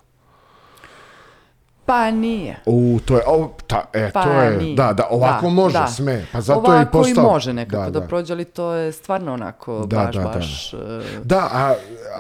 Pa 1.86 2.10
nije. 2.10 2.56
U, 2.66 3.00
to 3.04 3.16
je, 3.16 3.22
o, 3.26 3.50
ta, 3.66 3.84
e, 3.92 4.10
Pa 4.10 4.22
to 4.24 4.30
je, 4.32 4.56
nije. 4.56 4.76
da, 4.76 4.92
da, 4.92 5.06
ovako 5.10 5.42
Da, 5.42 5.50
može, 5.50 5.72
da. 5.74 5.86
sme. 5.86 6.26
Pa 6.32 6.40
zato 6.40 6.58
Ovako 6.60 6.74
je 6.74 6.82
i 6.82 6.86
postao. 6.86 7.22
i 7.22 7.26
može 7.26 7.52
nekako 7.52 7.82
da, 7.82 7.90
da. 7.90 8.06
prođe, 8.06 8.32
ali 8.32 8.44
to 8.44 8.72
je 8.72 8.92
stvarno 8.92 9.32
onako 9.32 9.78
Da, 9.80 9.96
baš, 9.96 10.14
da, 10.14 10.22
da. 10.22 10.28
baš... 10.28 10.74
e, 10.74 10.76
Da, 11.24 11.48
a 11.52 11.74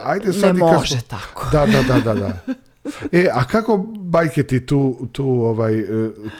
ajde 0.04 0.26
Ne 0.26 0.32
sad 0.32 0.56
i 0.56 0.60
kako- 0.60 0.72
može 0.72 1.00
tako. 1.02 1.48
Da, 1.52 1.66
da, 1.66 1.82
da, 1.84 2.00
da, 2.04 2.14
da. 2.16 2.32
E, 3.12 3.28
a 3.32 3.44
kako 3.44 3.76
bajke 3.98 4.42
ti 4.42 4.66
tu, 4.66 5.08
tu, 5.12 5.26
ovaj, 5.28 5.78
e, 5.78 5.84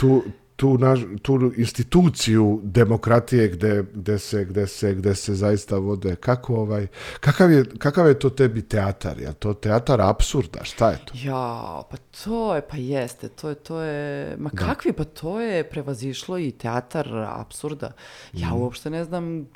tu, 0.01 0.23
tu, 0.63 0.79
naš, 0.79 1.01
tu 1.23 1.53
instituciju 1.57 2.61
demokratije 2.63 3.49
gde, 3.49 3.85
gde, 3.95 4.19
se, 4.19 4.45
gde, 4.45 4.67
se, 4.67 4.95
gde 4.95 5.15
se 5.15 5.35
zaista 5.35 5.77
vode, 5.77 6.17
kako 6.17 6.55
ovaj, 6.55 6.87
kakav 7.21 7.53
je, 7.53 7.65
kakav 7.79 8.09
je 8.09 8.19
to 8.19 8.31
tebi 8.31 8.63
teatar? 8.63 9.19
Je 9.21 9.33
to 9.33 9.55
teatar 9.55 10.01
apsurda? 10.01 10.65
Šta 10.65 10.91
je 10.91 10.99
to? 11.05 11.13
Ja, 11.25 11.83
pa 11.91 11.97
to 12.25 12.55
je, 12.55 12.63
pa 12.63 12.77
jeste, 12.77 13.29
to 13.29 13.49
je, 13.49 13.55
to 13.55 13.81
je, 13.81 14.37
ma 14.39 14.51
kakvi, 14.51 14.93
pa 14.93 15.05
to 15.05 15.41
je 15.41 15.65
prevazišlo 15.65 16.39
i 16.39 16.51
teatar 16.51 17.09
apsurda. 17.29 17.93
Ja 18.33 18.49
Mhm. 18.49 18.61
uopšte 18.63 18.91
ne 18.91 19.05
znam 19.05 19.47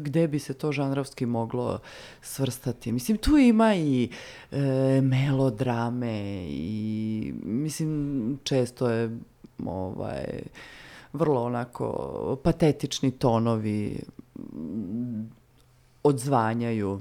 gde 0.00 0.28
bi 0.28 0.38
se 0.38 0.54
to 0.54 0.72
žanrovski 0.72 1.26
moglo 1.26 1.78
svrstati. 2.22 2.92
Mislim, 2.92 3.16
tu 3.18 3.38
ima 3.38 3.74
i 3.74 4.08
e, 4.52 4.58
melodrame 5.02 6.44
i, 6.48 7.32
mislim, 7.42 8.38
često 8.44 8.90
je 8.90 9.10
ovaj, 9.68 10.24
vrlo 11.12 11.42
onako 11.42 12.38
patetični 12.44 13.10
tonovi 13.10 14.00
m, 14.54 15.30
odzvanjaju. 16.02 17.00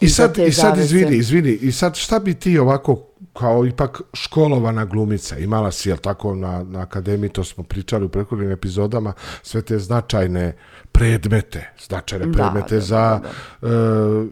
I 0.00 0.08
sad, 0.08 0.38
i 0.38 0.52
sad 0.52 0.78
izvini, 0.78 1.16
izvini, 1.16 1.50
i 1.50 1.72
sad 1.72 1.96
šta 1.96 2.18
bi 2.18 2.34
ti 2.34 2.58
ovako 2.58 3.02
kao 3.32 3.66
ipak 3.66 4.00
školovana 4.14 4.84
glumica, 4.84 5.38
imala 5.38 5.72
si, 5.72 5.88
jel 5.88 5.98
tako, 5.98 6.34
na, 6.34 6.64
na 6.64 6.80
akademiji, 6.80 7.30
to 7.30 7.44
smo 7.44 7.64
pričali 7.64 8.04
u 8.04 8.08
prethodnim 8.08 8.50
epizodama, 8.50 9.12
sve 9.42 9.62
te 9.62 9.78
značajne 9.78 10.56
predmete, 10.92 11.72
značajne 11.86 12.26
Da, 12.26 12.32
predmete 12.32 12.74
da, 12.74 12.80
za, 12.80 13.20
da, 13.62 13.68
e, 13.68 14.26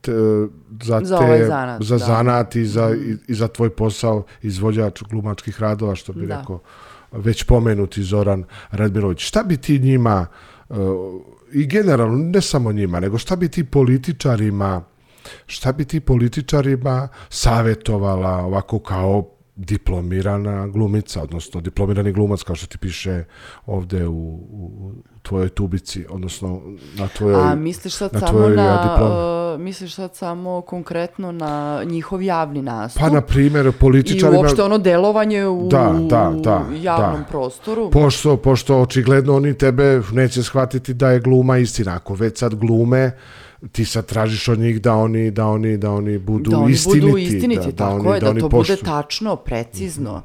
te, 0.00 0.12
za, 0.82 1.00
Za 1.04 1.18
te, 1.18 1.24
ovaj 1.24 1.44
zanat, 1.44 1.82
za 1.82 1.98
da. 1.98 2.04
zanat 2.04 2.56
i 2.56 2.64
za, 2.64 2.94
i, 2.94 3.16
i 3.28 3.34
za 3.34 3.48
tvoj 3.48 3.70
posao 3.70 4.24
izvođač 4.42 5.02
glumačkih 5.02 5.60
radova, 5.60 5.94
što 5.94 6.12
bi 6.12 6.26
Da. 6.26 6.40
rekao 6.40 6.60
već 7.12 7.44
pomenuti 7.44 8.02
Zoran 8.02 8.44
Radmirović. 8.70 9.20
Šta 9.20 9.42
bi 9.42 9.56
ti 9.56 9.78
njima, 9.78 10.26
e, 10.70 10.74
i 11.52 11.66
generalno, 11.66 12.16
ne 12.16 12.40
samo 12.40 12.72
njima, 12.72 13.00
nego 13.00 13.18
šta 13.18 13.36
bi 13.36 13.48
ti 13.48 13.64
političarima, 13.64 14.82
šta 15.46 15.72
bi 15.72 15.84
ti 15.84 16.00
političarima 16.00 17.08
savjetovala 17.28 18.30
ovako 18.30 18.78
kao 18.78 19.30
diplomirana 19.58 20.66
glumica, 20.68 21.22
odnosno 21.22 21.60
diplomirani 21.60 22.12
glumac, 22.12 22.42
kao 22.42 22.56
što 22.56 22.66
ti 22.66 22.78
piše 22.78 23.24
ovde 23.66 24.06
u, 24.06 24.12
u, 24.12 24.92
tvojoj 25.22 25.48
tubici, 25.48 26.06
odnosno 26.10 26.62
na 26.98 27.08
tvojoj... 27.08 27.50
A 27.50 27.54
misliš 27.54 27.94
sad 27.94 28.12
na 28.12 28.20
samo 28.20 28.48
na, 28.48 28.98
uh, 29.54 29.60
misliš 29.60 29.94
sad 29.94 30.14
samo 30.16 30.60
konkretno 30.60 31.32
na 31.32 31.82
njihov 31.84 32.22
javni 32.22 32.62
nastup? 32.62 33.00
Pa, 33.00 33.10
na 33.10 33.20
primjer, 33.20 33.66
I 33.66 33.72
političarima... 33.72 34.38
uopšte 34.38 34.62
ono 34.62 34.78
delovanje 34.78 35.46
u 35.46 35.68
Da, 35.68 35.94
da, 36.00 36.32
da, 36.42 36.64
javnom 36.80 37.20
da. 37.20 37.26
prostoru? 37.28 37.90
Pošto, 37.90 38.36
pošto 38.36 38.80
očigledno 38.80 39.36
oni 39.36 39.54
tebe 39.54 40.00
neće 40.12 40.42
shvatiti 40.42 40.94
da 40.94 41.10
je 41.10 41.20
gluma 41.20 41.58
istina. 41.58 41.94
Ako 41.94 42.14
već 42.14 42.38
sad 42.38 42.54
glume, 42.54 43.12
ti 43.72 43.84
sad 43.84 44.06
tražiš 44.06 44.48
od 44.48 44.58
njih 44.58 44.82
da 44.82 44.94
oni, 44.94 45.30
da 45.30 45.46
oni, 45.46 45.76
da 45.76 45.90
oni 45.90 46.18
budu 46.18 46.50
da 46.50 46.58
oni 46.58 46.72
istiniti. 46.72 47.06
budu 47.06 47.18
istiniti, 47.18 47.72
da, 47.72 47.72
tako 47.72 48.08
oni, 48.08 48.16
je, 48.16 48.20
da, 48.20 48.30
oni 48.30 48.40
to 48.40 48.48
poštuju. 48.48 48.76
bude 48.76 48.90
tačno, 48.90 49.36
precizno, 49.36 50.22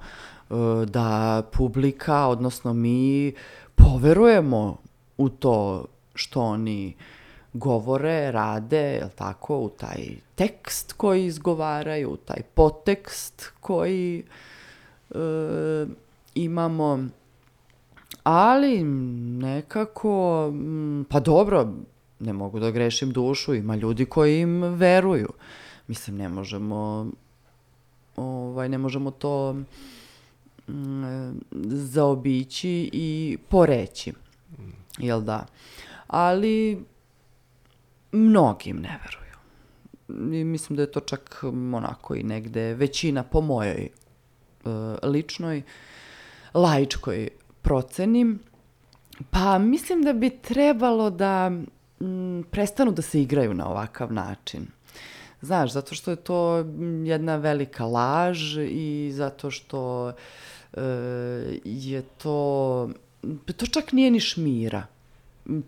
uh, 0.50 0.58
da 0.86 1.42
publika, 1.52 2.28
odnosno 2.28 2.74
mi, 2.74 3.34
poverujemo 3.76 4.78
u 5.18 5.30
to 5.30 5.86
što 6.16 6.42
oni 6.42 6.96
govore, 7.54 8.32
rade, 8.32 8.98
jel 9.00 9.10
tako, 9.16 9.58
u 9.58 9.70
taj 9.70 10.08
tekst 10.36 10.94
koji 10.94 11.26
izgovaraju, 11.26 12.10
u 12.10 12.18
taj 12.18 12.42
potekst 12.54 13.52
koji 13.60 14.24
uh, 15.10 15.18
imamo, 16.36 17.08
ali 18.24 18.84
nekako, 18.84 20.50
mm, 20.54 21.04
pa 21.10 21.20
dobro, 21.20 21.74
ne 22.24 22.34
mogu 22.34 22.60
da 22.60 22.72
grešim 22.72 23.12
dušu, 23.12 23.54
ima 23.54 23.76
ljudi 23.76 24.06
koji 24.06 24.40
im 24.40 24.64
veruju. 24.64 25.30
Mislim, 25.88 26.18
ne 26.18 26.30
možemo, 26.30 27.12
ovaj, 28.16 28.70
ne 28.70 28.78
možemo 28.78 29.12
to 29.12 29.54
mm, 30.68 31.32
zaobići 31.66 32.90
i 32.94 33.38
poreći, 33.50 34.14
jel 34.98 35.22
da? 35.22 35.46
Ali 36.08 36.86
mnogim 38.12 38.78
ne 38.78 39.00
veruju. 39.04 39.24
I 40.34 40.44
mislim 40.44 40.78
da 40.78 40.84
je 40.84 40.92
to 40.92 41.00
čak 41.00 41.44
mm, 41.44 41.74
onako 41.74 42.16
i 42.16 42.24
negde 42.24 42.74
većina 42.74 43.24
po 43.24 43.42
mojoj 43.42 43.84
e, 43.84 43.90
ličnoj 45.04 45.62
laičkoj 46.54 47.30
proceni. 47.62 48.38
Pa 49.30 49.58
mislim 49.58 50.02
da 50.04 50.14
bi 50.14 50.30
trebalo 50.30 51.10
da 51.10 51.52
prestanu 52.52 52.92
da 52.92 53.02
se 53.02 53.22
igraju 53.22 53.54
na 53.54 53.68
ovakav 53.70 54.14
način. 54.14 54.68
Znaš, 55.42 55.74
zato 55.74 55.96
što 55.96 56.12
je 56.12 56.16
to 56.16 56.66
jedna 57.06 57.36
velika 57.36 57.86
laž 57.86 58.58
i 58.58 59.12
zato 59.14 59.52
što 59.52 60.14
e, 60.74 60.82
je 61.64 62.02
to, 62.02 62.90
to 63.56 63.66
čak 63.66 63.92
nije 63.92 64.12
ni 64.12 64.20
šmira. 64.20 64.86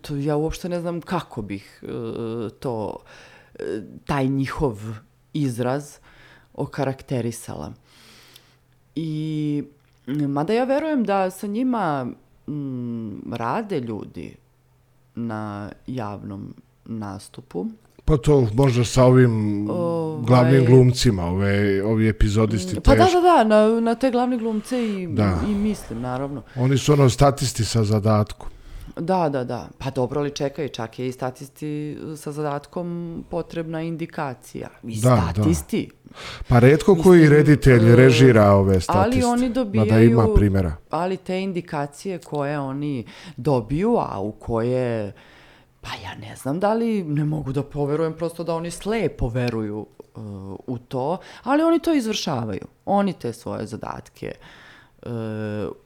To 0.02 0.16
ja 0.16 0.36
uopšte 0.36 0.68
ne 0.68 0.80
znam 0.80 1.00
kako 1.00 1.42
bih 1.42 1.82
e, 1.82 1.86
to, 2.60 2.98
e, 3.58 3.62
taj 4.04 4.26
njihov 4.26 4.80
izraz 5.32 5.98
okarakterisala. 6.54 7.72
I 8.94 9.62
mada 10.06 10.52
ja 10.52 10.64
verujem 10.64 11.04
da 11.04 11.30
sa 11.30 11.46
njima 11.46 12.04
mm, 12.46 13.32
rade 13.32 13.80
ljudi 13.80 14.36
na 15.16 15.42
javnom 15.86 16.54
nastupu. 16.84 17.66
Pa 18.04 18.16
to 18.16 18.46
možda 18.54 18.84
sa 18.84 19.04
ovim 19.04 19.66
Ovaj- 19.70 20.24
glavnim 20.24 20.64
glumcima, 20.66 21.24
ove, 21.24 21.50
ovi 21.84 22.08
epizodisti 22.08 22.74
Pa 22.76 22.94
da, 22.94 23.04
teški. 23.04 23.14
da, 23.14 23.20
da, 23.22 23.44
na, 23.44 23.80
na 23.80 23.94
te 23.94 24.10
glavne 24.10 24.38
glumce 24.38 24.84
i, 24.84 25.06
Da. 25.06 25.38
i 25.48 25.54
mislim, 25.54 26.00
naravno. 26.00 26.42
Oni 26.56 26.78
su 26.78 26.92
ono 26.92 27.10
statisti 27.10 27.64
sa 27.64 27.84
zadatkom. 27.84 28.48
Da, 28.96 29.28
da, 29.28 29.44
da. 29.44 29.68
Pa 29.78 29.90
dobro, 29.90 30.20
ali 30.20 30.30
čekaj, 30.30 30.68
čak 30.68 30.98
je 30.98 31.08
i 31.08 31.12
statisti 31.12 31.96
sa 32.16 32.32
zadatkom 32.32 32.88
potrebna 33.30 33.82
indikacija. 33.82 34.68
I 34.84 35.00
Da, 35.00 35.32
da. 35.36 35.42
Pa 36.48 36.58
redko 36.58 36.94
koji 36.94 37.20
Mislim, 37.20 37.36
reditelj 37.36 37.92
e, 37.92 37.96
režira 37.96 38.50
ove 38.50 38.80
statiste. 38.80 39.26
oni 39.26 39.48
Mada 39.48 39.54
dobijaju- 39.54 40.10
ima 40.10 40.28
primjera. 40.34 40.76
Ali 40.90 41.16
te 41.16 41.40
indikacije 41.40 42.18
koje 42.18 42.58
oni 42.58 43.04
dobiju, 43.36 43.96
a 43.98 44.20
u 44.20 44.32
koje, 44.32 45.12
pa 45.80 45.88
ja 46.04 46.14
ne 46.20 46.36
znam 46.36 46.60
da 46.60 46.72
li, 46.72 47.02
ne 47.02 47.24
mogu 47.24 47.52
da 47.52 47.62
poverujem 47.62 48.12
prosto 48.12 48.44
da 48.44 48.54
oni 48.54 48.70
slepo 48.70 49.28
veruju 49.28 49.86
uh, 50.14 50.22
u 50.66 50.78
to, 50.78 51.18
ali 51.42 51.62
oni 51.62 51.78
to 51.78 51.94
izvršavaju. 51.94 52.66
Oni 52.84 53.12
te 53.12 53.32
svoje 53.32 53.66
zadatke 53.66 54.32
uh, 55.02 55.10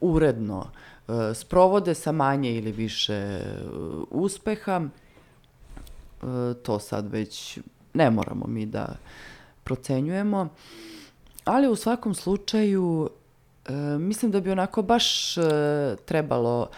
uredno 0.01 0.57
uh, 1.07 1.15
sprovode 1.33 1.93
sa 1.93 2.11
manje 2.11 2.51
ili 2.51 2.71
više 2.71 3.39
uh, 3.73 3.81
uspeha. 4.11 4.81
Uh, 6.21 6.29
to 6.63 6.79
sad 6.79 7.11
već 7.11 7.59
ne 7.93 8.09
moramo 8.11 8.47
mi 8.47 8.65
da 8.65 8.95
procenjujemo. 9.71 10.49
Ali 11.45 11.67
u 11.67 11.75
svakom 11.75 12.13
slučaju 12.13 13.09
e, 13.65 13.73
mislim 13.99 14.31
da 14.31 14.39
bi 14.39 14.51
onako 14.51 14.81
baš 14.81 15.37
e, 15.37 15.41
trebalo 16.05 16.69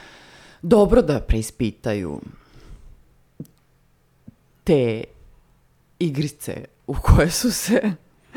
dobro 0.62 1.02
da 1.02 1.20
preispitaju 1.20 2.22
te 4.64 5.04
igrice 6.00 6.66
u 6.88 6.96
koje 7.02 7.30
su 7.32 7.52
se 7.52 7.82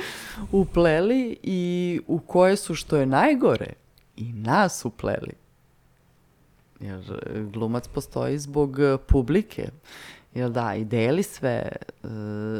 upleli 0.63 1.39
i 1.43 2.01
u 2.07 2.19
koje 2.19 2.57
su, 2.57 2.75
što 2.75 2.97
je 2.97 3.07
najgore, 3.07 3.73
i 4.17 4.33
nas 4.33 4.85
upleli. 4.85 5.33
Jer 6.81 7.01
e, 7.01 7.43
glumac 7.53 7.89
postoji 7.89 8.39
zbog 8.39 8.77
publike. 9.07 9.69
Jel 10.37 10.51
da, 10.51 10.75
i 10.75 10.85
deli 10.85 11.23
sve 11.23 11.51
e, 11.51 12.09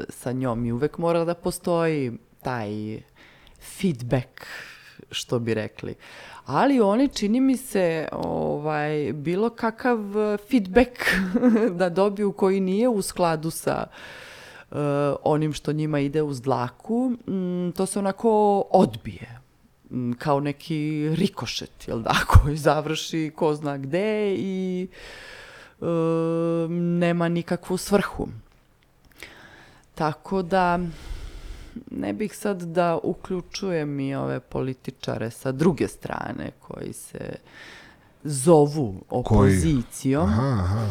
sa 0.09 0.33
njom 0.33 0.65
i 0.65 0.73
uvek 0.73 0.99
mora 0.99 1.25
da 1.25 1.35
postoji 1.35 2.13
taj 2.43 3.01
feedback 3.61 4.47
što 5.11 5.39
bi 5.39 5.55
rekli. 5.55 5.95
Ali 6.47 6.81
oni, 6.81 7.09
čini 7.09 7.41
mi 7.41 7.57
se, 7.57 8.09
ovaj, 8.13 9.13
bilo 9.13 9.51
kakav 9.51 9.99
feedback 10.51 10.91
da 11.79 11.89
dobiju 11.89 12.33
koji 12.33 12.61
nije 12.61 12.89
u 12.89 13.03
skladu 13.03 13.51
sa 13.51 13.87
uh, 14.71 14.77
onim 15.23 15.53
što 15.53 15.73
njima 15.73 16.01
ide 16.01 16.23
uz 16.23 16.41
dlaku, 16.41 17.13
mm, 17.29 17.73
to 17.77 17.87
se 17.87 17.99
onako 17.99 18.61
odbije 18.71 19.41
mm, 19.91 20.13
kao 20.13 20.41
neki 20.41 21.09
rikošet, 21.15 21.89
jel 21.89 22.01
da, 22.01 22.15
koji 22.33 22.57
završi 22.57 23.33
ko 23.37 23.55
zna 23.55 23.79
gde 23.79 24.35
i 24.35 24.89
uh, 24.91 25.36
nema 26.69 27.29
nikakvu 27.29 27.77
svrhu. 27.77 28.29
Tako 29.95 30.43
da 30.43 30.79
ne 31.91 32.13
bih 32.13 32.37
sad 32.37 32.63
da 32.63 32.99
uključujem 33.03 34.01
i 34.01 34.15
ove 34.15 34.41
političare 34.41 35.31
sa 35.31 35.53
druge 35.53 35.89
strane 35.89 36.51
koji 36.61 36.93
se 36.93 37.37
zovu 38.25 39.05
opozicijom. 39.11 40.29
Aha, 40.29 40.59
aha. 40.61 40.87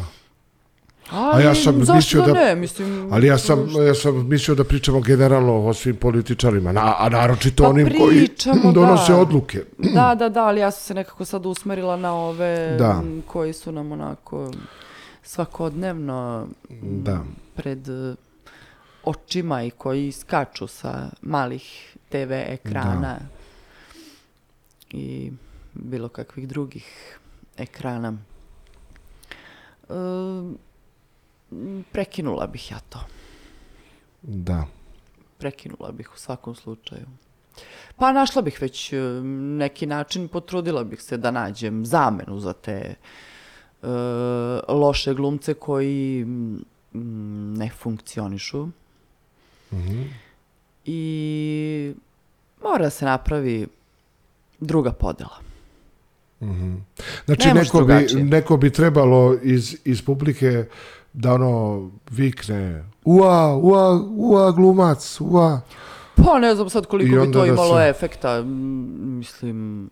Ali, 1.10 1.42
A 1.42 1.46
ja 1.46 1.54
sam 1.54 1.74
mislio 1.88 2.22
da- 2.22 2.32
ne, 2.34 2.54
mislim... 2.54 3.12
Ali 3.12 3.26
ja 3.26 3.38
sam, 3.38 3.58
ja 3.78 3.94
sam 3.94 4.28
mislio 4.28 4.54
da 4.54 4.64
pričamo 4.64 5.00
generalno 5.00 5.54
o 5.56 5.74
svim 5.74 5.96
političarima, 5.96 6.72
na, 6.72 6.94
a 6.98 7.08
naročito 7.08 7.62
Pa 7.62 7.68
onim 7.68 7.90
koji 7.98 8.28
donose 8.74 9.12
da. 9.12 9.18
odluke. 9.18 9.64
Da, 9.78 10.14
da, 10.14 10.28
da, 10.28 10.44
ali 10.44 10.60
ja 10.60 10.70
sam 10.70 10.80
se 10.80 10.94
nekako 10.94 11.24
sad 11.24 11.46
usmerila 11.46 11.96
na 11.96 12.14
ove 12.14 12.76
Da. 12.78 13.02
koji 13.26 13.52
su 13.52 13.72
nam 13.72 13.92
onako 13.92 14.50
svakodnevno 15.22 16.46
Da. 16.82 17.20
pred 17.54 17.88
e, 17.88 18.14
očima 19.04 19.62
i 19.62 19.70
koji 19.70 20.12
skaču 20.12 20.66
sa 20.66 21.10
malih 21.22 21.62
TV 22.08 22.32
ekrana 22.32 23.18
i 24.90 25.32
bilo 25.74 26.08
kakvih 26.08 26.48
drugih 26.48 27.18
ekrana. 27.58 28.12
E, 29.88 29.92
prekinula 31.92 32.46
bih 32.46 32.70
ja 32.70 32.78
to. 32.88 32.98
Da. 34.22 34.66
prekinula 35.38 35.92
bih 35.92 36.14
u 36.14 36.18
svakom 36.18 36.54
slučaju. 36.54 37.06
Pa 37.96 38.12
našla 38.12 38.42
bih 38.42 38.58
već 38.60 38.92
e, 38.92 38.96
neki 39.58 39.86
način, 39.86 40.28
potrudila 40.28 40.84
bih 40.84 41.02
se 41.02 41.16
da 41.16 41.30
nađem 41.30 41.86
zamenu 41.86 42.40
za 42.40 42.52
te 42.52 42.72
e, 42.72 43.86
loše 44.68 45.14
glumce 45.14 45.54
koji 45.54 46.24
mm, 46.24 47.54
ne 47.56 47.70
funkcionišu. 47.78 48.68
I 50.84 51.94
mora 52.62 52.90
se 52.90 53.04
napravi 53.04 53.66
druga 54.60 54.92
podela. 54.92 55.38
Znači 57.24 57.48
Ne 57.48 57.54
neko 57.54 57.78
bi, 57.80 57.86
drugačije. 57.86 58.24
neko 58.24 58.56
bi 58.56 58.70
trebalo 58.72 59.36
iz, 59.42 59.76
iz 59.84 60.02
publike 60.02 60.64
da 61.16 61.32
ono 61.32 61.90
vikne 62.10 62.84
ua, 63.04 63.56
ua, 63.56 64.02
ua 64.16 64.52
glumac, 64.52 65.20
ua. 65.20 65.60
Pa 66.16 66.38
ne 66.38 66.54
znam 66.54 66.70
sad 66.70 66.86
koliko 66.86 67.26
bi 67.26 67.32
to 67.32 67.40
da 67.40 67.46
imalo 67.46 67.78
se- 67.78 67.88
efekta. 67.88 68.42
Mislim... 68.42 69.90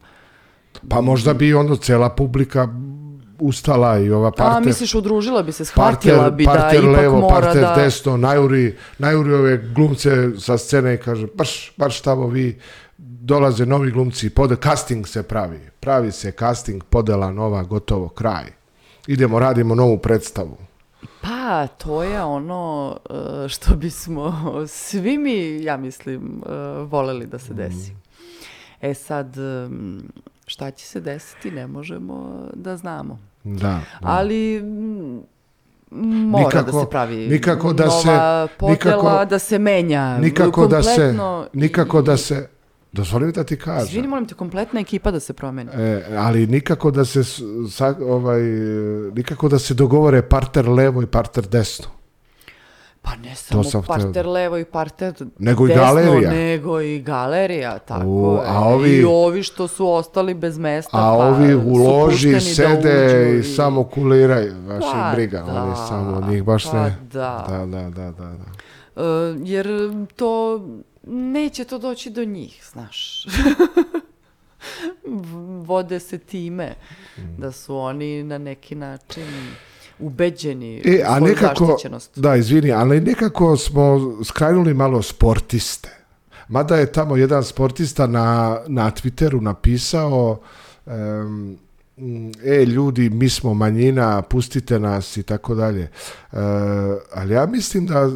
Pa 0.89 1.01
možda 1.01 1.35
bi 1.35 1.55
ono 1.55 1.77
cela 1.77 2.09
publika 2.09 2.69
ustala 3.39 3.99
i 3.99 4.11
ova 4.11 4.29
A, 4.29 4.31
parter, 4.31 4.67
misliš, 4.67 4.95
udružila 4.95 5.43
bi 5.43 5.53
se, 5.53 5.65
shvatila 5.65 6.19
parter, 6.19 6.33
bi 6.37 6.45
da 6.45 6.53
parter 6.53 6.85
ipak 6.85 6.97
levo, 6.97 7.21
mora 7.21 7.35
parter 7.35 7.63
da... 7.63 7.75
desno, 7.77 8.17
najuri, 8.17 8.77
najuri 8.99 9.35
ove 9.35 9.57
glumce 9.75 10.11
sa 10.39 10.59
scene 10.59 10.95
i 10.95 10.99
kaže, 10.99 11.27
baš, 11.35 11.73
baš 11.77 12.01
tamo 12.01 12.27
vi 12.27 12.59
dolaze 12.99 13.67
novi 13.67 13.91
glumci, 13.91 14.31
pod, 14.31 14.63
casting 14.63 15.07
se 15.07 15.23
pravi, 15.23 15.61
pravi 15.81 16.13
se 16.13 16.33
casting, 16.39 16.85
podela 16.85 17.33
nova, 17.33 17.63
gotovo, 17.63 18.09
kraj. 18.09 18.45
Idemo, 19.07 19.39
radimo 19.39 19.75
novu 19.75 19.99
predstavu. 19.99 20.57
Pa, 21.21 21.67
to 21.69 22.03
je 22.03 22.23
ono 22.23 22.97
e, 23.45 23.49
što 23.49 23.77
bismo 23.77 24.35
svi 24.69 25.19
mi, 25.19 25.35
ja 25.57 25.77
mislim, 25.77 26.43
e, 26.43 26.51
voleli 26.81 27.27
da 27.27 27.39
se 27.39 27.55
desi. 27.55 27.93
E 28.81 28.95
sad, 28.95 29.35
šta 30.47 30.71
će 30.71 30.87
se 30.87 31.01
desiti, 31.01 31.51
ne 31.51 31.67
možemo 31.67 32.45
da 32.55 32.77
znamo. 32.77 33.19
Da. 33.45 33.53
da. 33.59 33.81
Ali 34.01 34.63
mora 35.91 36.45
da 36.53 36.61
Nikako- 36.61 36.81
se 36.81 36.91
pravi 36.91 37.17
nikako 37.29 37.73
da 37.73 37.85
nova 37.85 38.01
se- 38.47 38.55
podela, 38.57 38.73
nikako- 38.73 39.25
da 39.25 39.39
se 39.39 39.59
menja. 39.59 40.19
nikako 40.19 40.67
da 40.67 40.83
se, 40.83 40.89
kompletno 40.91 41.47
nikako 41.55 41.99
i- 41.99 42.03
da 42.03 42.17
se, 42.17 42.49
dozvoli 42.95 43.27
mi 43.27 43.33
da 43.33 43.45
ti 43.45 43.55
Izvini, 43.55 43.65
kažem, 43.67 44.07
molim 44.07 44.27
te, 44.27 44.35
kompletna 44.35 44.81
ekipa 44.81 45.11
da 45.11 45.21
se 45.21 45.33
promeni. 45.33 45.71
e, 45.73 46.17
ali 46.19 46.47
nikako 46.47 46.91
da 46.91 47.05
se, 47.05 47.25
sa, 47.71 47.95
ovaj, 48.01 48.41
nikako 49.15 49.49
da 49.49 49.59
se 49.59 49.75
dogovore 49.75 50.23
parter 50.25 50.69
levo 50.69 51.03
i 51.03 51.07
parter 51.07 51.47
desno. 51.47 51.87
Pa 53.03 53.17
ne 53.17 53.35
samo 53.35 53.65
sam 53.65 53.83
hteo 53.83 53.97
parter 53.97 54.27
levo 54.27 54.59
i 54.59 54.65
parter 54.65 55.15
Nego 55.39 55.65
i 55.65 55.69
desno, 55.69 55.83
galerija. 55.85 56.31
nego 56.31 56.81
i 56.81 57.01
galerija, 57.01 57.79
tako 57.79 58.07
U, 58.07 58.39
a 58.47 58.61
ovi- 58.61 58.91
I 58.91 59.05
ovi 59.05 59.43
što 59.43 59.69
su 59.69 59.89
ostali 59.89 60.35
bez 60.35 60.59
mesta, 60.59 60.91
A 60.93 61.01
pa 61.01 61.11
ovi 61.11 61.55
u 61.55 61.75
loži 61.75 62.33
da 62.33 62.41
sede 62.41 63.27
uđu 63.29 63.39
i 63.39 63.43
samo 63.45 63.85
kuliraju, 63.85 64.55
baš 64.59 64.81
Pa 64.83 65.09
ih 65.09 65.17
briga, 65.17 65.43
da, 65.43 65.63
oni 65.65 65.77
samo 65.79 66.29
njih 66.29 66.45
baš 66.45 66.65
pa 66.65 66.83
ne. 66.83 66.97
da. 67.03 67.45
Da, 67.49 67.59
da, 67.59 67.91
da, 67.91 68.11
da, 68.11 68.11
da. 68.13 68.45
E, 68.97 69.05
jer 69.41 69.69
to, 70.17 70.61
neće 71.07 71.65
to 71.65 71.79
doći 71.79 72.11
do 72.11 72.25
njih, 72.25 72.65
znaš. 72.73 73.27
Vode 75.61 76.01
se 76.01 76.19
time 76.19 76.75
Mm. 77.19 77.21
da 77.39 77.53
su 77.53 77.77
oni 77.77 78.23
na 78.23 78.39
neki 78.39 78.75
način 78.75 79.25
ubeđeni 79.99 80.83
E, 80.87 81.03
a 81.07 81.21
nekako, 81.21 81.77
da, 82.17 82.37
izvini, 82.37 82.73
ali 82.73 83.01
nekako 83.01 83.57
smo 83.57 83.85
skrajnuli 84.25 84.75
malo 84.75 85.03
sportiste. 85.03 85.89
Mada 86.49 86.77
je 86.77 86.93
tamo 86.93 87.17
jedan 87.17 87.45
sportista 87.45 88.07
na, 88.07 88.59
na 88.67 88.91
Twitteru 88.93 89.41
napisao 89.41 90.41
mm, 90.87 91.55
e, 92.45 92.65
ljudi, 92.67 93.11
mi 93.11 93.29
smo 93.29 93.55
manjina, 93.55 94.23
pustite 94.23 94.79
nas 94.79 95.17
i 95.17 95.23
tako 95.23 95.55
dalje. 95.55 95.83
E, 95.83 95.89
ali 97.13 97.35
ja 97.35 97.47
mislim 97.47 97.87
da 97.87 98.01
e, 98.01 98.09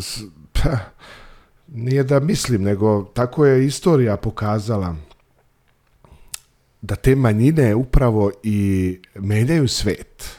s- 0.00 0.20
pa, 0.54 0.70
nije 1.68 2.04
da 2.04 2.20
mislim, 2.20 2.62
nego 2.62 3.02
tako 3.04 3.46
je 3.46 3.66
istorija 3.66 4.16
pokazala 4.16 4.96
da 6.82 6.96
te 6.96 7.16
manjine 7.16 7.74
upravo 7.74 8.30
i 8.42 8.98
menjaju 9.14 9.68
svet 9.68 10.30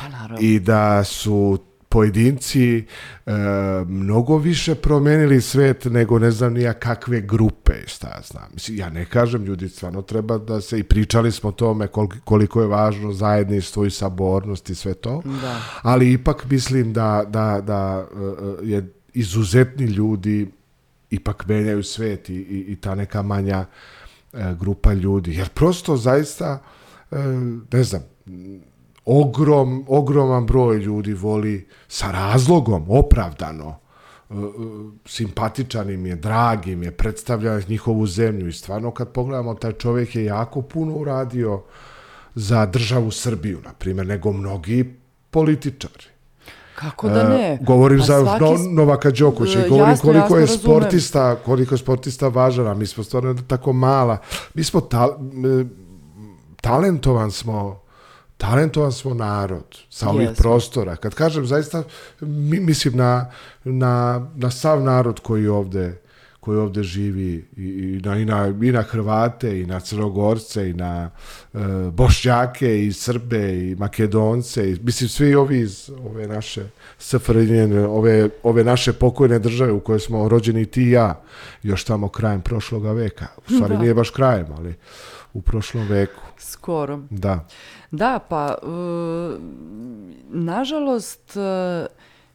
Pa 0.00 0.08
naravno. 0.08 0.38
i 0.40 0.60
da 0.60 1.04
su 1.04 1.58
pojedinci 1.88 2.76
e, 2.78 2.84
mnogo 3.86 4.38
više 4.38 4.74
promenili 4.74 5.40
svet 5.40 5.84
nego 5.84 6.18
ne 6.18 6.30
znam 6.30 6.52
nija 6.52 6.72
kakve 6.72 7.20
grupe, 7.20 7.72
šta 7.86 8.08
ja 8.08 8.20
znam. 8.24 8.44
Mislim, 8.54 8.78
ja 8.78 8.90
ne 8.90 9.04
kažem, 9.04 9.44
ljudi 9.44 9.68
stvarno 9.68 10.02
treba 10.02 10.38
da 10.38 10.60
se, 10.60 10.78
i 10.78 10.82
pričali 10.82 11.32
smo 11.32 11.48
o 11.48 11.52
tome 11.52 11.86
koliko, 11.86 12.16
koliko 12.24 12.60
je 12.60 12.66
važno 12.66 13.12
zajedništvo 13.12 13.84
i 13.84 13.90
sabornost 13.90 14.70
i 14.70 14.74
sve 14.74 14.94
to, 14.94 15.22
Da. 15.24 15.60
ali 15.82 16.12
ipak 16.12 16.44
mislim 16.50 16.92
da, 16.92 17.24
da, 17.28 17.60
da 17.60 18.06
e, 18.62 18.66
je 18.66 18.92
izuzetni 19.14 19.84
ljudi 19.86 20.50
ipak 21.10 21.46
menjaju 21.46 21.82
svet 21.82 22.28
i, 22.28 22.34
i, 22.34 22.64
i 22.72 22.76
ta 22.76 22.94
neka 22.94 23.22
manja 23.22 23.66
e, 24.32 24.54
grupa 24.60 24.92
ljudi. 24.92 25.34
Jer 25.34 25.48
prosto 25.48 25.96
zaista, 25.96 26.62
e, 27.10 27.16
ne 27.72 27.82
znam, 27.82 28.02
ogrom, 29.04 29.84
ogroman 29.88 30.46
broj 30.46 30.78
ljudi 30.78 31.14
voli 31.14 31.66
sa 31.88 32.10
razlogom, 32.10 32.84
opravdano, 32.88 33.78
e, 34.30 34.34
e, 34.34 34.38
simpatičan 35.06 35.90
im 35.90 36.06
je, 36.06 36.16
drag 36.16 36.66
im 36.66 36.82
je, 36.82 36.90
predstavlja 36.90 37.60
njihovu 37.68 38.06
zemlju 38.06 38.48
i 38.48 38.52
stvarno 38.52 38.90
kad 38.90 39.12
pogledamo, 39.12 39.54
taj 39.54 39.72
čovjek 39.72 40.14
je 40.14 40.24
jako 40.24 40.62
puno 40.62 40.94
uradio 40.94 41.62
za 42.34 42.66
državu 42.66 43.10
Srbiju, 43.10 43.60
na 43.64 43.72
primjer, 43.72 44.06
nego 44.06 44.32
mnogi 44.32 44.94
političari. 45.30 46.17
Kako 46.80 47.08
da 47.08 47.28
ne? 47.28 47.52
E, 47.52 47.58
govorim 47.60 47.98
Pa 47.98 48.04
za 48.04 48.20
svaki 48.20 48.62
Novaka 48.70 49.10
Đokovića 49.10 49.58
E, 49.58 49.66
i 49.66 49.68
govorim 49.68 49.90
jasno, 49.90 50.02
koliko 50.02 50.20
jasno 50.24 50.36
je 50.36 50.40
razumem. 50.40 50.60
sportista, 50.60 51.36
koliko 51.36 51.74
je 51.74 51.78
sportista 51.78 52.28
važan, 52.28 52.66
a 52.66 52.74
mi 52.74 52.86
smo 52.86 53.04
stvarno 53.04 53.34
tako 53.46 53.72
mala. 53.72 54.18
Mi 54.54 54.64
smo 54.64 54.80
ta, 54.80 55.08
m, 55.20 55.70
talentovan 56.60 57.30
smo 57.30 57.80
talentovan 58.36 58.92
smo 58.92 59.14
narod 59.14 59.78
sa 59.90 60.08
ovih 60.08 60.28
Jesmo. 60.28 60.42
prostora. 60.42 60.96
Kad 60.96 61.14
kažem 61.14 61.46
zaista, 61.46 61.82
mi, 62.20 62.60
mislim 62.60 62.96
na, 62.96 63.30
na, 63.64 64.26
na 64.34 64.50
sav 64.50 64.82
narod 64.82 65.20
koji 65.20 65.48
ovde 65.48 66.00
koji 66.40 66.58
ovdje 66.58 66.82
živi 66.82 67.44
i, 67.56 67.62
i, 67.62 68.00
na, 68.04 68.16
i, 68.16 68.24
na, 68.24 68.46
i 68.62 68.72
na 68.72 68.82
Hrvate 68.82 69.60
i 69.60 69.66
na 69.66 69.80
Crnogorce 69.80 70.70
i 70.70 70.74
na 70.74 71.10
e, 71.54 71.58
Bošnjake 71.92 72.86
i 72.86 72.92
Srbe 72.92 73.68
i 73.68 73.76
Makedonce 73.78 74.70
i 74.70 74.76
mislim 74.82 75.08
svi 75.08 75.34
ovi 75.34 75.60
iz 75.60 75.90
ove 76.06 76.26
naše 76.26 76.68
SFRJ, 76.98 77.62
ove, 77.88 78.28
ove 78.42 78.64
naše 78.64 78.92
pokojne 78.92 79.38
države 79.38 79.72
u 79.72 79.80
kojoj 79.80 80.00
smo 80.00 80.28
rođeni 80.28 80.66
ti 80.66 80.82
i 80.82 80.90
ja 80.90 81.22
još 81.62 81.84
tamo 81.84 82.08
krajem 82.08 82.40
prošloga 82.40 82.92
veka. 82.92 83.26
U 83.36 83.52
stvari 83.52 83.74
Da. 83.74 83.80
nije 83.80 83.94
baš 83.94 84.10
krajem, 84.10 84.46
ali 84.58 84.74
u 85.32 85.40
prošlom 85.42 85.88
veku. 85.88 86.22
Skoro. 86.38 87.00
Da. 87.10 87.46
Da, 87.90 88.18
pa 88.28 88.54
e, 88.62 88.66
nažalost 90.28 91.36
e, 91.36 91.86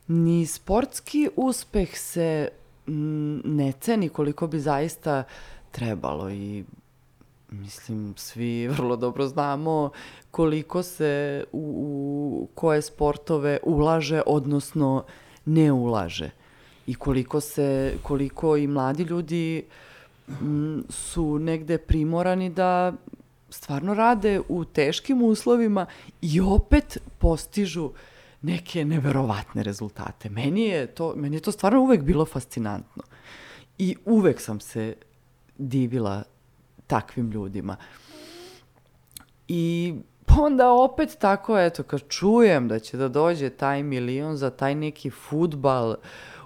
ni 0.08 0.46
sportski 0.46 1.30
uspeh 1.36 1.90
se 1.98 2.50
ne 2.88 3.72
ceni 3.72 4.10
koliko 4.10 4.48
bi 4.48 4.60
zaista 4.60 5.24
trebalo 5.72 6.30
i 6.30 6.64
mislim 7.50 8.14
svi 8.18 8.68
vrlo 8.78 8.96
dobro 8.96 9.28
znamo 9.28 9.90
koliko 10.32 10.84
se 10.84 11.44
u, 11.52 11.60
u 11.60 12.48
koje 12.56 12.82
sportove 12.82 13.60
ulaže 13.64 14.22
odnosno 14.26 15.04
ne 15.46 15.72
ulaže. 15.72 16.30
I 16.88 16.96
koliko 16.96 17.40
se 17.42 17.98
koliko 18.04 18.58
i 18.58 18.68
mladi 18.68 19.04
ljudi 19.04 19.66
m, 20.28 20.84
su 20.90 21.40
negde 21.40 21.78
primorani 21.78 22.50
da 22.50 22.94
stvarno 23.50 23.94
rade 23.94 24.42
u 24.50 24.66
teškim 24.66 25.22
uslovima 25.22 25.86
i 26.22 26.42
opet 26.42 26.98
postižu 27.20 27.92
neke 28.44 28.86
neverovatne 28.86 29.64
rezultate. 29.64 30.30
Meni 30.30 30.62
je 30.62 30.88
to, 30.88 31.14
meni 31.16 31.36
je 31.36 31.40
to 31.40 31.52
stvarno 31.52 31.82
uvek 31.82 32.02
bilo 32.02 32.26
fascinantno. 32.26 33.04
I 33.78 33.96
uvek 34.06 34.42
sam 34.42 34.60
se 34.60 34.96
divila 35.58 36.24
takvim 36.88 37.32
ljudima. 37.32 37.76
I 39.48 39.94
onda 40.40 40.72
opet 40.72 41.18
tako, 41.20 41.60
eto, 41.60 41.84
kad 41.84 42.08
čujem 42.08 42.68
da 42.68 42.80
će 42.80 42.98
da 42.98 43.08
dođe 43.08 43.50
taj 43.50 43.84
milion 43.84 44.38
za 44.38 44.50
taj 44.50 44.76
neki 44.76 45.10
futbal 45.10 45.96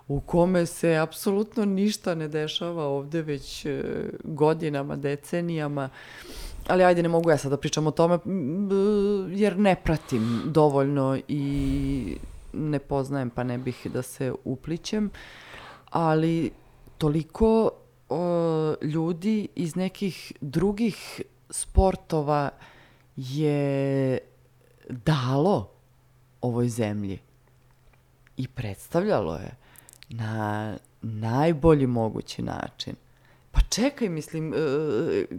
u 0.07 0.19
kome 0.19 0.65
se 0.65 0.95
apsolutno 0.95 1.65
ništa 1.65 2.15
ne 2.15 2.27
dešava 2.27 2.85
ovde 2.85 3.21
već 3.21 3.65
e, 3.65 3.83
godinama, 4.23 4.95
decenijama, 4.95 5.89
ali 6.67 6.83
ajde 6.83 7.03
ne 7.03 7.09
mogu 7.09 7.29
ja 7.29 7.37
sad 7.37 7.51
da 7.51 7.57
pričam 7.57 7.87
o 7.87 7.91
tome 7.91 8.19
jer 9.35 9.57
ne 9.57 9.75
pratim 9.75 10.41
dovoljno 10.45 11.17
i 11.27 12.17
ne 12.53 12.79
poznajem 12.79 13.29
pa 13.29 13.43
ne 13.43 13.57
bih 13.57 13.87
da 13.93 14.01
se 14.01 14.33
uplićem, 14.43 15.09
ali 15.89 16.51
toliko 16.97 17.71
o, 18.09 18.73
ljudi 18.81 19.47
iz 19.55 19.75
nekih 19.75 20.33
drugih 20.41 21.21
sportova 21.49 22.49
je 23.15 24.19
dalo 24.89 25.69
ovoj 26.41 26.69
zemlji 26.69 27.19
i 28.37 28.47
predstavljalo 28.47 29.35
je 29.35 29.51
na 30.09 30.77
najbolji 31.01 31.87
mogući 31.87 32.41
način. 32.41 32.95
Pa 33.57 33.61
čekaj, 33.69 34.09
mislim, 34.09 34.53
e, 34.53 34.57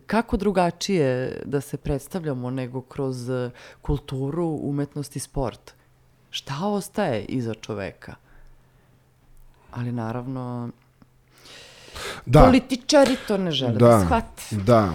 kako 0.07 0.37
drugačije 0.37 1.41
da 1.45 1.61
se 1.61 1.77
predstavljamo 1.77 2.51
nego 2.51 2.81
kroz 2.81 3.31
e, 3.31 3.51
kulturu, 3.83 4.59
umetnost 4.63 5.17
i 5.17 5.19
sport? 5.19 5.73
Šta 6.31 6.55
ostaje 6.63 7.25
iza 7.25 7.55
čoveka? 7.55 8.15
Ali 9.71 9.93
naravno, 9.93 10.71
Da. 12.27 12.45
političari 12.45 13.17
to 13.29 13.37
ne 13.39 13.51
žele 13.51 13.73
da, 13.73 13.79
Da, 13.79 14.05
shvate. 14.05 14.43
da, 14.51 14.93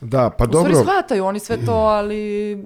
da, 0.00 0.30
pa 0.30 0.44
U 0.44 0.48
stvari 0.48 0.64
dobro, 0.64 0.80
shvataju 0.80 1.24
oni 1.24 1.40
sve 1.40 1.64
to, 1.66 1.72
ali 1.72 2.56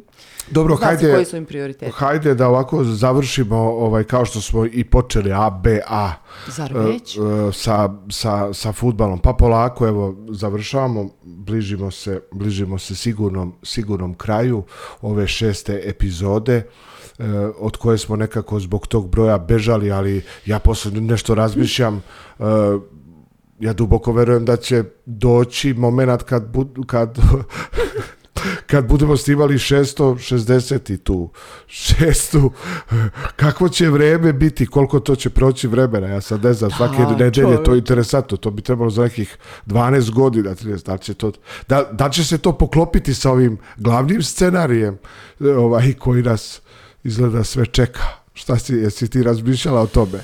dobro, 0.50 0.76
zna 0.76 0.86
hajde, 0.86 1.12
koji 1.12 1.24
su 1.24 1.36
im 1.36 1.44
prioriteti. 1.46 1.92
hajde 1.92 2.34
da 2.34 2.48
ovako 2.48 2.84
završimo 2.84 3.56
ovaj, 3.56 4.04
kao 4.04 4.24
što 4.24 4.40
smo 4.40 4.66
i 4.66 4.84
počeli 4.84 5.32
A, 5.32 5.50
B, 5.50 5.80
A. 5.88 6.12
Zar 6.46 6.72
e, 6.76 6.78
već? 6.78 7.16
e, 7.16 7.20
sa, 7.52 7.90
sa, 8.10 8.52
sa 8.54 8.72
futbalom. 8.72 9.18
Pa 9.18 9.32
polako, 9.32 9.86
evo, 9.88 10.16
završavamo, 10.28 11.08
bližimo 11.22 11.90
se, 11.90 12.20
bližimo 12.32 12.78
se 12.78 12.96
sigurnom, 12.96 13.54
sigurnom 13.62 14.14
kraju 14.14 14.62
ove 15.02 15.26
šeste 15.26 15.80
epizode 15.84 16.54
e, 16.56 17.24
od 17.58 17.76
koje 17.76 17.98
smo 17.98 18.16
nekako 18.16 18.60
zbog 18.60 18.86
tog 18.86 19.08
broja 19.08 19.38
bežali, 19.38 19.92
ali 19.92 20.22
ja 20.46 20.58
posle 20.58 20.90
nešto 20.90 21.34
razmišljam, 21.34 22.02
e, 22.38 22.42
ja 23.62 23.72
duboko 23.72 24.12
verujem 24.12 24.44
da 24.44 24.56
će 24.56 24.84
doći 25.06 25.74
moment 25.74 26.22
kad, 26.22 26.48
bud, 26.52 26.68
kad 26.86 27.18
kad 28.70 28.88
budemo 28.88 29.16
snimali 29.16 29.54
660 29.54 30.92
i 30.92 30.96
tu 30.96 31.30
šestu, 31.66 32.52
kakvo 33.36 33.68
će 33.68 33.90
vreme 33.90 34.32
biti, 34.32 34.66
koliko 34.66 35.00
to 35.00 35.16
će 35.16 35.30
proći 35.30 35.68
vremena, 35.68 36.08
ja 36.08 36.20
sad 36.20 36.44
ne 36.44 36.52
znam, 36.52 36.70
svake 36.70 37.02
Da, 37.02 37.16
nedelje 37.16 37.64
to 37.64 37.72
je 37.72 37.78
interesantno, 37.78 38.36
to 38.36 38.50
bi 38.50 38.62
trebalo 38.62 38.90
za 38.90 39.02
nekih 39.02 39.38
12 39.66 40.10
godina, 40.10 40.54
30, 40.54 40.86
da 40.86 40.98
će 40.98 41.14
to, 41.14 41.32
da, 41.68 41.88
da 41.92 42.10
će 42.10 42.24
se 42.24 42.38
to 42.38 42.52
poklopiti 42.58 43.14
sa 43.14 43.30
ovim 43.30 43.58
glavnim 43.76 44.22
scenarijem 44.22 44.98
e, 45.40 45.48
ovaj, 45.48 45.92
koji 45.92 46.22
nas 46.22 46.60
izgleda 47.04 47.44
sve 47.44 47.66
čeka. 47.66 48.02
Šta 48.34 48.58
si, 48.58 48.74
jesi 48.74 49.08
ti 49.08 49.22
razmišljala 49.22 49.80
o 49.80 49.86
tome? 49.86 50.18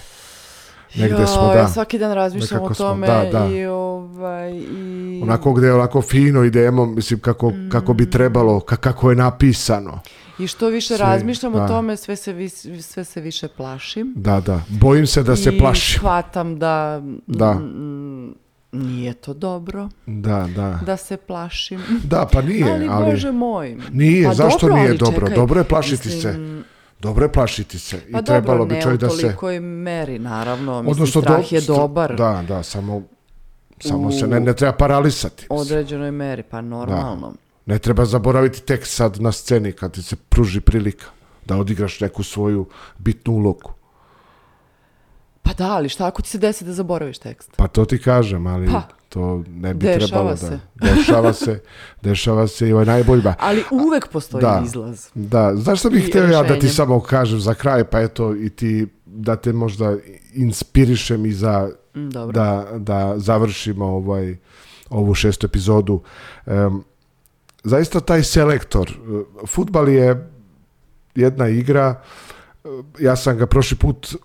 Negde 0.95 1.17
Jo, 1.17 1.27
smo, 1.29 1.43
da. 1.45 1.53
Ja 1.55 1.69
svaki 1.69 1.99
dan 1.99 2.13
razmišljam 2.13 2.63
o 2.63 2.67
smo, 2.67 2.75
tome 2.77 3.07
da, 3.07 3.25
da. 3.33 3.47
i 3.47 3.67
ovaj 3.67 4.53
i 4.53 5.21
Onako 5.23 5.53
gde 5.53 5.73
onako 5.73 6.03
fino 6.03 6.45
idemo, 6.45 6.87
mislim 6.87 7.21
kako, 7.21 7.53
kako 7.71 7.93
Mm. 7.93 7.97
bi 7.97 8.11
trebalo, 8.11 8.59
ka- 8.59 8.77
kako 8.77 9.11
je 9.11 9.17
napisano. 9.17 10.01
i 10.39 10.47
što 10.47 10.69
više 10.69 10.87
Sve, 10.89 10.99
razmišljam 10.99 11.53
da. 11.53 11.65
o 11.65 11.69
tome, 11.69 11.97
sve 11.97 12.17
se 12.17 12.33
vis- 12.33 12.53
sve 12.83 13.05
se 13.05 13.21
više 13.21 13.49
plašim. 13.49 14.13
Da, 14.17 14.41
da. 14.41 14.61
Bojim 14.71 15.07
se 15.07 15.23
da 15.23 15.37
se 15.37 15.51
I 15.51 15.59
plašim. 15.59 15.99
shvatam 15.99 16.59
da, 16.59 17.03
Da. 17.27 17.53
mm, 17.53 18.35
nije 18.73 19.13
to 19.15 19.35
dobro 19.35 19.89
Da, 20.07 20.49
da. 20.49 20.81
da 20.83 20.97
se 20.97 21.17
plašim. 21.19 21.81
Da, 22.05 22.29
pa 22.33 22.43
nije, 22.43 22.65
ali, 22.67 22.87
ali... 22.91 23.11
Bože 23.11 23.33
moj. 23.33 23.77
Nije, 23.93 24.25
pa 24.25 24.35
zašto 24.35 24.59
dobro, 24.61 24.77
nije 24.77 24.89
ali 24.89 24.99
dobro? 24.99 25.21
čekaj, 25.21 25.37
Dobro 25.37 25.61
je 25.61 25.65
plašiti 25.65 26.11
se. 26.11 26.63
Dobro 27.01 27.25
je 27.25 27.33
plašiti 27.33 27.79
se. 27.79 28.01
Pa 28.13 28.19
I 28.19 28.25
trebalo 28.25 28.59
dobro, 28.59 28.65
bi 28.67 28.75
ne 28.75 28.83
čovjek 28.83 28.97
u 28.97 29.01
da 29.01 29.11
se... 29.11 29.23
tolikoj 29.23 29.61
meri, 29.61 30.19
naravno. 30.19 30.73
Mislim, 30.75 30.91
Odnosno, 30.93 31.21
strah 31.23 31.41
do- 31.41 31.47
je 31.51 31.61
dobar 31.63 32.17
Da, 32.17 32.45
da, 32.49 32.63
samo, 32.63 33.03
samo 33.81 34.09
U- 34.09 34.13
se 34.13 34.27
ne, 34.27 34.41
ne 34.41 34.55
treba 34.55 34.73
paralisati. 34.73 35.47
u 35.51 35.59
određenoj 35.59 36.11
meri, 36.11 36.43
pa 36.43 36.61
normalno. 36.61 37.33
Ne 37.67 37.79
treba 37.79 38.05
zaboraviti 38.05 38.63
tek 38.63 38.87
sad 38.87 39.21
na 39.21 39.33
sceni 39.33 39.73
kad 39.73 39.93
ti 39.93 40.03
se 40.03 40.17
pruži 40.19 40.61
prilika 40.61 41.07
da 41.45 41.57
odigraš 41.57 42.01
neku 42.01 42.23
svoju 42.23 42.67
bitnu 42.99 43.33
ulogu. 43.33 43.73
Pa 45.43 45.53
da, 45.55 45.67
ali 45.67 45.89
šta 45.89 46.07
ako 46.07 46.23
ti 46.23 46.29
se 46.29 46.39
desi 46.39 46.65
da 46.65 46.73
zaboraviš 46.73 47.19
tekst? 47.19 47.51
Pa 47.57 47.67
to 47.67 47.85
ti 47.85 47.99
kažem, 47.99 48.47
ali 48.47 48.67
Pa. 48.69 48.83
To 49.09 49.45
ne 49.49 49.75
bi 49.75 49.87
Dešava 49.87 50.07
trebalo 50.07 50.37
se. 50.37 50.59
da... 50.75 50.87
Dešava 50.87 51.33
se. 51.33 51.61
Dešava 52.03 52.47
se 52.47 52.69
i 52.69 52.73
ovo 52.73 52.83
je 52.83 52.87
najboljba. 52.87 53.35
Ali 53.39 53.65
uvek 53.71 54.09
postoji 54.09 54.43
Da. 54.43 54.63
izlaz. 54.65 55.09
Da, 55.15 55.57
znaš 55.57 55.79
što 55.79 55.91
bih 55.91 56.09
htio 56.09 56.25
ja 56.25 56.43
da 56.43 56.59
ti 56.59 56.69
samo 56.69 57.01
kažem 57.01 57.41
za 57.41 57.55
kraj, 57.55 57.85
pa 57.85 58.01
eto 58.01 58.35
i 58.35 58.51
ti 58.51 58.87
da 59.07 59.37
te 59.37 59.53
možda 59.53 59.97
inspirišem 60.35 61.27
i 61.27 61.33
za 61.33 61.71
Mm, 61.95 62.09
Dobro. 62.09 62.33
da, 62.33 62.67
da 62.73 63.15
završimo 63.17 63.85
ovaj, 63.87 64.37
ovu 64.91 65.15
šestu 65.15 65.47
epizodu. 65.47 66.01
Em, 66.47 66.83
zaista 67.65 68.01
taj 68.01 68.23
selektor, 68.23 68.91
e, 68.91 68.95
futbal 69.47 69.89
je 69.89 70.31
jedna 71.15 71.49
igra, 71.49 72.01
e, 72.65 72.69
ja 72.99 73.17
sam 73.17 73.37
ga 73.37 73.47
prošli 73.47 73.77
put 73.77 74.17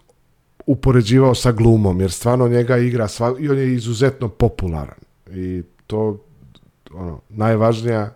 upoređivao 0.65 1.35
sa 1.35 1.51
glumom, 1.51 2.01
jer 2.01 2.11
stvarno 2.11 2.47
njega 2.47 2.77
igra 2.77 3.07
sva, 3.07 3.35
i 3.39 3.49
on 3.49 3.57
je 3.57 3.73
izuzetno 3.73 4.27
popularan. 4.29 4.99
I 5.31 5.63
to 5.87 6.17
ono, 6.93 7.21
najvažnija 7.29 8.13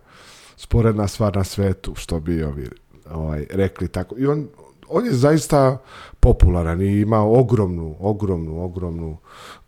sporedna 0.58 1.08
stvar 1.08 1.36
na 1.36 1.44
svetu, 1.44 1.96
što 1.96 2.20
bi 2.20 2.44
ovi 2.44 2.70
ovaj, 3.12 3.46
rekli 3.50 3.88
tako. 3.88 4.16
I 4.18 4.28
on, 4.28 4.48
on 4.88 5.06
je 5.06 5.14
zaista 5.14 5.78
popularan 6.20 6.82
i 6.82 7.02
ima 7.02 7.20
ogromnu, 7.20 7.96
ogromnu, 8.00 8.64
ogromnu 8.64 9.18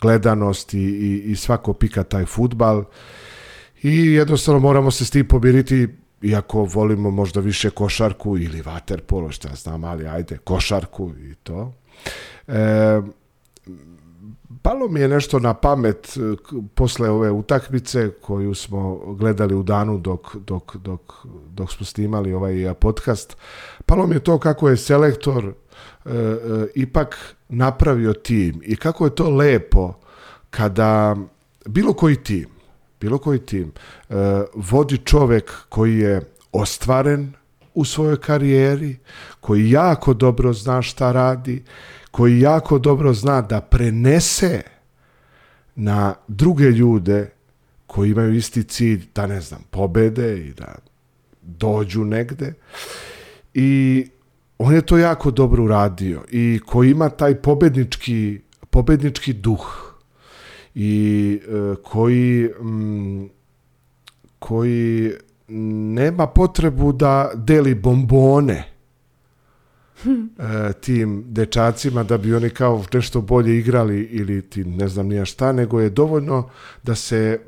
gledanost 0.02 0.74
i, 0.74 0.78
i, 0.80 1.32
i 1.32 1.36
svako 1.36 1.74
pika 1.74 2.04
taj 2.04 2.26
futbal 2.26 2.84
i 3.84 4.06
jednostavno 4.06 4.60
moramo 4.60 4.92
se 4.92 5.06
s 5.06 5.10
tim 5.10 5.28
pomiriti 5.28 5.88
iako 6.22 6.64
volimo 6.64 7.12
možda 7.12 7.40
više 7.40 7.70
košarku 7.70 8.38
ili 8.38 8.62
vaterpolo, 8.62 9.32
šta 9.32 9.56
znam, 9.56 9.84
ali 9.84 10.08
ajde, 10.08 10.38
košarku 10.38 11.12
i 11.20 11.36
to. 11.36 11.74
E, 12.50 13.02
palo 14.62 14.88
mi 14.88 15.00
je 15.00 15.08
nešto 15.08 15.40
na 15.40 15.54
pamet 15.54 16.18
e, 16.18 16.36
posle 16.76 17.10
ove 17.10 17.32
utakmice 17.32 18.12
koju 18.22 18.56
smo 18.56 18.96
gledali 19.16 19.56
u 19.56 19.64
danu 19.64 19.98
dok, 19.98 20.36
dok, 20.36 20.76
dok, 20.76 21.02
dok 21.50 21.72
smo 21.72 21.86
snimali 21.86 22.34
ovaj 22.34 22.70
a, 22.70 22.74
podcast. 22.74 23.38
Palo 23.86 24.08
mi 24.08 24.16
je 24.16 24.20
to 24.20 24.40
kako 24.40 24.70
je 24.70 24.78
selektor 24.78 25.46
e, 25.46 25.54
e, 26.12 26.34
ipak 26.76 27.36
napravio 27.50 28.14
tim 28.14 28.62
i 28.64 28.76
kako 28.76 29.06
je 29.06 29.16
to 29.16 29.30
lepo 29.30 29.94
kada 30.50 31.16
bilo 31.66 31.94
koji 31.94 32.16
tim, 32.16 32.48
bilo 33.02 33.18
koji 33.18 33.40
tim, 33.40 33.72
e, 34.10 34.14
vodi 34.54 34.98
čovjek 34.98 35.52
koji 35.70 35.98
je 35.98 36.22
ostvaren 36.52 37.34
u 37.74 37.86
svojoj 37.86 38.18
karijeri, 38.18 38.98
koji 39.40 39.72
jako 39.72 40.14
dobro 40.14 40.54
zna 40.54 40.82
šta 40.82 41.12
radi, 41.12 41.64
koji 42.12 42.40
jako 42.40 42.80
dobro 42.80 43.14
zna 43.14 43.42
da 43.42 43.62
prenese 43.62 44.62
na 45.76 46.16
druge 46.28 46.66
ljude 46.66 47.30
koji 47.88 48.12
imaju 48.12 48.36
isti 48.36 48.64
cilj, 48.64 49.06
da 49.16 49.28
ne 49.28 49.42
znam, 49.42 49.62
pobede 49.70 50.38
i 50.38 50.54
da 50.54 50.76
dođu 51.42 52.06
negde. 52.06 52.54
I 53.54 54.06
on 54.58 54.74
je 54.74 54.82
to 54.82 54.98
jako 54.98 55.32
dobro 55.32 55.64
uradio 55.64 56.24
i 56.32 56.60
koji 56.66 56.92
ima 56.92 57.10
taj 57.10 57.36
pobednički, 57.36 58.40
pobednički 58.70 59.34
duh 59.34 59.94
i 60.76 61.40
e, 61.44 61.76
koji 61.84 62.50
mm, 62.62 63.30
koji 64.40 65.12
nema 65.48 66.28
potrebu 66.28 66.92
da 66.92 67.32
deli 67.36 67.76
bombone 67.76 68.79
tim 70.82 71.24
dečacima 71.28 72.04
da 72.04 72.18
bi 72.18 72.34
oni 72.34 72.50
kao 72.50 72.86
nešto 72.94 73.22
bolje 73.22 73.58
igrali 73.58 74.02
ili 74.02 74.42
ti 74.42 74.64
ne 74.64 74.88
znam 74.88 75.08
nija 75.08 75.26
šta, 75.26 75.52
nego 75.52 75.80
je 75.80 75.90
dovoljno 75.90 76.50
da 76.84 76.96
se 76.96 77.40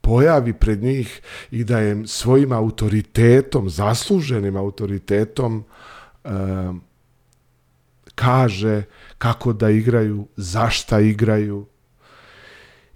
pojavi 0.00 0.52
pred 0.52 0.82
njih 0.82 1.20
i 1.50 1.64
da 1.64 1.82
im 1.82 2.06
svojim 2.06 2.52
autoritetom, 2.52 3.70
zasluženim 3.70 4.56
autoritetom 4.56 5.64
e, 6.24 6.28
kaže 8.14 8.82
kako 9.18 9.52
da 9.52 9.70
igraju, 9.70 10.26
zašta 10.36 11.00
igraju. 11.00 11.66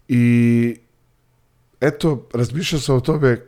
I 0.08 0.76
eto, 1.80 2.28
razmišljao 2.34 2.80
sam 2.80 2.96
o 2.96 3.00
tome 3.00 3.40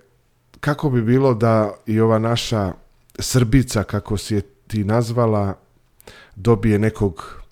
kako 0.61 0.91
bi 0.91 1.03
bilo 1.03 1.35
da 1.35 1.75
i 1.87 2.01
ova 2.01 2.19
naša 2.19 2.73
Srbica, 3.19 3.83
kako 3.83 4.17
si 4.17 4.35
je 4.35 4.43
ti 4.73 4.85
nazvala, 4.85 5.55
dobije 6.37 6.79
nekog 6.79 7.43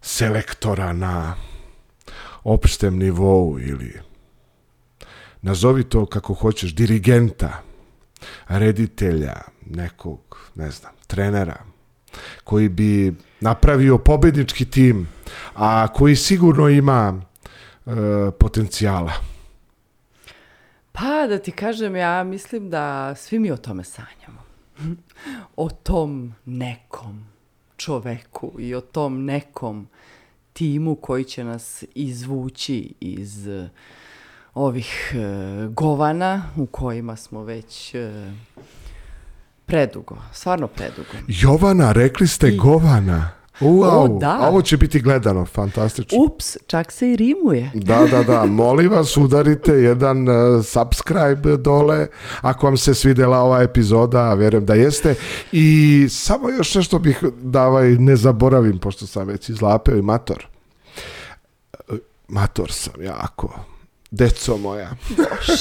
selektora 0.00 0.92
na 0.92 1.34
opštem 2.44 2.98
nivou 2.98 3.58
ili 3.60 4.00
nazovi 5.42 5.84
to 5.84 6.06
kako 6.06 6.34
hoćeš, 6.34 6.74
dirigenta, 6.74 7.62
reditelja, 8.48 9.36
nekog, 9.66 10.50
ne 10.54 10.70
znam, 10.70 10.92
trenera, 11.06 11.56
koji 12.44 12.68
bi 12.68 13.14
napravio 13.40 13.98
pobednički 13.98 14.64
tim, 14.64 15.08
a 15.54 15.88
koji 15.92 16.16
sigurno 16.16 16.68
ima 16.68 17.22
e, 17.86 17.90
potencijala. 18.38 19.12
Pa 20.92 21.26
da 21.28 21.38
ti 21.38 21.52
kažem, 21.52 21.96
ja 21.96 22.24
mislim 22.24 22.70
da 22.70 23.14
svi 23.14 23.38
mi 23.38 23.50
o 23.50 23.56
tome 23.56 23.84
sanjamo. 23.84 24.37
o 25.56 25.70
tom 25.70 26.34
nekom 26.44 27.24
čoveku 27.76 28.52
i 28.58 28.74
o 28.74 28.80
tom 28.80 29.24
nekom 29.24 29.88
timu 30.52 30.94
koji 30.94 31.24
će 31.24 31.44
nas 31.44 31.84
izvući 31.94 32.94
iz 33.00 33.46
uh, 33.46 33.68
ovih 34.54 35.14
uh, 35.14 35.72
govana 35.74 36.42
u 36.56 36.66
kojima 36.66 37.16
smo 37.16 37.42
već 37.44 37.94
uh, 37.94 38.32
predugo, 39.66 40.16
stvarno 40.32 40.66
predugo. 40.66 41.08
Jovana, 41.28 41.92
rekli 41.92 42.26
ste 42.26 42.48
I- 42.48 42.56
govana. 42.56 43.30
Wow, 43.60 44.14
O, 44.14 44.18
da. 44.18 44.48
ovo 44.48 44.62
će 44.62 44.76
biti 44.76 45.00
gledano, 45.00 45.44
fantastično. 45.44 46.18
Ups, 46.22 46.56
čak 46.66 46.92
se 46.92 47.10
i 47.10 47.16
rimuje. 47.16 47.70
Da, 47.74 48.06
da, 48.10 48.22
da, 48.22 48.44
molim 48.46 48.90
vas 48.90 49.16
udarite 49.16 49.72
jedan 49.72 50.28
uh, 50.28 50.64
subscribe 50.64 51.56
dole 51.56 52.06
ako 52.40 52.66
vam 52.66 52.76
se 52.76 52.94
svidjela 52.94 53.38
ova 53.38 53.62
epizoda, 53.62 54.18
a 54.18 54.34
vjerujem 54.34 54.66
da 54.66 54.74
jeste. 54.74 55.14
I 55.52 56.06
samo 56.10 56.50
još 56.50 56.74
nešto 56.74 56.98
bih 56.98 57.24
da 57.42 57.66
ovaj, 57.66 57.88
ne 57.90 58.16
zaboravim, 58.16 58.78
pošto 58.78 59.06
sam 59.06 59.26
već 59.26 59.48
izlapeo 59.48 59.96
i 59.96 60.02
mator. 60.02 60.46
E, 61.88 61.94
Mator 62.28 62.72
sam 62.72 63.02
jako. 63.02 63.60
Deco 64.10 64.56
moja. 64.56 64.90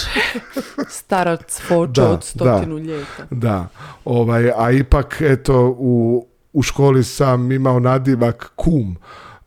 Starac 0.99 1.61
fočo 1.67 2.01
Da, 2.01 2.09
od 2.09 2.23
stotinu 2.23 2.77
ljeta. 2.77 3.25
Da, 3.29 3.67
ovaj, 4.05 4.51
a 4.57 4.71
ipak 4.71 5.17
eto 5.21 5.75
u, 5.79 6.25
u 6.57 6.61
školi 6.63 7.03
sam 7.03 7.51
imao 7.51 7.79
nadimak 7.79 8.51
kum, 8.55 8.95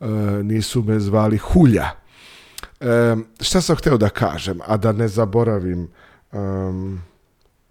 e, 0.01 0.07
nisu 0.43 0.83
me 0.83 1.01
zvali 1.01 1.39
hulja. 1.39 1.89
E, 2.81 3.17
šta 3.41 3.61
sam 3.61 3.77
htio 3.77 3.97
da 3.97 4.09
kažem, 4.09 4.59
a 4.67 4.77
da 4.77 4.93
ne 4.93 5.09
zaboravim, 5.09 5.89
em, 6.33 7.03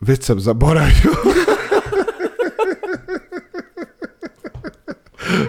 već 0.02 0.24
sam 0.24 0.40
zaboravio. 0.40 1.12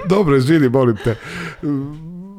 Dobro, 0.08 0.36
izvini, 0.36 0.68
molim 0.68 0.96
te. 1.04 1.16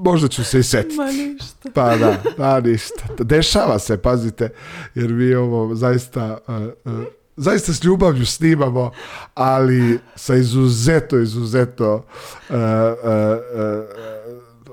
Možda 0.04 0.28
ću 0.28 0.44
se 0.44 0.60
i 0.60 0.64
setiti. 0.64 0.96
Ma 0.96 1.06
ništa. 1.06 1.70
Pa 1.74 1.98
da, 1.98 2.18
pa 2.38 2.60
ništa. 2.60 3.04
Dešava 3.20 3.80
se, 3.80 3.98
pazite, 3.98 4.50
jer 4.96 5.14
mi 5.14 5.34
ovo 5.34 5.76
zaista, 5.76 6.38
uh, 6.48 6.56
uh, 6.94 7.04
zaista 7.38 7.74
s 7.74 7.84
ljubavlju 7.84 8.26
snimamo, 8.26 8.92
ali 9.34 10.00
sa 10.16 10.36
izuzetno, 10.36 11.18
izuzetno 11.20 11.96
uh, 11.96 12.04
uh, 12.50 12.56
uh, 12.56 13.86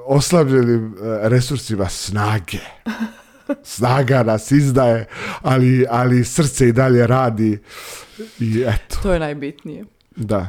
oslabljenim 0.07 0.93
uh, 0.93 0.99
resursima 1.23 1.89
snage. 1.89 2.59
Snaga 3.65 4.23
nas 4.23 4.51
izdaje, 4.51 5.07
ali, 5.43 5.87
ali 5.91 6.25
srce 6.25 6.69
i 6.69 6.73
dalje 6.73 7.07
radi 7.07 7.59
i 8.41 8.65
eto, 8.67 9.01
To 9.03 9.13
je 9.13 9.19
najbitnije. 9.19 9.85
da. 10.17 10.49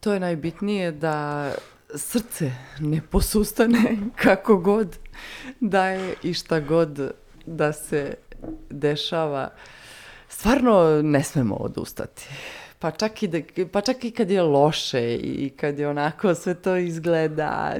To 0.00 0.12
je 0.12 0.20
najbitnije 0.20 0.92
da 0.92 1.50
srce 1.94 2.52
ne 2.78 3.00
posustane 3.10 3.98
kako 4.22 4.56
god 4.56 4.98
da 5.60 5.86
je 5.86 6.14
i 6.22 6.34
šta 6.34 6.60
god 6.60 7.12
da 7.46 7.72
se 7.72 8.14
dešava. 8.70 9.50
Stvarno 10.40 11.02
ne 11.02 11.22
smemo 11.22 11.54
odustati. 11.54 12.22
Pa 12.78 12.90
čak, 12.90 13.22
i 13.22 13.28
da, 13.28 13.38
pa 13.72 13.80
čak 13.80 14.04
i 14.04 14.10
kad 14.10 14.30
je 14.30 14.42
loše 14.42 15.14
i 15.14 15.50
kad 15.56 15.78
je 15.78 15.88
onako 15.88 16.34
sve 16.34 16.54
to 16.54 16.76
izgleda 16.76 17.74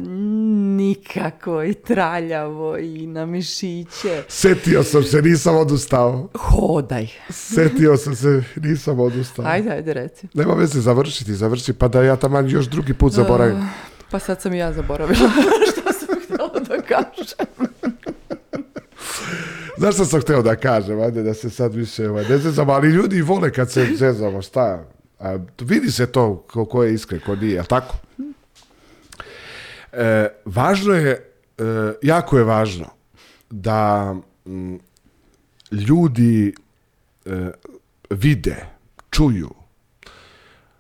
nikako 0.77 1.63
i 1.63 1.75
traljavo 1.75 2.79
i 2.79 3.07
na 3.07 3.27
mišiće. 3.27 4.23
Setio 4.29 4.83
sam 4.83 5.03
se, 5.03 5.23
nisam 5.23 5.57
odustao. 5.57 6.29
Hodaj. 6.35 7.09
Setio 7.31 7.97
sam 7.97 8.17
se, 8.17 8.43
nisam 8.57 9.01
odustao. 9.01 9.45
Ajde, 9.49 9.71
ajde 9.71 9.93
reci. 9.93 10.29
Nema 10.35 10.55
veze, 10.55 10.81
završiti, 10.81 11.35
završi, 11.35 11.73
pa 11.73 11.89
da 11.89 12.03
ja 12.03 12.17
taman 12.17 12.49
još 12.51 12.67
drugi 12.67 12.95
put 12.95 13.13
zaboravim. 13.13 13.57
Ah, 13.57 13.69
Pa 14.11 14.19
sad 14.19 14.41
sam 14.41 14.55
i 14.55 14.59
ja 14.59 14.73
zaboravila 14.73 15.31
što 15.73 15.93
sam 15.93 16.21
htjela 16.25 16.61
da 16.69 16.83
kažem. 16.83 17.90
Znaš 19.81 19.95
što 19.95 20.05
sam 20.05 20.21
htio 20.21 20.43
da 20.43 20.57
kažem, 20.57 21.01
ajde 21.01 21.23
da 21.23 21.35
se 21.35 21.51
sad 21.51 21.75
više 21.75 22.11
ovaj, 22.11 22.25
ne 22.29 22.39
zezamo, 22.39 22.73
ali 22.73 22.89
ljudi 22.89 23.23
vole 23.23 23.53
kad 23.53 23.73
se 23.73 23.87
zezamo, 24.03 24.43
šta? 24.43 24.85
A, 25.19 25.39
vidi 25.61 25.91
se 25.91 26.07
to 26.07 26.47
ko, 26.53 26.65
ko 26.65 26.85
je 26.85 26.95
iskren, 26.95 27.21
ko 27.27 27.37
nije, 27.37 27.55
jel 27.55 27.65
tako? 27.65 27.97
E, 29.93 30.29
važno 30.45 30.95
je, 30.95 31.11
e, 31.11 31.65
jako 32.03 32.39
je 32.39 32.45
važno 32.45 32.91
da 33.51 34.15
mm, 34.47 34.75
ljudi 35.73 36.55
e, 37.25 37.51
vide, 38.11 38.57
čuju 39.11 39.51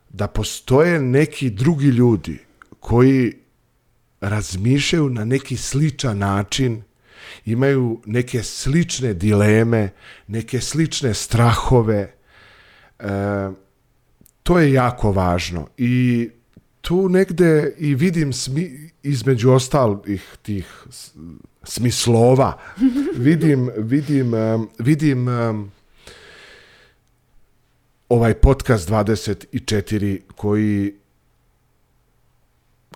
da 0.09 0.27
postoje 0.27 1.01
neki 1.01 1.51
drugi 1.51 1.89
ljudi 1.89 2.39
koji 2.81 3.35
razmišljaju 4.21 5.09
na 5.11 5.25
neki 5.25 5.57
sličan 5.57 6.19
način, 6.19 6.83
imaju 7.45 8.01
neke 8.07 8.43
slične 8.43 9.15
dileme, 9.15 9.89
neke 10.27 10.61
slične 10.61 11.15
strahove. 11.15 12.15
E, 12.99 13.05
to 14.43 14.59
je 14.59 14.73
jako 14.73 15.13
važno 15.13 15.69
i 15.77 16.29
tu 16.81 17.09
negde 17.09 17.75
i 17.79 17.95
vidim 17.95 18.33
smi, 18.33 18.91
između 19.03 19.51
ostalih 19.51 20.37
tih 20.43 20.85
smislova, 21.65 22.59
vidim, 23.27 23.71
vidim, 23.77 24.35
em, 24.35 24.69
vidim 24.79 25.29
em, 25.29 25.71
ovaj 28.09 28.35
podcast 28.35 28.89
24 28.91 30.21
koji 30.37 31.01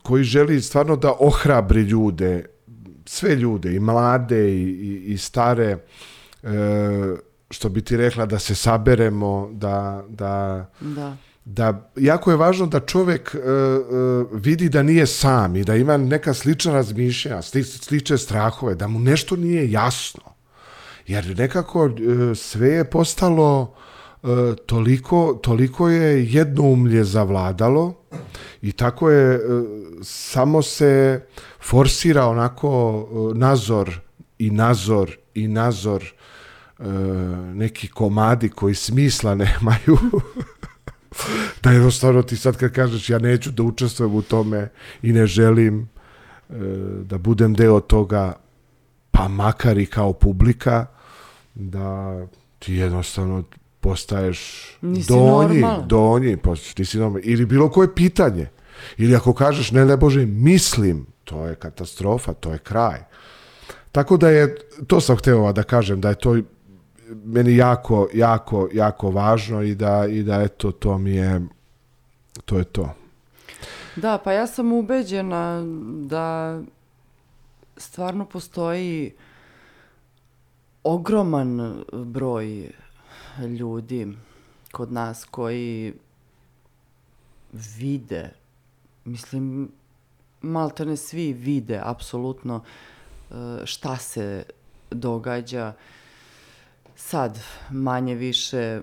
koji 0.05 0.25
želi 0.25 0.63
stvarno 0.63 0.97
da 0.97 1.15
ohrabri 1.19 1.81
ljude, 1.81 2.45
sve 3.07 3.35
ljude, 3.35 3.75
i 3.75 3.81
mlade 3.81 4.49
i, 4.55 4.63
i, 4.63 5.13
i 5.13 5.19
stare, 5.19 5.79
e, 6.43 6.49
što 7.51 7.69
bi 7.69 7.81
ti 7.83 7.97
rekla, 7.97 8.27
da 8.27 8.39
se 8.39 8.55
saberemo, 8.55 9.51
da, 9.53 10.05
da, 10.09 10.67
Da. 10.81 11.17
da 11.45 11.91
jako 11.97 12.31
je 12.31 12.37
važno 12.37 12.67
da 12.67 12.81
čovjek 12.81 13.35
e, 13.35 13.39
e, 13.39 13.43
vidi 14.33 14.69
da 14.69 14.83
nije 14.83 15.07
sam 15.07 15.57
i 15.57 15.65
da 15.65 15.77
ima 15.77 15.97
neka 15.97 16.35
slična 16.35 16.73
razmišljanja, 16.73 17.43
slične 17.65 18.19
strahove, 18.19 18.75
da 18.75 18.89
mu 18.89 18.99
nešto 18.99 19.37
nije 19.37 19.71
jasno. 19.71 20.23
Jer 21.07 21.39
nekako 21.39 21.87
e, 21.87 22.35
sve 22.35 22.69
je 22.69 22.85
postalo 22.85 23.75
toliko, 24.67 25.39
toliko 25.43 25.89
je 25.89 26.27
jednoumlje 26.27 27.05
zavladalo 27.05 27.95
i 28.63 28.73
tako 28.73 29.11
je 29.11 29.41
samo 30.03 30.63
se 30.63 31.25
forsira 31.63 32.27
onako 32.27 33.07
nazor 33.35 34.01
i 34.39 34.51
nazor 34.51 35.17
i 35.35 35.49
nazor 35.49 36.05
neki 37.55 37.89
komadi 37.89 38.49
koji 38.49 38.75
smisla 38.75 39.35
nemaju 39.45 39.99
da 41.63 41.71
jednostavno 41.71 42.23
ti 42.23 42.37
sad 42.37 42.57
kad 42.57 42.73
kažeš 42.73 43.11
ja 43.11 43.19
neću 43.19 43.51
da 43.51 43.63
učestvujem 43.63 44.15
u 44.15 44.23
tome 44.23 44.69
i 45.03 45.13
ne 45.13 45.27
želim 45.27 45.81
e, 45.81 46.55
da 47.03 47.19
budem 47.19 47.55
deo 47.55 47.81
toga, 47.81 48.33
pa 49.11 49.29
makar 49.29 49.79
i 49.79 49.87
kao 49.87 50.13
publika, 50.13 50.87
da 51.55 52.19
ti 52.59 52.75
jednostavno 52.75 53.45
postaješ 53.85 54.39
nisi 54.81 55.09
donji, 55.09 55.63
donji, 55.87 56.37
nisi 56.79 56.99
normalan. 56.99 57.23
Ili 57.25 57.47
bilo 57.47 57.69
koje 57.71 57.95
pitanje. 57.95 58.49
Ili 58.97 59.17
ako 59.17 59.33
kažeš, 59.33 59.71
ne 59.73 59.85
ne 59.85 59.97
Bože, 59.97 60.27
mislim, 60.27 61.07
to 61.25 61.47
je 61.47 61.55
katastrofa, 61.55 62.33
to 62.33 62.53
je 62.53 62.59
kraj. 62.59 63.05
Tako 63.93 64.17
da 64.17 64.29
je, 64.29 64.57
to 64.87 65.01
sam 65.01 65.17
hteo 65.17 65.53
da 65.53 65.63
kažem, 65.63 66.01
da 66.01 66.09
je 66.09 66.15
to 66.15 66.37
meni 67.25 67.57
jako, 67.57 68.09
jako, 68.15 68.69
jako 68.73 69.11
važno 69.11 69.63
i 69.63 69.75
da, 69.75 70.07
i 70.07 70.23
da 70.23 70.41
eto, 70.43 70.73
to 70.73 70.99
mi 70.99 71.11
je, 71.11 71.41
to 72.45 72.59
je 72.59 72.65
to. 72.65 72.89
Da, 73.97 74.19
pa 74.19 74.33
ja 74.33 74.47
sam 74.47 74.73
ubeđena 74.73 75.63
da 76.09 76.61
stvarno 77.77 78.25
postoji 78.25 79.13
ogroman 80.83 81.85
broj 81.93 82.71
ljudi 83.59 84.17
kod 84.73 84.93
nas 84.93 85.25
koji 85.25 85.95
vide, 87.53 88.31
mislim, 89.05 89.71
maltene 90.43 90.97
svi 90.97 91.33
vide 91.33 91.81
apsolutno 91.85 92.63
e, 93.31 93.35
šta 93.65 93.97
se 93.97 94.45
događa 94.91 95.73
sad 96.97 97.39
manje 97.71 98.15
više 98.15 98.81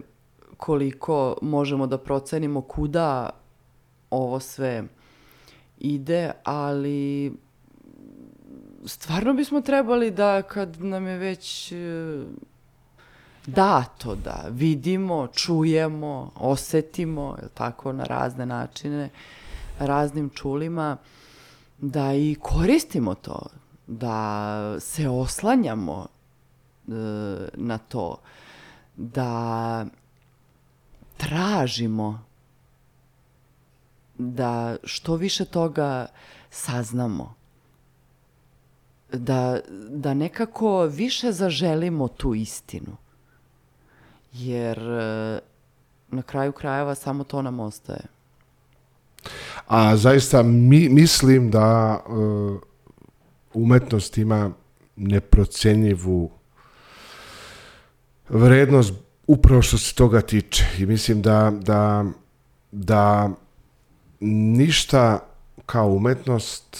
koliko 0.58 1.38
možemo 1.42 1.88
da 1.88 1.98
procenimo 1.98 2.62
kuda 2.62 3.30
ovo 4.10 4.40
sve 4.40 4.84
ide, 5.80 6.32
ali 6.44 7.34
stvarno 8.86 9.34
bismo 9.34 9.62
trebali 9.62 10.12
da 10.12 10.42
kad 10.42 10.82
nam 10.82 11.08
je 11.08 11.18
već 11.18 11.72
e, 11.72 11.76
dato 13.46 14.16
da. 14.16 14.46
Vidimo, 14.50 15.28
čujemo, 15.28 16.32
osetimo, 16.36 17.38
tako, 17.54 17.94
na 17.94 18.04
razne 18.04 18.46
načine, 18.46 19.10
raznim 19.80 20.30
čulima, 20.30 20.98
da 21.78 22.14
i 22.14 22.36
koristimo 22.42 23.16
to, 23.16 23.46
da 23.88 24.76
se 24.80 25.10
oslanjamo 25.10 26.08
E, 26.88 26.94
na 27.54 27.78
to 27.78 28.18
da 28.96 29.86
tražimo 31.18 32.26
da 34.18 34.76
što 34.84 35.16
više 35.16 35.46
toga 35.46 36.06
saznamo 36.50 37.36
da, 39.14 39.60
da 39.90 40.14
nekako 40.14 40.86
više 40.86 41.32
zaželimo 41.32 42.08
tu 42.08 42.36
istinu 42.36 42.98
jer 44.34 44.80
e, 44.80 45.40
na 46.08 46.22
kraju 46.22 46.52
krajeva 46.52 46.96
samo 46.96 47.24
to 47.24 47.42
nam 47.42 47.60
ostaje 47.60 48.02
a 49.68 49.98
zaista 49.98 50.44
mi, 50.44 50.90
mislim 50.90 51.52
da 51.52 52.00
uh, 52.08 52.60
umetnost 53.54 54.18
ima 54.18 54.52
neprocenjivu 54.96 56.32
vrednost 58.30 58.94
upravo 59.28 59.62
što 59.62 59.78
se 59.78 59.96
toga 59.96 60.22
tiče. 60.22 60.66
I 60.80 60.86
mislim 60.86 61.22
da, 61.22 61.52
da, 61.62 62.06
da 62.72 63.30
ništa 64.20 65.20
kao 65.66 65.88
umetnost 65.88 66.78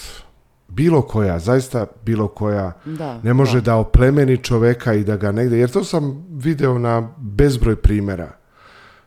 bilo 0.74 1.02
koja, 1.02 1.38
zaista 1.38 1.86
bilo 2.04 2.28
koja, 2.28 2.72
da, 2.84 3.20
ne 3.22 3.34
može 3.34 3.60
da. 3.60 3.64
da 3.64 3.76
oplemeni 3.76 4.36
čoveka 4.36 4.94
i 4.94 5.04
da 5.04 5.16
ga 5.16 5.32
negde, 5.32 5.58
jer 5.58 5.70
to 5.70 5.84
sam 5.84 6.26
video 6.30 6.78
na 6.78 7.14
bezbroj 7.18 7.76
primjera. 7.76 8.32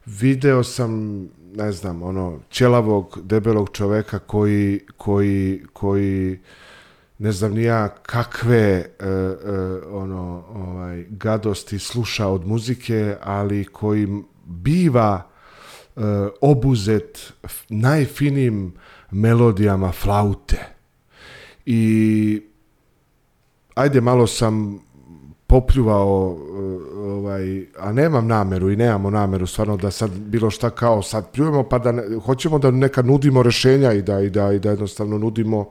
Video 0.05 0.63
sam, 0.63 1.21
ne 1.55 1.71
znam, 1.71 2.03
ono, 2.03 2.39
ćelavog, 2.49 3.19
debelog 3.23 3.69
čoveka 3.73 4.19
koji, 4.19 4.79
koji, 4.97 5.63
koji 5.73 6.39
ne 7.17 7.31
znam 7.31 7.53
ni 7.53 7.63
ja 7.63 7.87
kakve 7.87 8.57
e, 8.59 8.85
e, 8.99 9.15
ono 9.91 10.43
ovaj 10.53 11.05
gadosti 11.09 11.79
sluša 11.79 12.27
od 12.27 12.47
muzike, 12.47 13.15
ali 13.23 13.65
koji 13.65 14.07
biva 14.45 15.21
e, 15.95 16.01
obuzet 16.41 17.33
najfinim 17.69 18.73
melodijama 19.11 19.91
flaute. 19.91 20.74
I 21.65 22.41
ajde 23.75 24.01
malo 24.01 24.27
sam 24.27 24.79
popljuvao 25.47 26.37
ovaj, 26.95 27.65
a 27.79 27.91
nemam 27.91 28.27
nameru 28.27 28.71
i 28.71 28.75
nemamo 28.75 29.09
nameru 29.09 29.47
stvarno 29.47 29.77
da 29.77 29.91
sad 29.91 30.11
bilo 30.11 30.49
šta 30.49 30.69
kao 30.69 31.01
sad 31.01 31.31
pljujemo 31.31 31.63
pa 31.63 31.79
da 31.79 31.91
ne, 31.91 32.03
hoćemo 32.25 32.59
da 32.59 32.71
neka 32.71 33.01
nudimo 33.01 33.43
rešenja 33.43 33.93
i 33.93 34.01
da, 34.01 34.21
i 34.21 34.29
da, 34.29 34.51
i 34.53 34.59
da 34.59 34.69
jednostavno 34.69 35.17
nudimo 35.17 35.69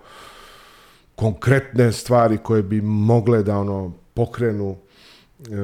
konkretne 1.14 1.92
stvari 1.92 2.38
koje 2.38 2.62
bi 2.62 2.80
mogle 2.80 3.42
da 3.42 3.58
ono 3.58 3.92
pokrenu 4.14 4.76
e, 5.38 5.54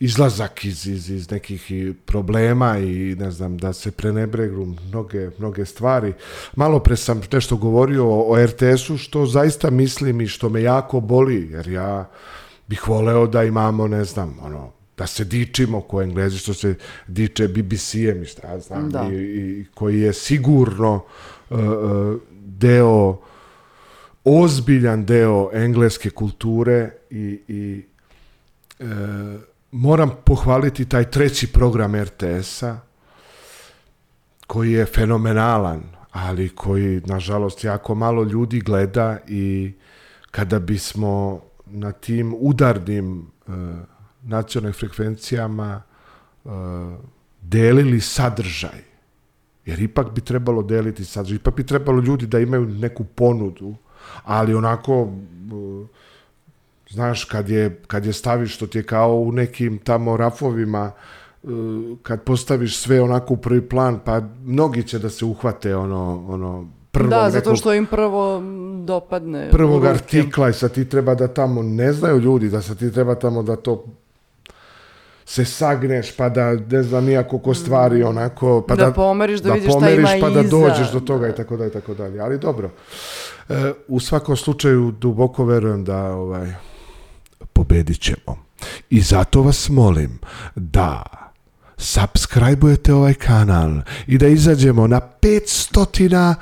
izlazak 0.00 0.64
iz, 0.64 0.86
iz, 0.86 1.10
iz 1.10 1.30
nekih 1.30 1.70
problema 2.06 2.78
i 2.78 3.14
ne 3.18 3.30
znam 3.30 3.58
da 3.58 3.72
se 3.72 3.90
prenebregnu 3.90 4.76
mnoge, 4.88 5.30
mnoge 5.38 5.64
stvari. 5.64 6.12
Malo 6.56 6.78
pre 6.78 6.96
sam 6.96 7.20
nešto 7.32 7.56
govorio 7.56 8.06
o, 8.06 8.32
o 8.32 8.46
RTS-u 8.46 8.98
što 8.98 9.26
zaista 9.26 9.70
mislim 9.70 10.20
i 10.20 10.26
što 10.26 10.48
me 10.48 10.62
jako 10.62 11.00
boli 11.00 11.48
jer 11.50 11.68
ja 11.68 12.08
bih 12.66 12.88
voleo 12.88 13.26
da 13.26 13.44
imamo 13.44 13.88
ne 13.88 14.04
znam 14.04 14.38
ono 14.42 14.72
da 14.98 15.06
se 15.06 15.24
dičimo 15.24 15.80
ko 15.80 16.02
englezi 16.02 16.38
što 16.38 16.54
se 16.54 16.74
diče 17.06 17.48
BBC-em 17.48 18.22
i 18.22 18.26
šta 18.26 18.58
znam 18.58 18.90
da. 18.90 19.08
i, 19.12 19.16
i 19.16 19.64
koji 19.74 20.00
je 20.00 20.12
sigurno 20.12 20.94
uh, 21.50 21.58
uh, 21.58 22.20
deo, 22.32 23.18
ozbiljan 24.24 25.04
deo 25.04 25.50
engleske 25.52 26.10
kulture 26.10 26.90
i, 27.10 27.40
i 27.48 27.84
e, 28.80 28.84
moram 29.72 30.10
pohvaliti 30.24 30.84
taj 30.84 31.10
treći 31.10 31.52
program 31.52 31.96
RTS-a 31.96 32.78
koji 34.46 34.72
je 34.72 34.84
fenomenalan, 34.86 35.82
ali 36.10 36.48
koji, 36.48 37.00
nažalost, 37.06 37.64
jako 37.64 37.94
malo 37.94 38.24
ljudi 38.24 38.60
gleda 38.60 39.18
i 39.28 39.72
kada 40.30 40.58
bismo 40.58 41.40
na 41.66 41.92
tim 41.92 42.34
udarnim 42.38 43.20
e, 43.48 43.52
nacionalnim 44.22 44.72
frekvencijama 44.72 45.82
e, 46.44 46.48
delili 47.40 48.00
sadržaj 48.00 48.86
Jer 49.66 49.82
ipak 49.82 50.14
bi 50.14 50.20
trebalo 50.20 50.62
deliti 50.62 51.04
sad, 51.04 51.30
ipak 51.30 51.56
bi 51.56 51.66
trebalo 51.66 52.00
ljudi 52.00 52.26
da 52.26 52.38
imaju 52.38 52.66
neku 52.66 53.04
ponudu, 53.04 53.74
ali 54.24 54.54
onako, 54.54 55.12
znaš, 56.90 57.24
kad 57.24 57.48
je, 57.48 57.82
kad 57.86 58.06
je 58.06 58.12
staviš, 58.12 58.54
što 58.54 58.66
ti 58.66 58.78
je 58.78 58.82
kao 58.82 59.14
u 59.14 59.32
nekim 59.32 59.78
tamo 59.78 60.16
rafovima, 60.16 60.92
e, 61.44 61.48
kad 62.02 62.22
postaviš 62.22 62.78
sve 62.78 63.00
onako 63.00 63.34
u 63.34 63.36
prvi 63.36 63.68
plan, 63.68 64.00
pa 64.04 64.20
mnogi 64.44 64.82
će 64.82 64.98
da 64.98 65.10
se 65.10 65.24
uhvate 65.24 65.76
ono, 65.76 66.24
ono 66.28 66.66
prvog 66.90 67.10
Da, 67.10 67.30
zato 67.30 67.56
što 67.56 67.74
im 67.74 67.86
prvo 67.86 68.42
dopadne. 68.84 69.50
Prvog 69.50 69.86
artikla 69.86 70.48
i 70.48 70.52
sad 70.52 70.72
ti 70.72 70.88
treba 70.88 71.14
da 71.14 71.28
tamo, 71.28 71.62
ne 71.62 71.92
znaju 71.92 72.18
ljudi, 72.18 72.48
da 72.48 72.62
sad 72.62 72.78
ti 72.78 72.92
treba 72.92 73.14
tamo 73.14 73.42
da 73.42 73.56
to 73.56 73.84
se 75.26 75.44
sagneš 75.44 76.16
pa 76.16 76.28
da 76.28 76.52
ne 76.52 76.82
znam 76.82 77.04
nijako 77.04 77.54
stvari 77.54 78.04
mm. 78.04 78.06
onako 78.06 78.64
pa 78.68 78.76
da, 78.76 78.84
da 78.84 78.92
pomeriš 78.92 79.40
da, 79.40 79.48
da 79.48 79.54
vidiš 79.54 79.72
pomeriš, 79.72 80.08
šta 80.08 80.16
ima 80.16 80.26
pa 80.26 80.34
da 80.34 80.40
iza. 80.40 80.50
dođeš 80.50 80.92
do 80.92 81.00
toga 81.00 81.28
i 81.28 81.34
tako 81.34 81.56
dalje 81.56 81.68
i 81.68 81.72
tako 81.72 81.94
dalje 81.94 82.20
ali 82.20 82.38
dobro 82.38 82.70
e, 83.48 83.72
u 83.88 84.00
svakom 84.00 84.36
slučaju 84.36 84.90
duboko 85.00 85.44
verujem 85.44 85.84
da 85.84 86.12
ovaj 86.12 86.52
pobedit 87.52 88.00
ćemo 88.00 88.46
i 88.90 89.00
zato 89.00 89.42
vas 89.42 89.68
molim 89.68 90.18
da 90.54 91.02
subscribe 91.76 92.92
ovaj 92.92 93.14
kanal 93.14 93.70
i 94.06 94.18
da 94.18 94.26
izađemo 94.26 94.86
na 94.86 95.00
500 95.22 96.34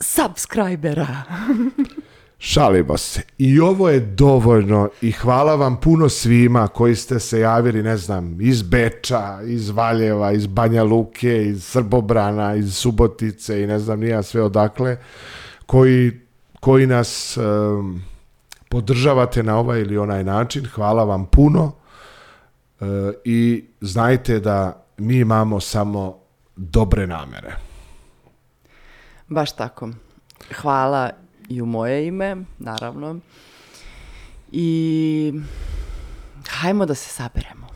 Subscribera. 0.00 1.22
Šalimo 2.38 2.96
se. 2.96 3.22
I 3.38 3.60
ovo 3.60 3.88
je 3.88 4.00
dovoljno 4.00 4.88
i 5.02 5.12
hvala 5.12 5.54
vam 5.54 5.80
puno 5.80 6.08
svima 6.08 6.68
koji 6.68 6.96
ste 6.96 7.20
se 7.20 7.40
javili, 7.40 7.82
ne 7.82 7.96
znam, 7.96 8.40
iz 8.40 8.62
Beča, 8.62 9.38
iz 9.46 9.70
Valjeva, 9.70 10.32
iz 10.32 10.46
Banja 10.46 10.82
Luke, 10.82 11.44
iz 11.46 11.64
Srbobrana, 11.64 12.54
iz 12.54 12.74
Subotice 12.74 13.62
i 13.62 13.66
ne 13.66 13.78
znam 13.78 14.00
nija 14.00 14.22
sve 14.22 14.42
odakle, 14.42 14.96
koji, 15.66 16.20
koji 16.60 16.86
nas 16.86 17.36
um, 17.36 18.02
podržavate 18.70 19.42
na 19.42 19.58
ovaj 19.58 19.80
ili 19.80 19.98
onaj 19.98 20.24
način. 20.24 20.66
Hvala 20.74 21.04
vam 21.04 21.26
puno 21.26 21.64
uh, 21.64 22.86
i 23.24 23.64
znajte 23.80 24.40
da 24.40 24.86
mi 24.96 25.16
imamo 25.16 25.60
samo 25.60 26.18
dobre 26.56 27.06
namere. 27.06 27.56
Baš 29.28 29.52
tako. 29.52 29.88
Hvala 30.54 31.10
i 31.48 31.62
u 31.62 31.66
moje 31.66 32.06
ime, 32.06 32.36
naravno. 32.58 33.18
I 34.52 35.32
hajmo 36.48 36.86
da 36.86 36.94
se 36.94 37.08
saberemo. 37.08 37.66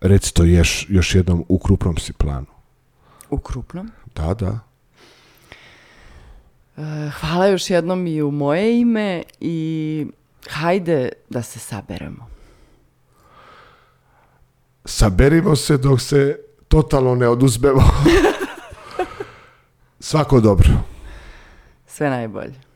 Reci 0.00 0.34
to 0.34 0.44
još, 0.44 0.86
još 0.88 1.14
jednom 1.14 1.44
u 1.48 1.58
krupnom 1.58 1.96
si 1.96 2.12
planu. 2.12 2.46
U 3.30 3.38
krupnom. 3.38 3.90
Da, 4.14 4.34
da. 4.34 4.58
E, 6.76 7.10
Hvala 7.20 7.46
još 7.46 7.70
jednom 7.70 8.06
i 8.06 8.22
u 8.22 8.30
moje 8.30 8.80
ime 8.80 9.22
i 9.40 10.06
hajde 10.48 11.08
da 11.30 11.42
se 11.42 11.58
saberemo. 11.58 12.28
Saberimo 14.84 15.56
se 15.56 15.76
dok 15.76 16.00
se 16.00 16.40
totalno 16.68 17.14
ne 17.14 17.28
oduzmemo. 17.28 17.82
Svako 20.00 20.40
dobro. 20.40 20.68
Sve 21.86 22.10
najbolje. 22.10 22.71